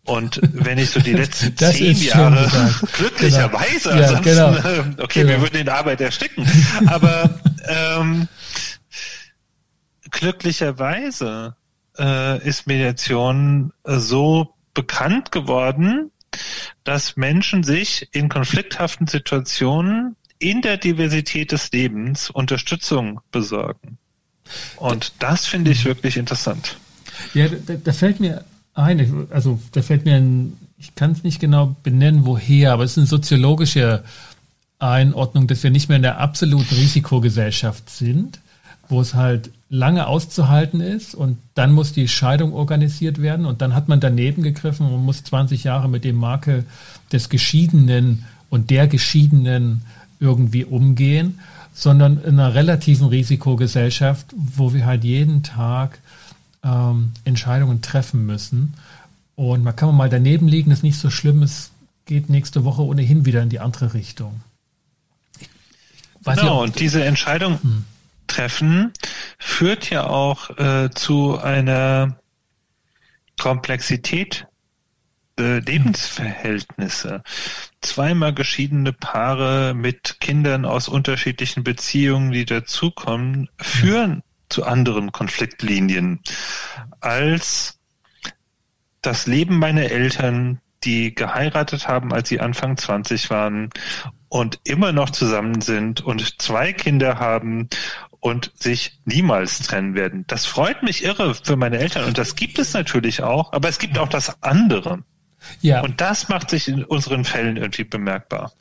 Und 0.04 0.38
wenn 0.42 0.76
ich 0.76 0.90
so 0.90 1.00
die 1.00 1.14
letzten 1.14 1.56
zehn 1.72 1.96
Jahre 1.96 2.50
glücklicherweise, 2.92 3.90
genau. 3.90 4.02
ansonsten, 4.02 4.28
ja, 4.36 4.50
genau. 4.60 5.02
okay, 5.02 5.22
genau. 5.22 5.32
wir 5.32 5.40
würden 5.40 5.60
in 5.60 5.68
Arbeit 5.70 6.02
ersticken, 6.02 6.46
aber 6.86 7.30
ähm, 7.66 8.28
glücklicherweise 10.10 11.56
äh, 12.00 12.48
ist 12.48 12.66
Mediation 12.66 13.72
äh, 13.84 13.98
so 13.98 14.54
bekannt 14.74 15.30
geworden, 15.30 16.10
dass 16.84 17.16
Menschen 17.16 17.62
sich 17.62 18.08
in 18.12 18.28
konflikthaften 18.28 19.06
Situationen 19.06 20.16
in 20.38 20.62
der 20.62 20.78
Diversität 20.78 21.52
des 21.52 21.70
Lebens 21.70 22.30
Unterstützung 22.30 23.20
besorgen. 23.30 23.98
Und 24.76 25.12
das 25.18 25.46
finde 25.46 25.70
ich 25.70 25.84
wirklich 25.84 26.16
interessant. 26.16 26.78
Ja, 27.34 27.48
da, 27.48 27.74
da 27.74 27.92
fällt 27.92 28.20
mir 28.20 28.44
ein, 28.74 29.28
also 29.30 29.60
da 29.72 29.82
fällt 29.82 30.04
mir 30.04 30.16
ein, 30.16 30.56
ich 30.78 30.94
kann 30.94 31.12
es 31.12 31.22
nicht 31.22 31.40
genau 31.40 31.76
benennen, 31.82 32.24
woher, 32.24 32.72
aber 32.72 32.84
es 32.84 32.92
ist 32.92 32.98
eine 32.98 33.06
soziologische 33.06 34.02
Einordnung, 34.78 35.46
dass 35.46 35.62
wir 35.62 35.70
nicht 35.70 35.88
mehr 35.88 35.96
in 35.96 36.02
der 36.02 36.18
absoluten 36.18 36.74
Risikogesellschaft 36.74 37.90
sind, 37.90 38.40
wo 38.90 39.00
es 39.00 39.14
halt 39.14 39.50
lange 39.68 40.08
auszuhalten 40.08 40.80
ist 40.80 41.14
und 41.14 41.38
dann 41.54 41.72
muss 41.72 41.92
die 41.92 42.08
Scheidung 42.08 42.52
organisiert 42.52 43.22
werden 43.22 43.46
und 43.46 43.62
dann 43.62 43.74
hat 43.74 43.88
man 43.88 44.00
daneben 44.00 44.42
gegriffen 44.42 44.86
und 44.86 45.04
muss 45.04 45.22
20 45.22 45.64
Jahre 45.64 45.88
mit 45.88 46.04
dem 46.04 46.16
Makel 46.16 46.64
des 47.12 47.28
Geschiedenen 47.28 48.26
und 48.50 48.70
der 48.70 48.88
Geschiedenen 48.88 49.82
irgendwie 50.18 50.64
umgehen, 50.64 51.38
sondern 51.72 52.20
in 52.22 52.40
einer 52.40 52.54
relativen 52.54 53.06
Risikogesellschaft, 53.06 54.26
wo 54.36 54.74
wir 54.74 54.86
halt 54.86 55.04
jeden 55.04 55.44
Tag 55.44 56.00
ähm, 56.64 57.12
Entscheidungen 57.24 57.80
treffen 57.80 58.26
müssen. 58.26 58.74
Und 59.36 59.62
man 59.62 59.76
kann 59.76 59.94
mal 59.94 60.10
daneben 60.10 60.48
liegen, 60.48 60.72
ist 60.72 60.82
nicht 60.82 60.98
so 60.98 61.10
schlimm, 61.10 61.42
es 61.42 61.70
geht 62.06 62.28
nächste 62.28 62.64
Woche 62.64 62.82
ohnehin 62.82 63.24
wieder 63.24 63.40
in 63.40 63.48
die 63.48 63.60
andere 63.60 63.94
Richtung. 63.94 64.40
genau, 66.24 66.64
und 66.64 66.78
diese 66.80 67.04
Entscheidung 67.04 67.62
hm. 67.62 67.84
Treffen 68.30 68.92
führt 69.38 69.90
ja 69.90 70.06
auch 70.06 70.56
äh, 70.58 70.90
zu 70.90 71.38
einer 71.38 72.20
Komplexität 73.38 74.46
äh, 75.38 75.58
Lebensverhältnisse. 75.58 77.22
Zweimal 77.80 78.32
geschiedene 78.32 78.92
Paare 78.92 79.74
mit 79.74 80.20
Kindern 80.20 80.64
aus 80.64 80.88
unterschiedlichen 80.88 81.64
Beziehungen, 81.64 82.30
die 82.30 82.44
dazukommen, 82.44 83.48
führen 83.58 84.22
zu 84.48 84.64
anderen 84.64 85.12
Konfliktlinien 85.12 86.20
als 87.00 87.78
das 89.02 89.26
Leben 89.26 89.58
meiner 89.58 89.90
Eltern, 89.90 90.60
die 90.84 91.14
geheiratet 91.14 91.88
haben, 91.88 92.12
als 92.12 92.28
sie 92.28 92.40
Anfang 92.40 92.76
20 92.76 93.30
waren 93.30 93.70
und 94.28 94.60
immer 94.64 94.92
noch 94.92 95.10
zusammen 95.10 95.60
sind 95.60 96.00
und 96.00 96.40
zwei 96.40 96.72
Kinder 96.72 97.18
haben 97.18 97.68
und 98.20 98.52
sich 98.54 98.98
niemals 99.04 99.60
trennen 99.60 99.94
werden. 99.94 100.24
Das 100.26 100.46
freut 100.46 100.82
mich 100.82 101.04
irre 101.04 101.34
für 101.34 101.56
meine 101.56 101.78
Eltern 101.78 102.04
und 102.04 102.18
das 102.18 102.36
gibt 102.36 102.58
es 102.58 102.74
natürlich 102.74 103.22
auch, 103.22 103.52
aber 103.52 103.68
es 103.68 103.78
gibt 103.78 103.98
auch 103.98 104.08
das 104.08 104.42
andere. 104.42 105.02
Ja. 105.62 105.80
Und 105.80 106.00
das 106.00 106.28
macht 106.28 106.50
sich 106.50 106.68
in 106.68 106.84
unseren 106.84 107.24
Fällen 107.24 107.56
irgendwie 107.56 107.84
bemerkbar. 107.84 108.52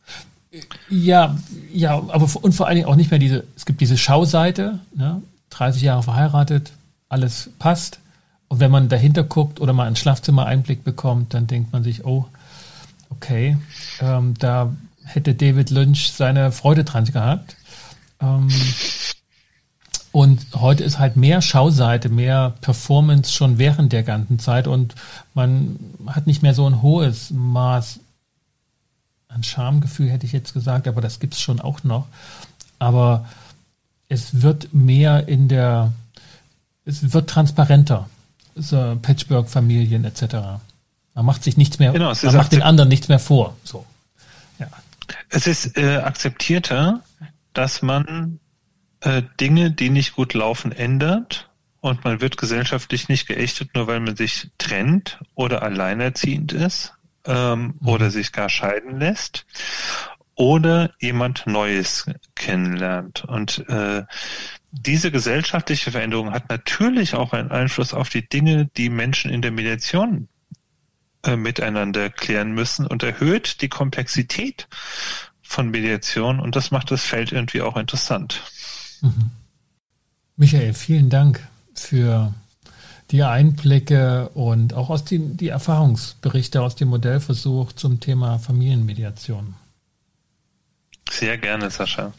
Ja, 0.89 1.38
ja, 1.72 1.95
aber 1.95 2.28
und 2.41 2.53
vor 2.53 2.68
allen 2.68 2.78
Dingen 2.78 2.88
auch 2.88 2.95
nicht 2.95 3.12
mehr 3.12 3.20
diese, 3.20 3.43
es 3.55 3.66
gibt 3.66 3.82
diese 3.82 3.97
Schauseite, 3.97 4.80
ne? 4.95 5.22
30 5.51 5.82
Jahre 5.82 6.03
verheiratet, 6.03 6.72
alles 7.10 7.49
passt. 7.60 7.99
Und 8.47 8.60
wenn 8.60 8.72
man 8.72 8.89
dahinter 8.89 9.24
guckt 9.24 9.60
oder 9.60 9.74
mal 9.74 9.88
ins 9.88 9.99
Schlafzimmer 9.99 10.45
Einblick 10.45 10.84
bekommt, 10.84 11.34
dann 11.34 11.47
denkt 11.47 11.72
man 11.72 11.84
sich, 11.84 12.05
oh, 12.05 12.26
okay, 13.10 13.57
ähm, 13.99 14.34
da 14.39 14.74
hätte 15.03 15.36
David 15.36 15.70
Lynch 15.70 16.12
seine 16.12 16.51
Freude 16.51 16.84
dran 16.84 17.05
gehabt. 17.05 17.55
Ähm, 18.22 18.47
und 20.12 20.45
heute 20.55 20.84
ist 20.84 20.97
halt 20.97 21.16
mehr 21.16 21.41
Schauseite, 21.41 22.10
mehr 22.10 22.55
Performance 22.62 23.32
schon 23.32 23.57
während 23.57 23.93
der 23.93 24.03
ganzen 24.03 24.39
Zeit 24.39 24.68
und 24.68 24.95
man 25.34 25.80
hat 26.07 26.26
nicht 26.26 26.41
mehr 26.41 26.53
so 26.53 26.68
ein 26.68 26.82
hohes 26.82 27.30
Maß 27.32 27.99
an 29.28 29.43
Schamgefühl, 29.43 30.10
hätte 30.10 30.26
ich 30.26 30.32
jetzt 30.32 30.53
gesagt, 30.53 30.88
aber 30.88 31.01
das 31.01 31.20
gibt 31.20 31.36
es 31.36 31.41
schon 31.41 31.62
auch 31.62 31.84
noch. 31.84 32.07
Aber 32.80 33.28
es 34.07 34.41
wird 34.41 34.74
mehr 34.74 35.28
in 35.28 35.47
der, 35.47 35.93
es 36.86 37.14
wird 37.14 37.30
transparenter, 37.30 38.10
so 38.55 38.97
Patchwork-Familien 38.99 40.03
etc. 40.05 40.24
Man 41.14 41.26
macht 41.26 41.43
sich 41.43 41.57
nichts 41.57 41.78
mehr, 41.78 41.91
genau, 41.91 42.14
man 42.24 42.36
macht 42.36 42.51
den 42.51 42.64
anderen 42.64 42.89
nichts 42.89 43.07
mehr 43.07 43.20
vor. 43.20 43.55
So. 43.64 43.86
Ja. 44.57 44.68
Es 45.30 45.45
ist 45.45 45.78
äh, 45.78 45.97
akzeptierter, 45.97 47.01
dass 47.53 47.84
man 47.84 48.39
äh, 49.02 49.24
Dinge, 49.39 49.72
die 49.72 49.89
nicht 49.89 50.14
gut 50.14 50.34
laufen, 50.34 50.72
ändert 50.72 51.50
und 51.82 52.04
man 52.04 52.22
wird 52.22 52.38
gesellschaftlich 52.38 53.08
nicht 53.10 53.28
geächtet, 53.28 53.72
nur 53.74 53.88
weil 53.88 54.00
man 54.00 54.16
sich 54.16 54.50
trennt 54.58 55.20
oder 55.36 55.64
alleinerziehend 55.64 56.52
ist 56.52 56.93
ähm, 57.26 57.76
mhm. 57.80 57.88
oder 57.88 58.12
sich 58.12 58.32
gar 58.32 58.50
scheiden 58.50 59.00
lässt 59.00 59.45
oder 60.36 60.91
jemand 61.00 61.47
Neues 61.47 62.10
kennenlernt. 62.36 63.26
Und 63.26 63.68
äh, 63.70 64.04
diese 64.72 65.12
gesellschaftliche 65.12 65.91
Veränderung 65.91 66.32
hat 66.32 66.50
natürlich 66.50 67.14
auch 67.16 67.34
einen 67.34 67.52
Einfluss 67.52 67.93
auf 67.93 68.10
die 68.10 68.28
Dinge, 68.28 68.70
die 68.78 68.89
Menschen 68.89 69.32
in 69.32 69.41
der 69.41 69.52
Mediation 69.52 70.30
äh, 71.24 71.36
miteinander 71.36 72.10
klären 72.10 72.52
müssen 72.52 72.88
und 72.88 73.04
erhöht 73.04 73.62
die 73.62 73.70
Komplexität 73.70 74.68
von 75.41 75.70
Mediation 75.70 76.39
und 76.39 76.56
das 76.56 76.72
macht 76.72 76.91
das 76.91 77.04
Feld 77.04 77.32
irgendwie 77.32 77.62
auch 77.62 77.76
interessant. 77.76 78.41
Mhm. 79.02 79.32
Michael, 80.36 80.74
vielen 80.74 81.10
Dank 81.10 81.45
für 81.74 82.34
die 83.12 83.24
Einblicke 83.24 84.30
und 84.30 84.74
auch 84.74 84.89
aus 84.89 85.04
den, 85.04 85.36
die 85.38 85.47
Erfahrungsberichte 85.50 86.62
aus 86.62 86.76
dem 86.76 86.89
Modellversuch 86.89 87.74
zum 87.74 88.00
Thema 88.00 88.38
Familienmediation. 88.38 89.56
Sehr 91.10 91.38
gerne, 91.38 91.72
Sascha. 91.72 92.14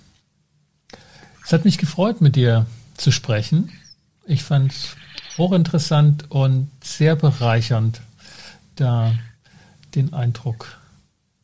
Es 1.44 1.52
hat 1.52 1.64
mich 1.64 1.78
gefreut, 1.78 2.20
mit 2.20 2.36
dir 2.36 2.66
zu 2.96 3.12
sprechen. 3.12 3.72
Ich 4.26 4.42
fand 4.42 4.72
es 4.72 4.96
hochinteressant 5.38 6.30
und 6.30 6.70
sehr 6.82 7.16
bereichernd, 7.16 8.00
da 8.76 9.14
den 9.94 10.12
Eindruck 10.12 10.78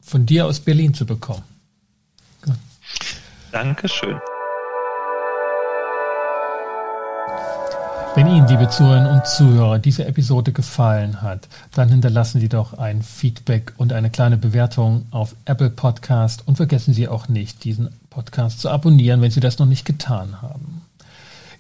von 0.01 0.27
dir 0.27 0.47
aus 0.47 0.61
Berlin 0.61 0.95
zu 0.95 1.07
bekommen. 1.07 1.45
Dankeschön. 3.53 4.21
Wenn 8.17 8.27
Ihnen, 8.29 8.49
liebe 8.49 8.69
Zuhörerinnen 8.71 9.13
und 9.13 9.27
Zuhörer, 9.27 9.79
diese 9.79 10.07
Episode 10.07 10.53
gefallen 10.53 11.21
hat, 11.21 11.49
dann 11.75 11.91
hinterlassen 11.91 12.41
Sie 12.41 12.49
doch 12.49 12.79
ein 12.79 13.03
Feedback 13.03 13.75
und 13.77 13.93
eine 13.93 14.09
kleine 14.09 14.39
Bewertung 14.39 15.05
auf 15.11 15.37
Apple 15.45 15.69
Podcast 15.69 16.49
und 16.49 16.57
vergessen 16.57 16.95
Sie 16.95 17.09
auch 17.09 17.29
nicht, 17.29 17.65
diesen 17.65 17.91
Podcast 18.09 18.61
zu 18.61 18.71
abonnieren, 18.71 19.21
wenn 19.21 19.31
Sie 19.31 19.41
das 19.41 19.59
noch 19.59 19.67
nicht 19.67 19.85
getan 19.85 20.41
haben. 20.41 20.81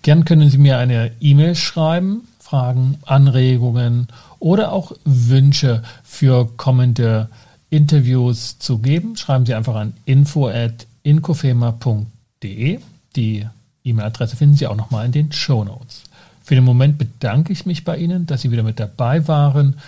Gern 0.00 0.24
können 0.24 0.48
Sie 0.48 0.56
mir 0.56 0.78
eine 0.78 1.10
E-Mail 1.20 1.56
schreiben, 1.56 2.26
Fragen, 2.38 2.96
Anregungen 3.04 4.08
oder 4.38 4.72
auch 4.72 4.92
Wünsche 5.04 5.82
für 6.04 6.48
kommende 6.56 7.28
Interviews 7.68 8.58
zu 8.58 8.78
geben. 8.78 9.18
Schreiben 9.18 9.44
Sie 9.44 9.52
einfach 9.52 9.74
an 9.74 9.92
info@inkofema.de. 10.06 12.80
Die 13.14 13.46
E-Mail-Adresse 13.84 14.36
finden 14.36 14.56
Sie 14.56 14.66
auch 14.66 14.76
nochmal 14.76 15.04
in 15.04 15.12
den 15.12 15.32
Show 15.32 15.62
Notes. 15.62 16.05
Für 16.46 16.54
den 16.54 16.62
Moment 16.62 16.96
bedanke 16.96 17.52
ich 17.52 17.66
mich 17.66 17.82
bei 17.82 17.96
Ihnen, 17.96 18.26
dass 18.26 18.42
Sie 18.42 18.52
wieder 18.52 18.62
mit 18.62 18.78
dabei 18.78 19.26
waren. 19.26 19.80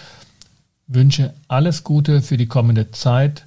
Wünsche 0.89 1.33
alles 1.47 1.85
Gute 1.85 2.21
für 2.21 2.37
die 2.37 2.49
kommende 2.49 2.91
Zeit 2.91 3.47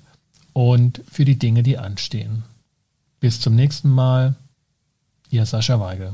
und 0.53 1.01
für 1.11 1.25
die 1.25 1.37
Dinge, 1.37 1.61
die 1.61 1.77
anstehen. 1.77 2.43
Bis 3.19 3.41
zum 3.41 3.53
nächsten 3.53 3.89
Mal. 3.89 4.35
Ihr 5.29 5.45
Sascha 5.45 5.77
Weigel. 5.81 6.13